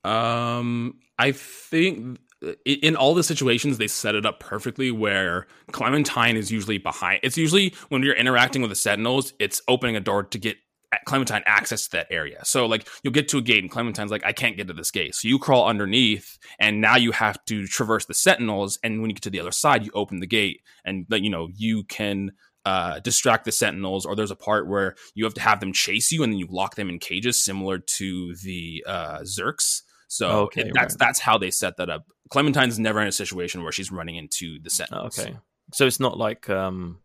[0.03, 2.19] Um, I think
[2.65, 7.19] in all the situations they set it up perfectly where Clementine is usually behind.
[7.23, 10.57] It's usually when you're interacting with the Sentinels, it's opening a door to get
[11.05, 12.39] Clementine access to that area.
[12.45, 14.91] So like you'll get to a gate and Clementine's like, I can't get to this
[14.91, 15.15] gate.
[15.15, 18.79] So you crawl underneath and now you have to traverse the Sentinels.
[18.83, 21.49] And when you get to the other side, you open the gate and you know,
[21.53, 22.31] you can
[22.67, 26.11] uh, distract the sentinels, or there's a part where you have to have them chase
[26.11, 29.83] you, and then you lock them in cages, similar to the uh, Zurks.
[30.07, 30.99] So Okay, it- that's right.
[30.99, 32.05] that's how they set that up.
[32.29, 35.17] Clementine's never in a situation where she's running into the sentinels.
[35.19, 35.37] Okay.
[35.73, 36.99] So it's not like um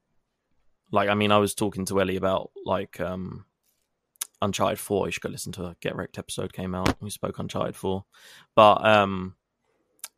[0.93, 3.45] like I mean I was talking to Ellie about like um
[4.41, 5.07] Uncharted 4.
[5.07, 7.01] You should go listen to a Get Wrecked episode came out.
[7.01, 8.05] We spoke Uncharted 4.
[8.57, 9.37] But um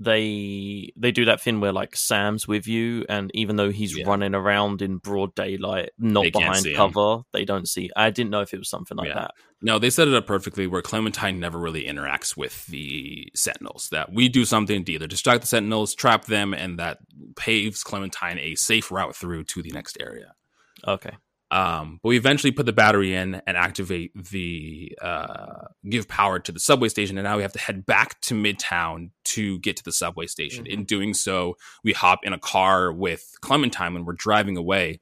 [0.01, 4.07] they they do that thing where like Sam's with you and even though he's Yeah.
[4.07, 6.77] running around in broad daylight, not They behind see him.
[6.77, 7.91] cover, they don't see.
[7.97, 9.15] I didn't know if it was something like Yeah.
[9.15, 9.31] that.
[9.63, 13.89] No, they set it up perfectly where Clementine never really interacts with the Sentinels.
[13.91, 16.99] That we do something to either distract the Sentinels, trap them, and that
[17.37, 20.35] paves Clementine a safe route through to the next area.
[20.87, 21.13] Okay.
[21.51, 26.51] Um, but we eventually put the battery in and activate the uh, give power to
[26.51, 29.85] the subway station, and now we have to head back to Midtown to get to
[29.85, 30.65] the subway station.
[30.65, 30.69] Mhm.
[30.69, 35.01] In doing so, we hop in a car with Clementine when we're driving away,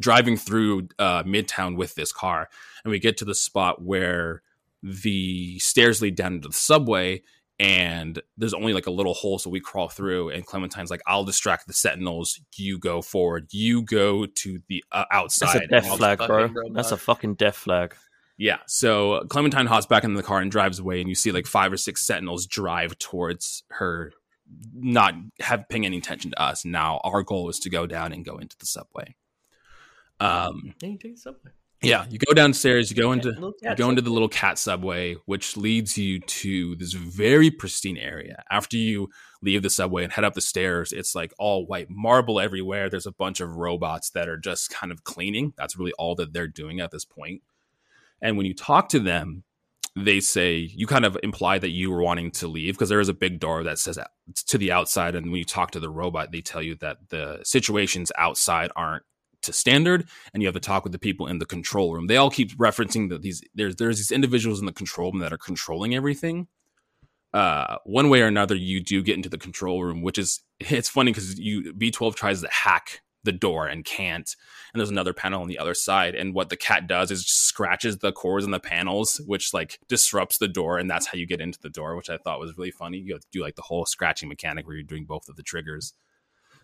[0.00, 2.48] driving through uh, Midtown with this car,
[2.82, 4.42] and we get to the spot where
[4.82, 7.22] the stairs lead down into the subway.
[7.60, 10.30] And there's only like a little hole, so we crawl through.
[10.30, 12.40] And Clementine's like, "I'll distract the Sentinels.
[12.56, 13.46] You go forward.
[13.52, 16.46] You go to the uh, outside." That's a death flag, bro.
[16.46, 16.72] robot.
[16.72, 17.94] That's a fucking death flag.
[18.36, 18.58] yeah.
[18.66, 21.72] So Clementine hops back into the car and drives away, and you see like five
[21.72, 24.12] or six sentinels drive towards her,
[24.74, 26.64] not have paying any attention to us.
[26.64, 29.14] Now our goal is to go down and go into the subway.
[30.18, 31.52] Um, Yeah, you take the subway.
[31.84, 35.56] Yeah, you go downstairs, you go into you go into the little cat subway, which
[35.56, 38.42] leads you to this very pristine area.
[38.50, 39.08] After you
[39.42, 42.88] leave the subway and head up the stairs, it's like all white marble everywhere.
[42.88, 45.52] There's a bunch of robots that are just kind of cleaning.
[45.56, 47.42] That's really all that they're doing at this point.
[48.20, 49.44] And when you talk to them,
[49.96, 53.08] they say you kind of imply that you were wanting to leave because there is
[53.08, 53.98] a big door that says
[54.46, 55.14] to the outside.
[55.14, 59.04] And when you talk to the robot, they tell you that the situations outside aren't
[59.44, 62.06] to standard and you have to talk with the people in the control room.
[62.06, 65.32] They all keep referencing that these there's there's these individuals in the control room that
[65.32, 66.48] are controlling everything.
[67.32, 70.88] Uh, one way or another, you do get into the control room, which is it's
[70.88, 74.36] funny because you B12 tries to hack the door and can't,
[74.72, 77.98] and there's another panel on the other side, and what the cat does is scratches
[77.98, 81.40] the cores in the panels, which like disrupts the door, and that's how you get
[81.40, 82.98] into the door, which I thought was really funny.
[82.98, 85.42] You have to do like the whole scratching mechanic where you're doing both of the
[85.42, 85.94] triggers.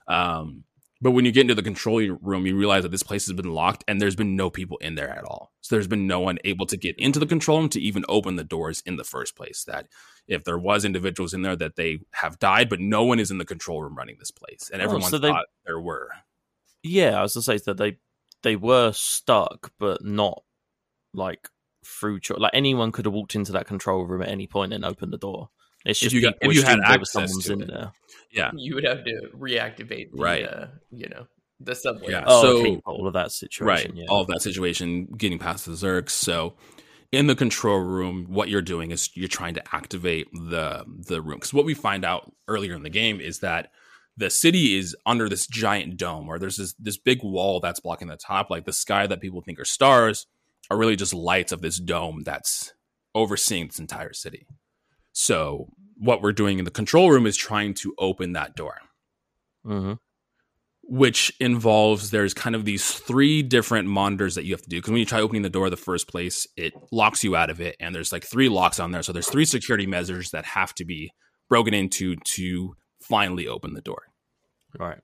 [0.07, 0.65] Um,
[1.03, 3.53] but when you get into the control room, you realize that this place has been
[3.55, 5.53] locked and there's been no people in there at all.
[5.61, 8.37] So there's been no one able to get into the control room to even open
[8.37, 9.65] the doors in the first place.
[9.65, 9.87] That
[10.29, 13.39] if there was individuals in there that they have died, but no one is in
[13.39, 16.11] the control room running this place, and Oh, everyone so they- thought there were.
[16.83, 17.99] Yeah, I was gonna say that they
[18.43, 20.43] they were stuck, but not
[21.13, 21.49] like
[21.85, 24.85] through cho- like anyone could have walked into that control room at any point and
[24.85, 25.51] opened the door.
[25.85, 27.63] It's If just you got- if you had assume there was access someone's to in
[27.63, 27.69] it.
[27.69, 27.93] there.
[28.33, 28.51] Yeah.
[28.57, 30.45] You would have to reactivate the, Right.
[30.45, 31.27] uh, you know,
[31.59, 32.13] the subway.
[32.13, 32.25] Yeah.
[32.27, 33.91] Oh, So- okay, all of that situation.
[33.93, 34.07] right Yeah.
[34.09, 36.57] all of that situation getting past the zurks so
[37.13, 41.37] in the control room what you're doing is you're trying to activate the the room
[41.39, 43.71] because what we find out earlier in the game is that
[44.17, 48.09] the city is under this giant dome or there's this this big wall that's blocking
[48.09, 50.27] the top like the sky that people think are stars
[50.71, 52.73] are really just lights of this dome that's
[53.15, 54.47] overseeing this entire city
[55.13, 58.79] so what we're doing in the control room is trying to open that door.
[59.65, 59.95] Hmm
[60.91, 64.79] which involves there's kind of these three different monitors that you have to do.
[64.79, 67.61] Because when you try opening the door the first place it locks you out of
[67.61, 69.03] it and there's like three locks on there.
[69.05, 71.13] So there's three security measures that have to be
[71.49, 74.03] broken into to finally open the door.
[74.79, 74.99] Right.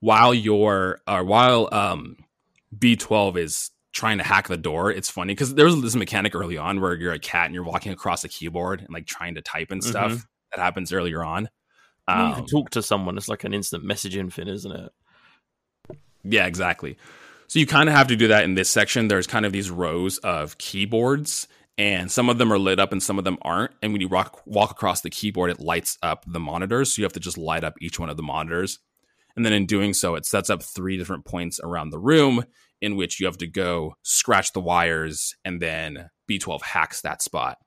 [0.00, 2.16] while you're uh, while um
[2.76, 6.56] b12 is trying to hack the door it's funny because there was this mechanic early
[6.58, 9.42] on where you're a cat and you're walking across a keyboard and like trying to
[9.42, 10.24] type and stuff Mhm.
[10.52, 11.48] that happens earlier on
[12.08, 13.16] mean, you Um, can talk to someone.
[13.16, 14.92] It's like an instant messaging thing, isn't it?
[16.24, 16.96] Yeah, exactly.
[17.48, 19.08] So you kind of have to do that in this section.
[19.08, 21.48] There's kind of these rows of keyboards,
[21.78, 23.72] and some of them are lit up and some of them aren't.
[23.82, 26.92] And when you walk walk across the keyboard, it lights up the monitors.
[26.94, 28.78] So you have to just light up each one of the monitors.
[29.36, 32.44] And then in doing so, it sets up three different points around the room
[32.82, 37.58] in which you have to go scratch the wires, and then B12 hacks that spot.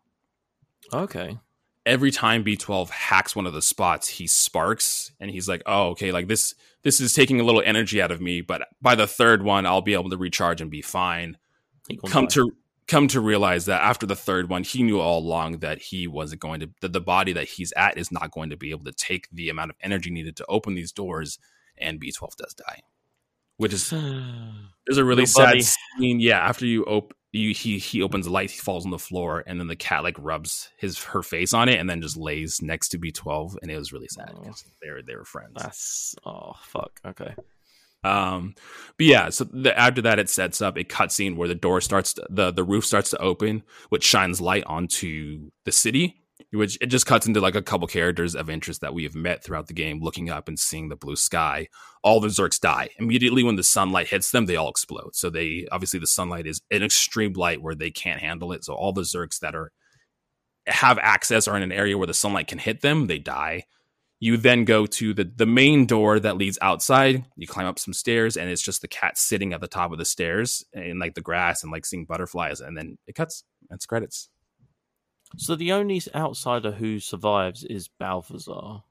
[0.93, 1.39] Okay.
[1.85, 6.11] Every time B12 hacks one of the spots, he sparks and he's like, "Oh, okay,
[6.11, 9.41] like this this is taking a little energy out of me, but by the third
[9.41, 11.37] one, I'll be able to recharge and be fine."
[12.07, 12.29] Come die.
[12.31, 12.51] to
[12.87, 16.41] come to realize that after the third one, he knew all along that he wasn't
[16.41, 18.91] going to that the body that he's at is not going to be able to
[18.91, 21.39] take the amount of energy needed to open these doors,
[21.77, 22.81] and B12 does die.
[23.57, 25.61] Which is there's a really sad buddy.
[25.61, 26.19] scene.
[26.19, 29.43] Yeah, after you open you he he opens the light, he falls on the floor,
[29.45, 32.61] and then the cat like rubs his her face on it and then just lays
[32.61, 34.39] next to B12, and it was really sad Oh.
[34.39, 35.53] because they were they were friends.
[35.57, 36.99] That's oh fuck.
[37.05, 37.35] Okay.
[38.03, 38.53] Um,
[38.97, 42.13] but yeah, so the, after that, it sets up a cutscene where the door starts,
[42.13, 46.21] to, the the roof starts to open, which shines light onto the city.
[46.55, 49.43] Which it just cuts into like a couple characters of interest that we have met
[49.43, 51.67] throughout the game, looking up and seeing the blue sky.
[52.03, 54.45] All the Zurks die immediately when the sunlight hits them.
[54.45, 55.15] They all explode.
[55.15, 58.63] So they obviously the sunlight is an extreme light where they can't handle it.
[58.63, 59.71] So all the Zurks that are
[60.67, 63.65] have access or in an area where the sunlight can hit them, they die.
[64.19, 67.25] You then go to the the main door that leads outside.
[67.35, 69.97] You climb up some stairs, and it's just the cat sitting at the top of
[69.97, 72.61] the stairs in like the grass and like seeing butterflies.
[72.61, 73.43] And then it cuts.
[73.69, 74.29] That's credits.
[75.37, 78.83] So the only outsider who survives is Balthazar.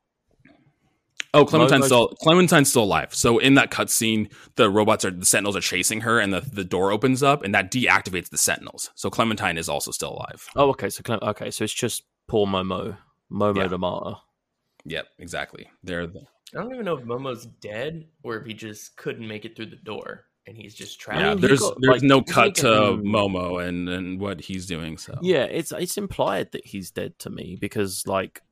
[1.32, 3.12] Oh, Clementine's still Clementine's still alive.
[3.12, 6.62] So in that cutscene, the robots are the Sentinels are chasing her, and the, the
[6.64, 8.90] door opens up, and that deactivates the Sentinels.
[8.94, 10.46] So Clementine is also still alive.
[10.54, 10.90] Oh, okay.
[10.90, 11.50] So Clem- okay.
[11.50, 12.96] So it's just poor Momo,
[13.32, 13.66] Momo Yeah.
[13.66, 14.16] the martyr.
[14.84, 15.68] Yep, exactly.
[15.82, 16.20] They're the,
[16.54, 19.66] I don't even know if Momo's dead or if he just couldn't make it through
[19.66, 21.20] the door and he's just trapped.
[21.20, 21.30] yeah.
[21.34, 24.98] mean, there's got, there's like, no cut to getting- Momo and and what he's doing.
[24.98, 28.42] So Yeah, it's it's implied that he's dead to me because like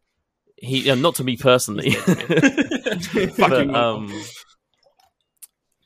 [0.56, 1.90] he yeah, not to me personally.
[1.90, 3.27] To me.
[3.39, 4.12] but, um,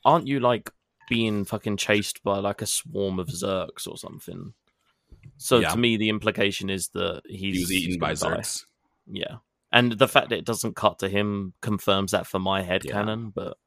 [0.05, 0.69] aren't you like
[1.09, 4.53] being fucking chased by like a swarm of Zurks or something?
[5.37, 5.69] So Yeah.
[5.69, 8.41] to me, the implication is that he's he was eaten by gonna die.
[8.41, 8.65] Zurks.
[9.09, 9.35] Yeah,
[9.71, 12.93] and the fact that it doesn't cut to him confirms that for my head Yeah.
[12.93, 13.31] canon.
[13.33, 13.57] But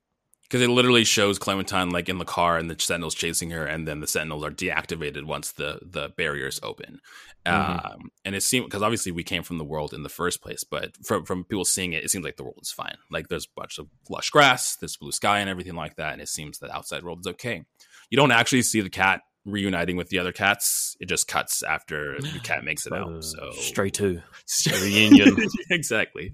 [0.50, 3.86] because it literally shows Clementine like in the car and the Sentinels chasing her, and
[3.86, 7.00] then the Sentinels are deactivated once the the barriers open.
[7.46, 7.92] Mhm.
[7.94, 10.64] Um, and it seemed because obviously we came from the world in the first place,
[10.64, 12.96] but from from people seeing it, it seems like the world is fine.
[13.10, 16.20] Like there's a bunch of lush grass, there's blue sky, and everything like that, and
[16.20, 17.62] it seems that outside world is okay.
[18.10, 20.96] You don't actually see the cat reuniting with the other cats.
[21.00, 23.24] It just cuts after the cat makes it uh, out.
[23.24, 25.36] So Stray Two Stray- reunion.
[25.70, 26.32] exactly.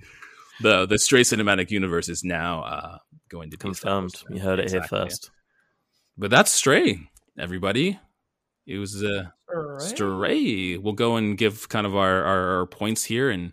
[0.62, 2.98] The the Stray cinematic universe is now uh,
[3.28, 4.14] going to be confirmed.
[4.14, 4.34] established.
[4.36, 4.98] You heard it Exactly.
[4.98, 5.30] here first.
[6.18, 7.98] But that's Stray, everybody.
[8.66, 9.82] It was uh, Alright.
[9.82, 10.76] Stray.
[10.76, 13.52] We'll go and give kind of our, our, our points here and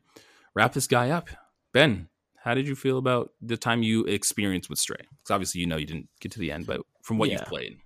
[0.55, 1.29] wrap this guy up.
[1.73, 4.97] Ben, how did you feel about the time you experienced with Stray?
[4.99, 7.35] Because obviously you know you didn't get to the end, but from what Yeah.
[7.39, 7.77] you've played,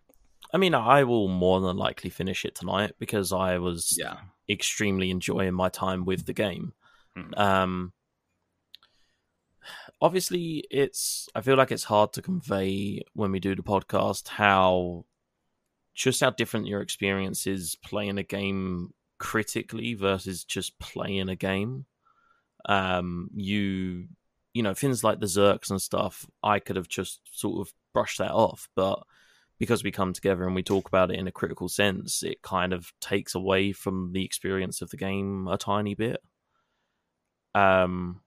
[0.53, 4.18] I mean, I will more than likely finish it tonight because I was yeah,
[4.49, 6.72] extremely enjoying my time with the game.
[7.15, 7.34] Hmm.
[7.35, 7.93] Um,
[10.02, 15.06] obviously, it's I feel like it's hard to convey when we do the podcast how
[15.95, 21.85] just how different your experience is playing a game critically versus just playing a game.
[22.65, 24.07] Um, you
[24.53, 26.26] you know things like the Zurks and stuff.
[26.44, 29.03] I could have just sort of brushed that off, but
[29.60, 32.73] because we come together and we talk about it in a critical sense, it kind
[32.73, 36.22] of takes away from the experience of the game a tiny bit.
[37.56, 38.22] Um,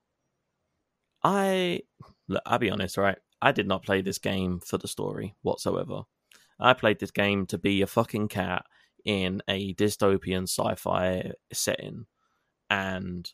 [1.23, 1.81] I
[2.27, 3.17] look, I'll be honest, right?
[3.41, 6.03] I did not play this game for the story whatsoever.
[6.59, 8.65] I played this game to be a fucking cat
[9.03, 12.05] in a dystopian sci-fi setting,
[12.69, 13.31] and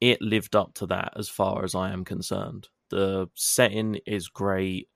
[0.00, 2.68] it lived up to that as far as I am concerned.
[2.90, 4.88] The setting is great.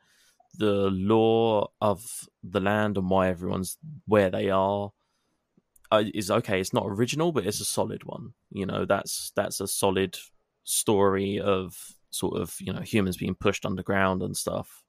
[0.57, 4.93] The lore of the land and why everyone's where they are
[5.91, 6.61] uh, is okay.
[6.61, 8.35] It's not original, but it's a solid one.
[8.51, 10.17] You know, that's that's a solid
[10.65, 11.77] story of
[12.11, 14.83] sort of you know humans being pushed underground and stuff.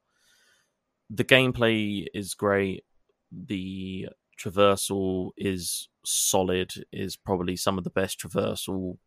[1.10, 2.84] The gameplay is great.
[3.31, 4.07] The
[4.39, 6.73] traversal is solid.
[6.91, 8.97] Is probably some of the best traversal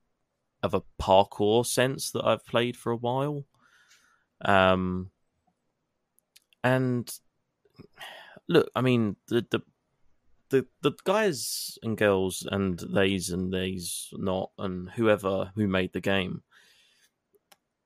[0.62, 3.44] of a parkour sense that I've played for a while.
[4.44, 5.10] Um,
[6.62, 7.10] and
[8.48, 9.60] look, I mean the the
[10.50, 16.00] the the guys and girls and theys and theys not and whoever who made the
[16.00, 16.42] game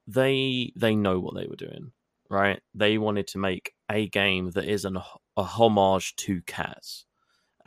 [0.07, 1.93] they they know what they were doing
[2.33, 2.61] right?
[2.74, 4.97] They wanted to make a game that is an,
[5.37, 7.05] a homage to cats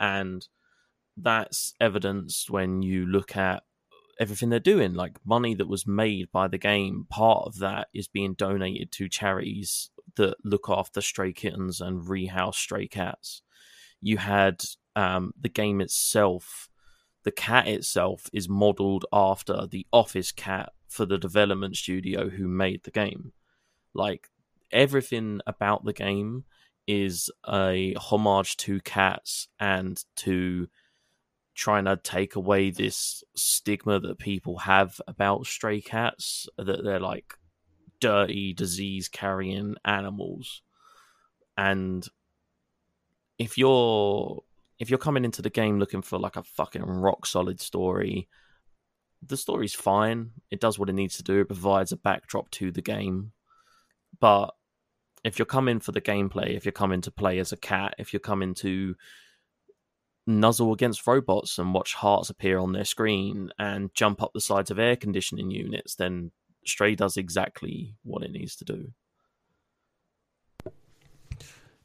[0.00, 0.46] and
[1.16, 3.62] that's evidenced when you look at
[4.18, 7.06] everything they're doing like money that was made by the game.
[7.08, 12.58] Part of that is being donated to charities that look after stray kittens and rehouse
[12.58, 13.42] stray cats.
[14.00, 14.64] You had
[14.96, 16.68] um, the game itself,
[17.22, 22.82] the cat itself is modeled after the office cat for the development studio who made
[22.84, 23.32] the game.
[23.94, 24.28] Like
[24.72, 26.44] everything about the game
[26.86, 30.68] is a homage to cats and to
[31.54, 37.34] trying to take away this stigma that people have about stray cats that they're like
[37.98, 40.60] dirty disease carrying animals
[41.56, 42.08] and
[43.38, 44.42] if you're
[44.78, 48.28] if you're coming into the game looking for like a fucking rock solid story,
[49.22, 50.30] the story's fine.
[50.50, 51.40] It does what it needs to do.
[51.40, 53.32] It provides a backdrop to the game.
[54.18, 54.54] But
[55.24, 58.12] if you're coming for the gameplay, if you're coming to play as a cat, if
[58.12, 58.94] you're coming to
[60.26, 64.70] nuzzle against robots and watch hearts appear on their screen and jump up the sides
[64.70, 66.30] of air conditioning units, then
[66.64, 68.92] Stray does exactly what it needs to do.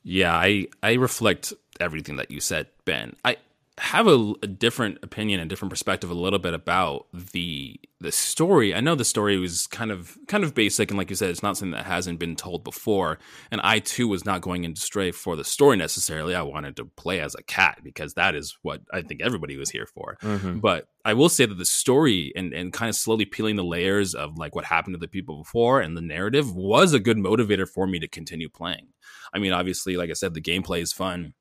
[0.03, 3.15] Yeah, I I reflect everything that you said, Ben.
[3.23, 3.37] I
[3.77, 8.75] have a, a, different opinion and different perspective a little bit about the the story.
[8.75, 11.43] I know the story was kind of kind of basic and like you said, it's
[11.43, 13.17] not something that hasn't been told before.
[13.49, 16.35] And I too was not going into Stray for the story necessarily.
[16.35, 19.69] I wanted to play as a cat because that is what I think everybody was
[19.69, 20.17] here for.
[20.21, 20.59] Mm-hmm.
[20.59, 24.13] But I will say that the story and, and kind of slowly peeling the layers
[24.13, 27.67] of like what happened to the people before and the narrative was a good motivator
[27.67, 28.89] for me to continue playing.
[29.33, 31.33] I mean, obviously, like I said, the gameplay is fun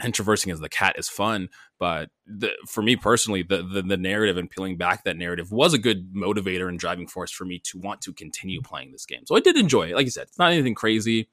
[0.00, 1.48] and traversing as the cat is fun
[1.78, 5.74] but the, for me personally the, the, the narrative and peeling back that narrative was
[5.74, 9.26] a good motivator and driving force for me to want to continue playing this game.
[9.26, 9.94] So i did enjoy it.
[9.94, 11.28] Like you said it's not anything crazy.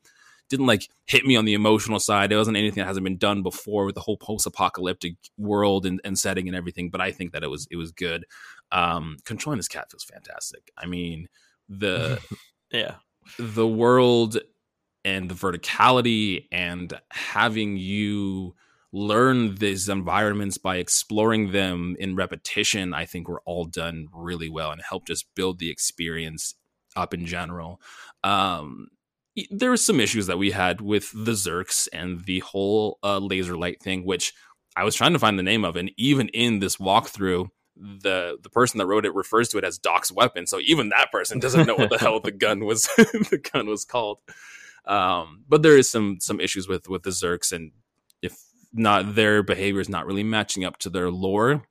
[0.50, 2.32] Didn't like hit me on the emotional side.
[2.32, 6.20] It wasn't anything that hasn't been done before with the whole post-apocalyptic world and, and
[6.20, 8.26] setting and everything but i think that it was it was good.
[8.72, 10.72] Um controlling this cat feels fantastic.
[10.78, 11.30] I mean
[11.70, 12.20] the
[12.72, 12.96] yeah.
[13.40, 14.38] the world
[15.04, 18.56] and the verticality and having you
[18.94, 24.72] learn these environments by exploring them in repetition, I think were all done really well
[24.72, 26.56] and helped us build the experience
[26.96, 27.82] up in general.
[28.24, 28.90] Um,
[29.50, 33.56] there were some issues that we had with the Zurks and the whole uh, laser
[33.56, 34.34] light thing, which
[34.76, 38.50] I was trying to find the name of, and even in this walkthrough, the the
[38.50, 40.46] person that wrote it refers to it as Doc's weapon.
[40.46, 43.86] So even that person doesn't know what the hell the gun was the gun was
[43.86, 44.20] called.
[44.86, 47.72] Um, but there is some some issues with with the Zurks, and
[48.22, 48.38] if
[48.74, 51.64] not their behavior is not really matching up to their lore,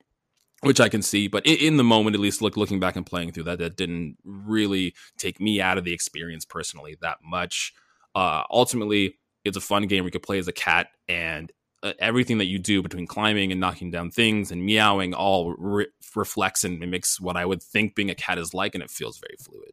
[0.62, 1.28] which I can see.
[1.28, 3.76] But in, in the moment, at least, look looking back and playing through that, that
[3.76, 7.72] didn't really take me out of the experience personally that much.
[8.14, 10.04] Uh, ultimately, it's a fun game.
[10.04, 11.50] We could play as a cat, and
[11.82, 15.86] uh, everything that you do between climbing and knocking down things and meowing all re-
[16.14, 19.18] reflects and mimics what I would think being a cat is like, and it feels
[19.18, 19.72] very fluid.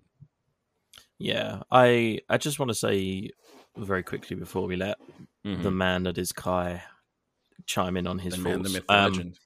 [1.19, 3.31] Yeah, I I just want to say
[3.75, 4.97] very quickly before we let
[5.45, 5.63] mm-hmm.
[5.63, 6.83] the man that is Kai
[7.65, 8.53] chime in on his the thoughts.
[8.55, 9.39] Man, the, myth, the, um, legend.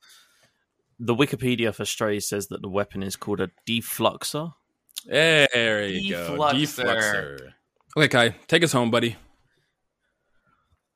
[1.00, 4.54] the Wikipedia for Stray says that the weapon is called a defluxer.
[5.06, 6.38] There you defluxer.
[6.38, 7.54] go, defluxer.
[7.98, 9.18] Okay, Kai, take us home, buddy.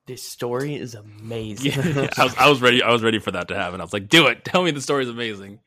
[0.08, 1.72] This story is amazing.
[1.72, 2.84] Yeah, I, was, I was ready.
[2.84, 3.82] I was ready for that to happen.
[3.82, 4.46] I was like, "Do it!
[4.46, 5.60] Tell me the story is amazing."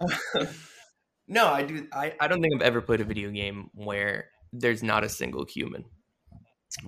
[1.28, 1.86] no, I do.
[1.92, 5.44] I, I don't think I've ever played a video game where there's not a single
[5.46, 5.84] human.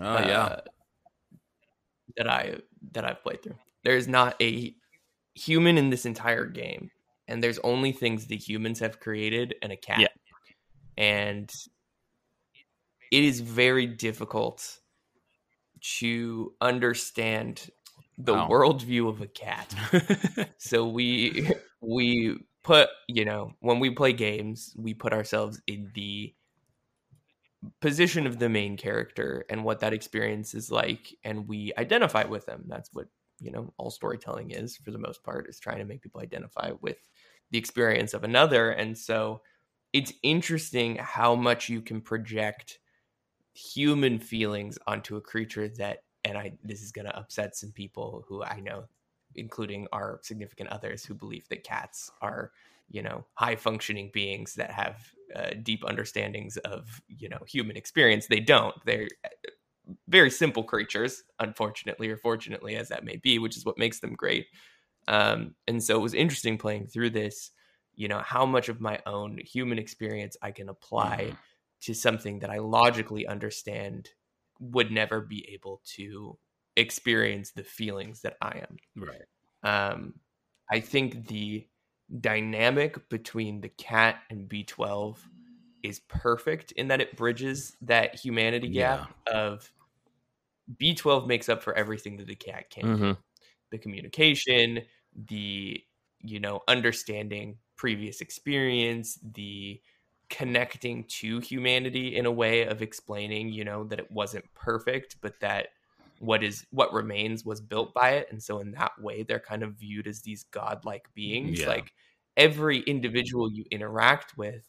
[0.00, 0.60] Oh uh, yeah.
[2.16, 2.56] That I
[2.92, 3.56] that I've played through.
[3.82, 4.74] There's not a
[5.34, 6.90] human in this entire game,
[7.28, 10.00] and there's only things the humans have created and a cat.
[10.00, 10.08] Yeah.
[10.96, 11.50] and
[13.10, 14.78] it is very difficult
[15.98, 17.70] to understand
[18.18, 18.48] the Wow.
[18.48, 19.74] worldview of a cat.
[20.58, 21.50] so we
[21.80, 26.34] we put you know when we play games we put ourselves in the
[27.80, 32.46] position of the main character and what that experience is like and we identify with
[32.46, 32.64] them.
[32.66, 33.06] That's what
[33.40, 36.72] you know all storytelling is for the most part is trying to make people identify
[36.80, 36.98] with
[37.50, 38.70] the experience of another.
[38.70, 39.42] And so
[39.92, 42.80] it's interesting how much you can project
[43.54, 48.24] human feelings onto a creature that and i this is going to upset some people
[48.28, 48.82] who i know
[49.36, 52.50] including our significant others who believe that cats are
[52.90, 54.96] you know high functioning beings that have
[55.34, 59.28] uh, deep understandings of you know human experience they don't they're uh,
[60.08, 64.14] very simple creatures unfortunately or fortunately as that may be which is what makes them
[64.14, 64.46] great
[65.08, 67.50] um, and so it was interesting playing through this
[67.94, 71.38] you know how much of my own human experience i can apply Mhm.
[71.80, 74.10] to something that i logically understand
[74.60, 76.38] would never be able to
[76.76, 79.22] experience the feelings that i am right.
[79.62, 80.14] um,
[80.70, 81.66] I think the
[82.20, 85.30] dynamic between the cat and B12
[85.82, 89.72] is perfect in that it bridges that humanity gap of
[90.78, 93.04] B12 makes up for everything that the cat can't do.
[93.04, 93.16] Mhm.
[93.70, 94.82] The communication,
[95.14, 95.84] the
[96.20, 99.82] you know, understanding previous experience, the
[100.30, 105.40] connecting to humanity in a way of explaining, you know, that it wasn't perfect, but
[105.40, 105.68] that
[106.24, 109.62] what is what remains was built by it and so in that way they're kind
[109.62, 111.60] of viewed as these godlike beings.
[111.60, 111.68] Yeah.
[111.68, 111.92] like
[112.36, 114.66] every individual you interact with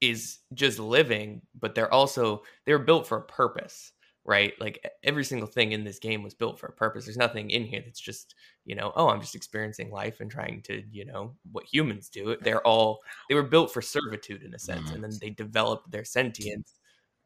[0.00, 3.92] is just living but they're also they're built for a purpose
[4.24, 4.52] right?
[4.60, 7.04] Like every single thing in this game was built for a purpose.
[7.04, 8.34] There's nothing in here that's just
[8.64, 12.36] you know oh i'm just experiencing life and trying to you know what humans do.
[12.40, 14.94] They're all they were built for servitude in a sense mm-hmm.
[14.94, 16.74] and then they developed their sentience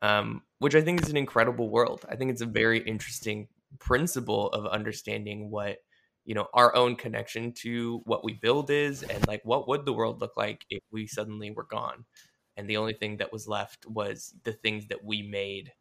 [0.06, 2.04] um, which I think is an incredible world.
[2.08, 5.78] I think it's a very interesting principle of understanding what
[6.24, 9.92] you know our own connection to what we build is, and like what would the
[9.92, 12.04] world look like if we suddenly were gone,
[12.56, 15.72] and the only thing that was left was the things that we made.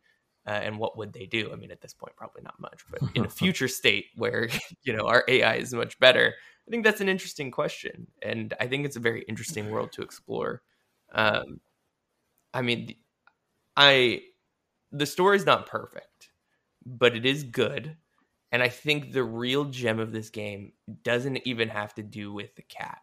[0.48, 1.52] Uh, and what would they do?
[1.52, 2.84] I mean, at this point, probably not much.
[2.92, 4.48] But in a future state where
[4.84, 6.34] you know our AI is much better,
[6.68, 10.02] I think that's an interesting question, and I think it's a very interesting world to
[10.02, 10.62] explore.
[11.14, 11.62] Um,
[12.54, 12.96] I mean,
[13.78, 14.24] I
[14.92, 16.30] the story's not perfect,
[16.86, 17.98] but it is good.
[18.52, 20.74] And I think the real gem of this game
[21.04, 23.00] doesn't even have to do with the cat,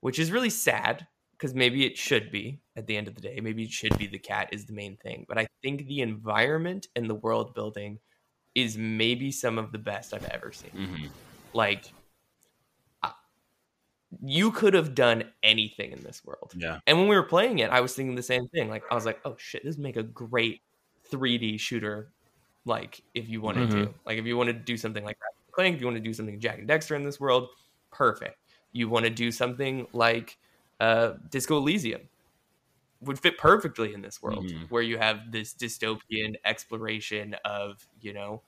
[0.00, 3.38] which is really sad because maybe it should be at the end of the day.
[3.40, 5.26] Maybe it should be the cat is the main thing.
[5.28, 8.00] But I think the environment and the world building
[8.54, 10.70] is maybe some of the best I've ever seen.
[10.72, 11.10] Mhm.
[11.52, 11.92] Like,
[14.22, 16.52] you could have done anything in this world.
[16.56, 16.80] Yeah.
[16.86, 18.68] And when we were playing it, I was thinking the same thing.
[18.68, 20.62] Like I was like, oh shit, this would make a great
[21.10, 22.12] 3D shooter.
[22.64, 25.52] Like if you wanted to, like if you wanted to do something like Ratchet and
[25.54, 27.48] Clank, if you want to do something Jak and Daxter in this world,
[27.90, 28.38] perfect.
[28.72, 30.38] You want to do something like
[30.80, 32.08] uh, Disco Elysium,
[33.00, 34.70] would fit perfectly in this world Mhm.
[34.70, 38.42] where you have this dystopian exploration of you know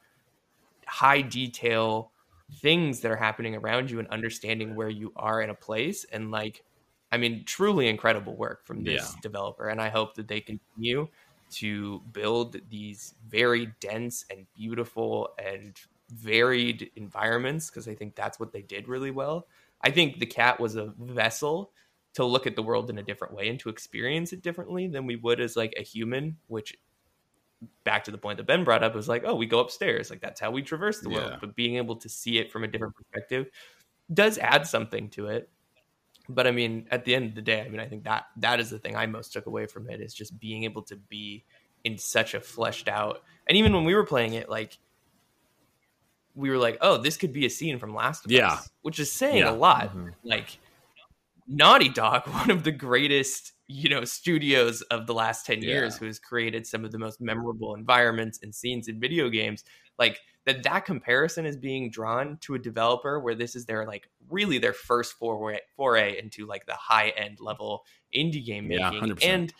[0.86, 2.12] high detail
[2.52, 6.30] things that are happening around you and understanding where you are in a place and
[6.30, 6.64] like
[7.12, 9.16] i mean truly incredible work from this Yeah.
[9.16, 11.08] developer and i hope that they continue
[11.50, 15.76] to build these very dense and beautiful and
[16.10, 19.48] varied environments because i think that's what they did really well
[19.82, 21.72] i think the cat was a vessel
[22.14, 25.04] to look at the world in a different way and to experience it differently than
[25.06, 26.76] we would as like a human which
[27.84, 30.20] back to the point that ben brought up was like oh we go upstairs like
[30.20, 31.38] that's how we traverse the world Yeah.
[31.40, 33.48] but being able to see it from a different perspective
[34.12, 35.48] does add something to it
[36.28, 38.60] but i mean at the end of the day i mean i think that that
[38.60, 41.44] is the thing i most took away from it is just being able to be
[41.84, 44.78] in such a fleshed out and even when we were playing it like
[46.34, 48.52] we were like oh this could be a scene from last of Yeah.
[48.52, 49.50] us which is saying Yeah.
[49.50, 50.12] a lot Mhm.
[50.24, 50.58] like
[51.48, 56.06] Naughty Dog, one of the greatest, you know, studios of the last 10 years who
[56.06, 59.64] has created some of the most memorable environments and scenes in video games,
[59.98, 64.08] like that that comparison is being drawn to a developer where this is their like
[64.28, 69.10] really their first foray foray into like the high end level indie game Yeah, making
[69.16, 69.24] 100%.
[69.24, 69.54] and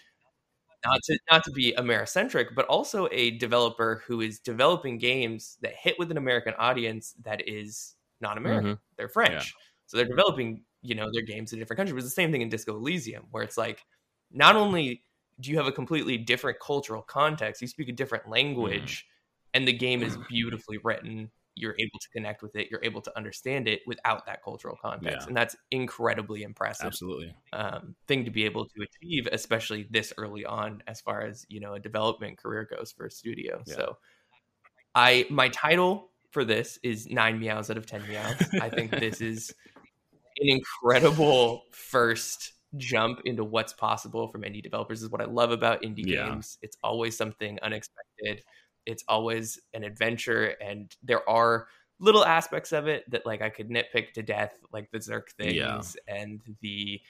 [0.84, 5.74] not to not to be Americentric, but also a developer who is developing games that
[5.74, 8.74] hit with an American audience that is not American.
[8.74, 8.78] Mhm.
[8.96, 9.54] They're French.
[9.86, 11.94] So they're developing, you know, their games in different countries.
[11.94, 13.84] But it's the same thing in Disco Elysium, where it's like
[14.30, 15.04] not only
[15.40, 19.06] do you have a completely different cultural context, you speak a different language,
[19.54, 23.16] and the game is beautifully written you're able to connect with it, you're able to
[23.16, 25.28] understand it without that cultural context, Yeah.
[25.28, 27.34] and that's incredibly impressive Absolutely.
[27.54, 31.60] um, thing to be able to achieve, especially this early on, as far as you
[31.60, 33.62] know a development career goes for a studio.
[33.66, 33.74] Yeah.
[33.74, 33.98] So,
[34.94, 38.36] I my title for this is nine meows out of ten meows.
[38.60, 39.54] I think this is
[40.38, 45.02] an incredible first jump into what's possible from indie developers.
[45.02, 46.28] Is what I love about indie Yeah.
[46.30, 46.58] games.
[46.62, 48.42] It's always something unexpected.
[48.84, 51.68] It's always an adventure, and there are
[51.98, 55.56] little aspects of it that like I could nitpick to death, like the Zurk things
[55.56, 55.80] Yeah.
[56.06, 57.00] and the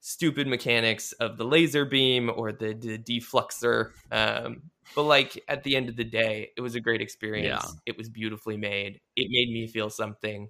[0.00, 3.90] stupid mechanics of the laser beam or the, the defluxer.
[4.12, 7.64] Um, but like at the end of the day, it was a great experience.
[7.64, 7.72] Yeah.
[7.86, 9.00] It was beautifully made.
[9.16, 10.48] It made me feel something.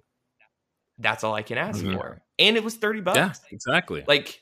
[0.99, 1.93] That's all I can ask Mhm.
[1.93, 2.21] for.
[2.39, 3.17] And it was 30 bucks.
[3.17, 4.03] Yeah, exactly.
[4.07, 4.41] Like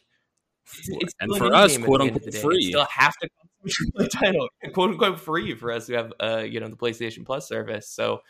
[0.88, 2.38] it's And for an us, indie game at quote the end of unquote, the day.
[2.38, 2.62] It free.
[2.64, 3.30] still have to
[3.98, 7.48] a title, quote unquote free for us who have uh you know the PlayStation Plus
[7.48, 7.90] service.
[7.90, 8.22] So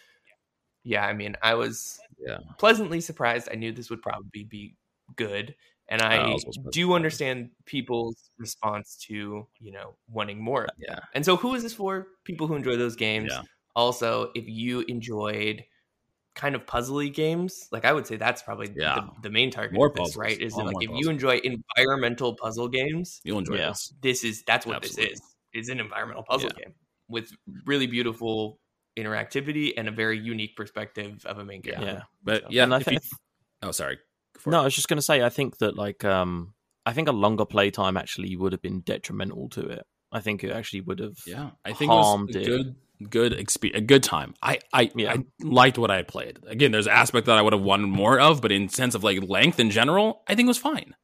[0.83, 2.37] yeah, I mean, I was Yeah.
[2.57, 3.49] pleasantly surprised.
[3.51, 4.75] I knew this would probably be
[5.15, 5.55] good,
[5.87, 6.37] and I I
[6.71, 10.67] do understand people's response to you know wanting more.
[10.77, 10.99] yeah.
[11.13, 12.07] And so, who is this for?
[12.23, 13.31] People who enjoy those games.
[13.31, 13.41] Yeah.
[13.75, 15.65] Also, if you enjoyed
[16.35, 18.95] kind of puzzly games, like I would say that's probably Yeah.
[18.95, 20.17] the, the main target More of this, puzzles.
[20.17, 20.39] right?
[20.39, 23.69] Is A that like more if you enjoy environmental puzzle games, You'll enjoy Yeah.
[23.69, 23.93] this.
[24.01, 25.11] this is that's what Absolutely.
[25.13, 25.35] this is.
[25.53, 26.65] It's an environmental puzzle Yeah.
[26.65, 26.75] game
[27.07, 27.31] with
[27.65, 28.59] really beautiful
[28.97, 31.85] interactivity and a very unique perspective of a main character.
[31.85, 32.01] Yeah.
[32.23, 33.03] But So- yeah, and I if you- think
[33.63, 33.99] oh sorry.
[34.33, 36.53] Before- no, I was just going to say I think that like um
[36.85, 39.85] I think a longer playtime actually would have been detrimental to it.
[40.11, 41.17] I think it actually would have.
[41.25, 42.45] Yeah, I think it was harmed a it.
[42.45, 42.75] good,
[43.09, 44.33] good experience, a good time.
[44.41, 45.13] I, I, Yeah.
[45.13, 46.39] I liked what I played.
[46.47, 49.21] Again, there's aspect that I would have wanted more of, but in sense of like
[49.27, 50.95] length in general, I think it was fine.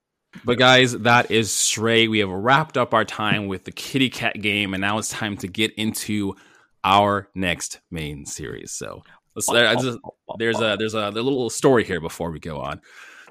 [0.45, 2.07] But guys, that is Stray.
[2.07, 5.35] We have wrapped up our time with the Kitty Cat game, and now it's time
[5.37, 6.35] to get into
[6.83, 8.71] our next main series.
[8.71, 9.03] So
[9.35, 9.49] let's.
[9.49, 9.99] I just,
[10.37, 12.81] there's a there's a, little story here before we go on.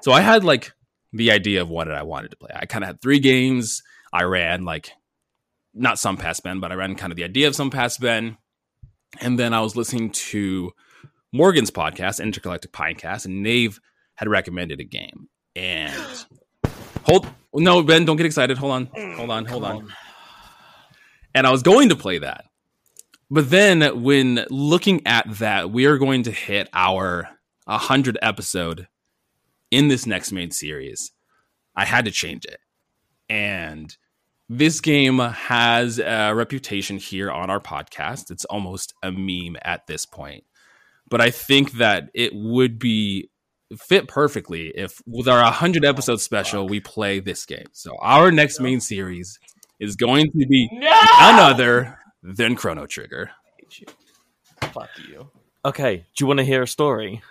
[0.01, 0.71] So I had like
[1.11, 2.51] the idea of what I wanted to play.
[2.55, 3.81] I kind of had three games.
[4.13, 4.91] I ran like
[5.73, 8.37] not some past Ben, but I ran kind of the idea of some past Ben,
[9.19, 10.71] and then I was listening to
[11.33, 13.79] Morgan's podcast, Intergalactic Pinecast, and Nave
[14.15, 15.27] had recommended a game.
[15.55, 16.25] And
[17.03, 18.57] hold no Ben, don't get excited.
[18.57, 19.93] Hold on, hold on, hold on.
[21.33, 22.45] And I was going to play that.
[23.29, 27.29] But then when looking at that, we are going to hit our
[27.65, 28.87] 100 episode
[29.69, 31.13] in this next main series.
[31.75, 32.59] I had to change it.
[33.29, 33.95] And
[34.53, 38.29] this game has a reputation here on our podcast.
[38.31, 40.43] It's almost a meme at this point.
[41.09, 43.29] But I think that it would be
[43.79, 47.67] fit perfectly if with our 100 episode special we play this game.
[47.71, 49.39] So our next main series
[49.79, 53.31] is going to be none other than Chrono Trigger.
[53.57, 53.87] hate you.
[54.73, 55.29] Fuck you.
[55.63, 57.21] Okay, do you want to hear a story?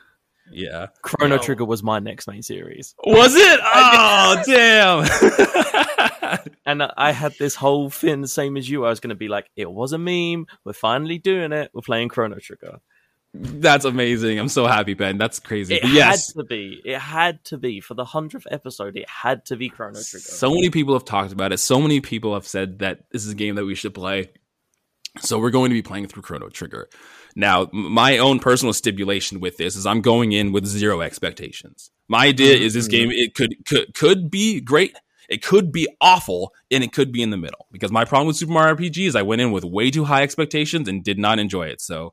[0.50, 0.86] Yeah.
[1.02, 1.42] Chrono No.
[1.42, 3.60] Trigger was my next main series, Was it?
[3.62, 5.86] Oh, damn.
[6.66, 8.84] and I had this whole thing, the same as you.
[8.84, 10.46] I was going to be like, "It was a meme.
[10.64, 11.70] We're finally doing it.
[11.72, 12.80] We're playing Chrono Trigger."
[13.32, 14.40] That's amazing.
[14.40, 15.16] I'm so happy, Ben.
[15.16, 15.76] That's crazy.
[15.76, 16.80] It yes, had to be.
[16.84, 18.96] It had to be for the hundredth episode.
[18.96, 20.24] It had to be Chrono Trigger.
[20.24, 21.58] so many people have talked about it.
[21.58, 24.30] So many people have said that this is a game that we should play.
[25.20, 26.88] So we're going to be playing through Chrono Trigger.
[27.36, 31.90] Now, my own personal stipulation with this is I'm going in with zero expectations.
[32.08, 32.90] My idea is this mm.
[32.90, 34.96] game it could could could be great,
[35.30, 37.66] it could be awful, and it could be in the middle.
[37.72, 40.22] Because my problem with Super Mario RPG is I went in with way too high
[40.22, 41.80] expectations and did not enjoy it.
[41.80, 42.12] So,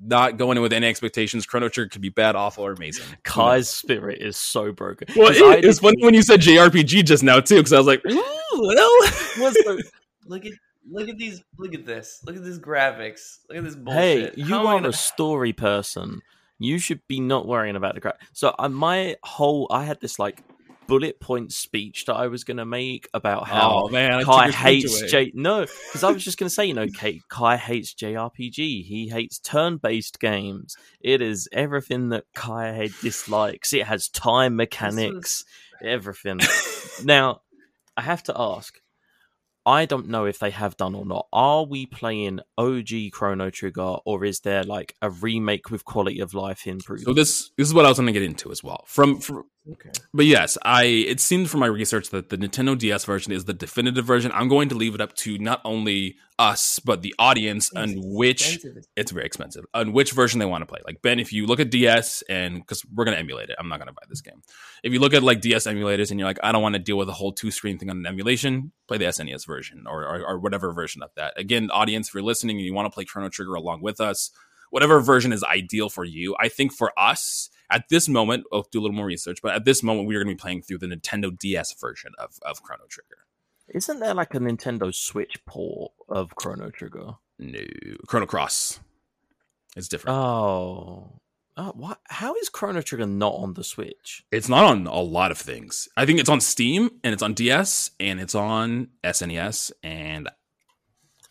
[0.00, 3.04] not going in with any expectations, Chrono Trigger could be bad, awful, or amazing.
[3.24, 5.08] Kai's spirit is so broken.
[5.16, 7.72] Well, 'Cause it, I it was funny when you said JRPG just now too, because
[7.72, 8.14] I was like, ooh,
[8.54, 8.90] well.
[9.40, 9.82] Was the-
[10.26, 10.52] look at
[10.90, 14.34] look at these look at this look at this graphics look at this bullshit.
[14.34, 16.20] Hey, you How am are gonna- a story person.
[16.58, 18.20] You should be not worrying about the crap.
[18.34, 20.42] So uh, my whole, I had this like
[20.90, 24.50] bullet point speech that I was going to make about how oh man, I Kai
[24.50, 25.10] hates.
[25.10, 25.30] J.
[25.34, 28.84] No, because I was just going to say, you know, Kai, Kai hates JRPG.
[28.84, 30.76] He hates turn-based games.
[31.00, 33.72] It is everything that Kai dislikes.
[33.72, 35.44] It has time mechanics,
[35.80, 36.40] everything.
[37.04, 37.42] now,
[37.96, 38.80] I have to ask.
[39.66, 41.26] I don't know if they have done or not.
[41.32, 46.32] Are we playing OG Chrono Trigger, or is there like a remake with quality of
[46.32, 47.04] life improved?
[47.04, 48.84] So this this is what I was going to get into as well.
[48.86, 49.90] From, from Okay.
[50.14, 53.52] but yes, I it seemed from my research that the Nintendo DS version is the
[53.52, 54.32] definitive version.
[54.32, 58.54] I'm going to leave it up to not only us but the audience on which
[58.54, 60.80] Expensive it's very expensive on which version they want to play.
[60.86, 63.78] Like Ben, if you look at DS and because we're gonna emulate it, I'm not
[63.78, 64.40] gonna buy this game.
[64.82, 66.96] If you look at like DS emulators and you're like, I don't want to deal
[66.96, 70.24] with a whole two screen thing on an emulation, play the SNES version or, or
[70.26, 71.38] or whatever version of that.
[71.38, 74.30] Again, audience, if you're listening and you want to play Chrono Trigger along with us,
[74.70, 76.34] whatever version is ideal for you.
[76.40, 79.64] I think for us at this moment, I'll do a little more research, but at
[79.64, 82.62] this moment, we are going to be playing through the Nintendo DS version of, of
[82.62, 83.18] Chrono Trigger.
[83.68, 87.12] Isn't there like a Nintendo Switch port of Chrono Trigger?
[87.38, 87.60] No,
[88.08, 88.80] Chrono Cross.
[89.76, 90.16] It's different.
[90.18, 91.20] Oh,
[91.56, 92.00] uh, what?
[92.08, 94.24] How is Chrono Trigger not on the Switch?
[94.32, 95.88] It's not on a lot of things.
[95.96, 100.28] I think it's on Steam and it's on DS and it's on SNES and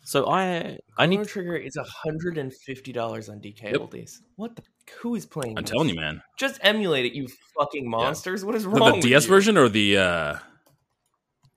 [0.09, 3.75] So I I Chrono need Trigger is hundred and fifty dollars on DK Yep.
[3.75, 4.21] oldies.
[4.37, 4.63] What the?
[5.01, 5.55] Who is playing?
[5.55, 5.69] I'm this?
[5.69, 6.23] telling you, man.
[6.35, 8.43] Just emulate it, you fucking monsters.
[8.43, 8.79] What is The, wrong?
[8.89, 9.29] the with DS you?
[9.29, 10.33] version or the uh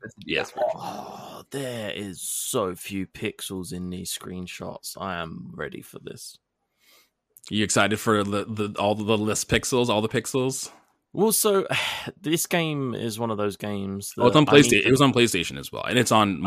[0.03, 0.43] That's the Yeah.
[0.43, 0.59] Version.
[0.75, 5.01] Oh, there is so few pixels in these screenshots.
[5.01, 6.37] I am ready for this.
[7.49, 10.71] you excited for the, the all the less pixels, all the pixels?
[11.15, 11.67] Well, so
[12.21, 14.13] this game is one of those games.
[14.17, 14.83] That Oh, it's on I need PlayStation.
[14.83, 16.43] to- It was on PlayStation as well, and it's on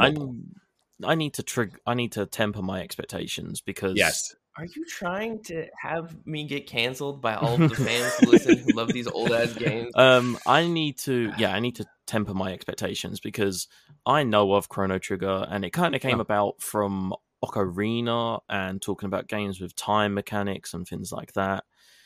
[1.04, 5.44] I, need to trig- I need to temper my expectations because Yes, Are you trying
[5.44, 9.08] to have me get canceled by all of the fans who listen who love these
[9.08, 9.92] old ass games?
[9.96, 13.68] Um, I need to, yeah, I need to temper my expectations because
[14.06, 16.22] I know of Chrono Trigger, and it kind of came Oh.
[16.22, 17.14] about from
[17.44, 21.64] Ocarina and talking about games with time mechanics and things like that.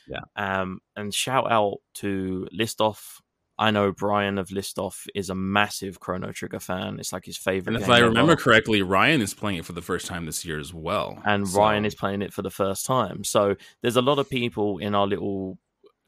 [0.08, 0.22] Yeah.
[0.36, 3.20] Um, and shout out to Listoff.
[3.60, 6.98] I know Brian of Listoff is a massive Chrono Trigger fan.
[6.98, 7.76] It's like his favorite.
[7.76, 10.60] and if I remember correctly, Ryan is playing it for the first time this year
[10.60, 11.22] as well.
[11.26, 13.24] and So- Ryan is playing it for the first time.
[13.26, 15.58] So there's a lot of people in our little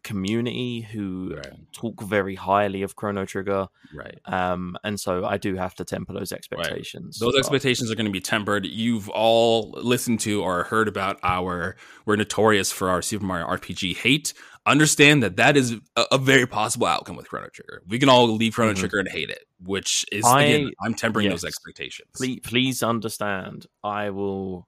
[0.04, 3.68] community who right, talk very highly of Chrono Trigger.
[3.94, 4.20] right.
[4.26, 7.20] Um, and so I do have to temper those expectations.
[7.20, 8.66] Those But- expectations are going to be tempered.
[8.66, 11.76] You've all listened to or heard about our.
[12.06, 14.34] We're notorious for our Super Mario RPG hate.
[14.66, 17.82] Understand that that is a, a very possible outcome with Chrono Trigger.
[17.88, 18.78] We can all leave Chrono Mhm.
[18.78, 21.42] Trigger and hate it, which is I- again, I'm tempering yes.
[21.42, 22.10] those expectations.
[22.16, 23.66] please, please understand.
[23.84, 24.68] I will,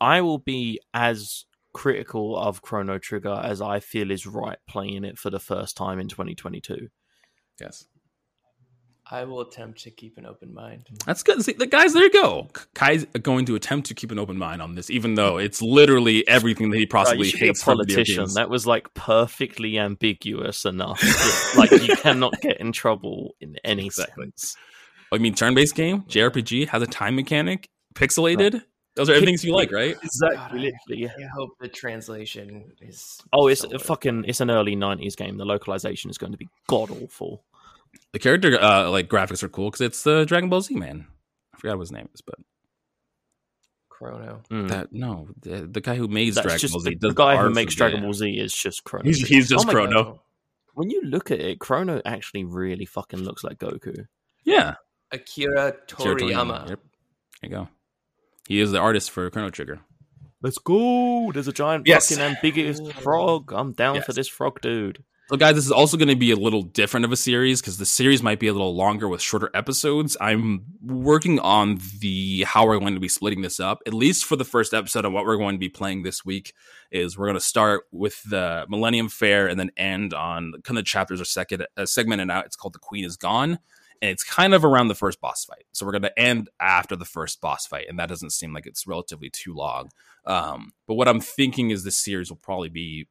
[0.00, 1.44] I will be as
[1.74, 5.98] critical of Chrono Trigger as I feel is right playing it for the first time
[5.98, 6.88] in 2022.
[7.60, 7.84] Yes,
[9.10, 10.88] I will attempt to keep an open mind.
[11.04, 11.42] that's good.
[11.44, 12.48] See, the guys, there you go.
[12.74, 16.26] Kai's going to attempt to keep an open mind on this, even though it's literally
[16.26, 18.26] everything that he possibly you should a hates politician.
[18.34, 21.00] That was like perfectly ambiguous enough.
[21.02, 24.24] that, like you cannot get in trouble in any Exactly.
[24.24, 24.56] sense.
[25.12, 28.62] Oh, I mean, turn-based game, JRPG has a time mechanic, pixelated.
[28.96, 29.96] Those are everythings you like, right?
[30.02, 30.70] Exactly.
[30.70, 31.08] God, literally.
[31.24, 33.20] I hope the translation is.
[33.32, 35.36] Oh, it's a fucking it's an early '90s game.
[35.36, 37.44] The localization is going to be god awful.
[38.12, 41.06] The character uh, like graphics are cool because it's the Dragon Ball Z man.
[41.52, 42.36] I forgot what his name is, but
[43.88, 44.42] Chrono.
[44.50, 44.68] Mm.
[44.68, 47.36] that no, the, the guy who made That's Dragon just Ball Z, the, the guy
[47.36, 49.04] who makes Dragon Ball Z is just Chrono.
[49.04, 50.20] He's, he's just Oh Chrono.
[50.74, 54.06] When you look at it, Chrono actually really fucking looks like Goku.
[54.44, 54.74] Yeah,
[55.10, 56.68] Akira Akira Toriyama.
[56.70, 56.78] Yep, there
[57.42, 57.68] you go.
[58.48, 59.80] He is the artist for Chrono Trigger.
[60.42, 61.32] Let's go!
[61.32, 62.08] There's a giant Yes.
[62.10, 63.52] fucking ambiguous frog.
[63.52, 65.02] I'm down for this frog, dude.
[65.30, 67.78] So, guys, this is also going to be a little different of a series because
[67.78, 70.18] the series might be a little longer with shorter episodes.
[70.20, 73.80] I'm working on the how we're going to be splitting this up.
[73.86, 76.52] At least for the first episode, and what we're going to be playing this week
[76.92, 80.84] is we're going to start with the Millennium Fair and then end on kind of
[80.84, 82.44] chapters or second uh, segmented out.
[82.44, 83.60] It's called "The Queen Is Gone."
[84.04, 85.64] And it's kind of around the first boss fight.
[85.72, 87.86] So we're going to end after the first boss fight.
[87.88, 89.88] And that doesn't seem like it's relatively too long.
[90.26, 93.08] Um, but what I'm thinking is this series will probably be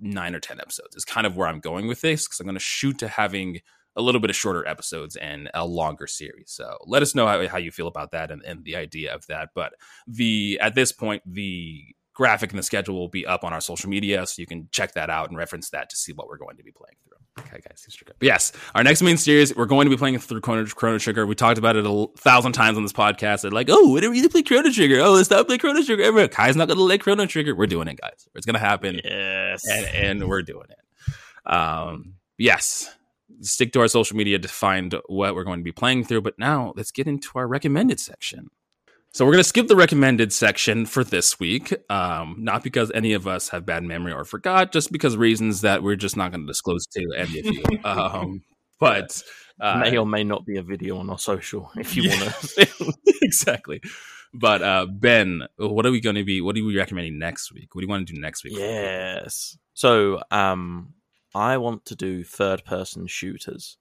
[0.00, 2.54] nine or ten episodes is kind of where i'm going with this because i'm going
[2.54, 3.60] to shoot to having
[3.94, 7.46] a little bit of shorter episodes and a longer series so let us know how,
[7.46, 9.74] how you feel about that and, and the idea of that but
[10.06, 13.88] the at this point the graphic and the schedule will be up on our social
[13.88, 16.56] media so you can check that out and reference that to see what we're going
[16.56, 17.16] to be playing through
[17.46, 18.14] okay guys these are good.
[18.18, 21.26] But yes our next main series we're going to be playing through chrono, chrono trigger
[21.26, 24.08] we talked about it a thousand times on this podcast They're like oh when are
[24.08, 26.76] going to play chrono trigger oh let's not play chrono trigger Everyone, kai's not going
[26.78, 29.62] to let chrono trigger we're doing it guys it's going to happen Yes.
[29.70, 31.52] and, and we're doing it.
[31.52, 32.94] Um, yes,
[33.40, 36.22] stick to our social media to find what we're going to be playing through.
[36.22, 38.48] But now let's get into our recommended section.
[39.14, 43.12] So we're going to skip the recommended section for this week, um, not because any
[43.12, 46.40] of us have bad memory or forgot, just because reasons that we're just not going
[46.40, 47.62] to disclose to any of you.
[47.84, 48.42] um,
[48.80, 49.22] but
[49.60, 52.20] uh, may or may not be a video on our social if you Yeah.
[52.22, 52.92] want to.
[53.20, 53.82] exactly.
[54.32, 56.40] But uh, Ben, what are we going to be?
[56.40, 57.74] What are we recommending next week?
[57.74, 58.54] What do you want to do next week?
[58.56, 59.58] yes.
[59.74, 60.94] So, um,
[61.34, 63.76] I want to do third-person shooters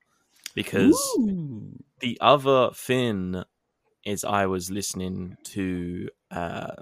[0.56, 1.72] because Ooh.
[2.00, 3.44] the other thing
[4.06, 6.76] is I was listening to uh,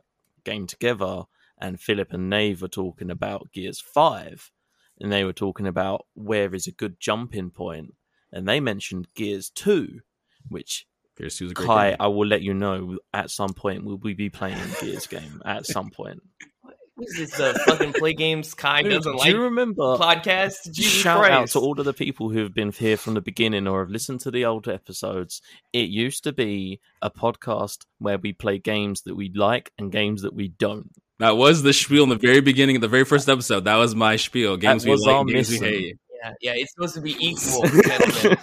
[0.43, 1.23] Game Together,
[1.59, 4.51] and Philip and Nave were talking about Gears Five,
[4.99, 7.95] and they were talking about where is a good jumping point,
[8.31, 9.99] and they mentioned Gears Two,
[10.47, 10.87] which
[11.19, 11.97] Gears 2 is a great Kai, game.
[11.99, 15.65] I will let you know at some point will we be playing Gears game at
[15.65, 16.21] some point.
[16.99, 17.31] Who's this?
[17.31, 19.97] The fucking play games Kai Dude, doesn't do like you remember?
[19.97, 20.71] podcast.
[20.71, 21.31] Jesus Shout Christ!
[21.31, 23.89] out to all of the people who have been here from the beginning or have
[23.89, 25.41] listened to the old episodes.
[25.71, 30.23] It used to be a podcast where we play games that we like and games
[30.23, 30.91] that we don't.
[31.19, 33.65] That was the spiel in the very beginning of the very first episode.
[33.65, 34.57] That was my spiel.
[34.57, 35.97] Games we was like, our games we hate.
[36.21, 37.63] Yeah, yeah, it's supposed to be equal.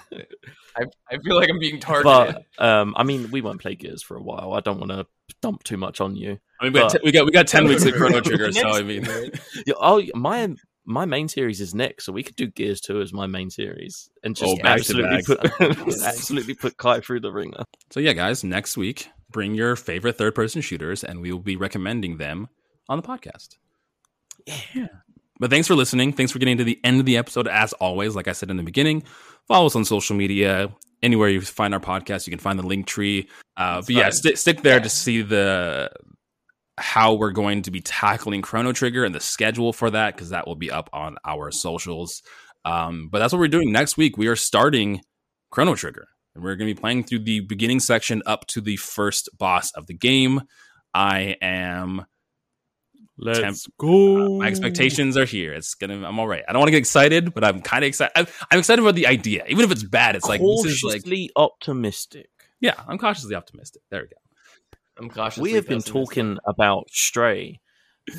[0.79, 0.93] gentlemen.
[1.11, 2.45] I, I feel like I'm being targeted.
[2.59, 4.53] But um, I mean, we won't play Gears for a while.
[4.55, 5.07] I don't want to
[5.43, 6.39] dump too much on you.
[6.61, 8.69] I mean, we got, t- we got we got ten weeks of Chrono Trigger, so
[8.71, 9.07] I mean.
[9.67, 10.55] Yeah, Oh, my
[10.89, 14.09] my main series is next, so we could do Gears Two as my main series
[14.23, 15.41] and just Oh, absolutely put
[16.05, 17.65] absolutely put Kai through the ringer.
[17.91, 18.45] so yeah, guys.
[18.45, 22.49] Next week, bring your favorite third-person shooters, and we will be recommending them
[22.89, 23.57] on the podcast.
[24.75, 24.87] Yeah.
[25.39, 26.13] But thanks for listening.
[26.13, 27.47] Thanks for getting to the end of the episode.
[27.49, 29.03] As always, like I said in the beginning,
[29.49, 30.71] follow us on social media.
[31.03, 33.29] Anywhere you find our podcast, you can find the link tree.
[33.57, 34.83] Uh, but yeah, sti stick there Yeah.
[34.83, 35.91] to see the
[36.79, 40.47] how we're going to be tackling Chrono Trigger and the schedule for that because that
[40.47, 42.23] will be up on our socials.
[42.65, 44.19] Um, but that's what we're doing next week.
[44.19, 45.01] We are starting
[45.51, 48.77] Chrono Trigger, and we're going to be playing through the beginning section up to the
[48.77, 50.43] first boss of the game.
[50.93, 52.05] I am
[53.19, 54.37] Let's Temp- go.
[54.37, 55.55] Uh, my expectations are here.
[55.55, 56.07] It's gonna.
[56.07, 56.45] I'm all right.
[56.47, 58.13] I don't want to get excited, but I'm kind of excited.
[58.15, 60.17] I'm, I'm excited about the idea, even if it's bad.
[60.17, 62.29] It's like this is like, cautiously optimistic.
[62.61, 63.83] yeah, I'm cautiously optimistic.
[63.91, 64.17] There we go.
[64.99, 65.41] I'm cautious.
[65.41, 67.61] We have been talking about Stray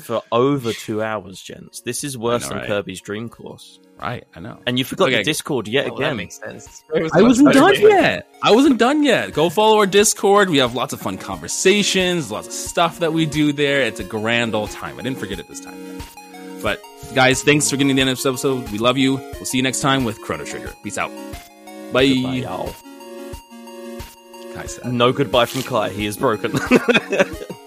[0.02, 1.80] for over two hours, gents.
[1.80, 2.66] This is worse know, than right?
[2.66, 3.80] Kirby's Dream Course.
[4.00, 4.60] Right, I know.
[4.66, 5.18] And you forgot Okay.
[5.18, 6.16] the Discord yet Oh, that again.
[6.18, 6.84] makes sense.
[7.12, 8.28] I wasn't done yet.
[8.42, 9.32] I wasn't done yet.
[9.32, 10.50] Go follow our Discord.
[10.50, 13.80] We have lots of fun conversations, lots of stuff that we do there.
[13.82, 14.98] It's a grand old time.
[14.98, 15.98] I didn't forget it this time.
[16.62, 16.80] But
[17.14, 18.68] guys, thanks for getting to the end of this episode.
[18.70, 19.16] We love you.
[19.16, 20.72] We'll see you next time with Chrono Trigger.
[20.84, 21.10] Peace out.
[21.92, 22.06] Bye.
[22.08, 22.74] Goodbye, y'all.
[24.54, 24.92] Kai said.
[24.92, 25.90] No goodbye from Kai.
[25.90, 26.52] He is broken.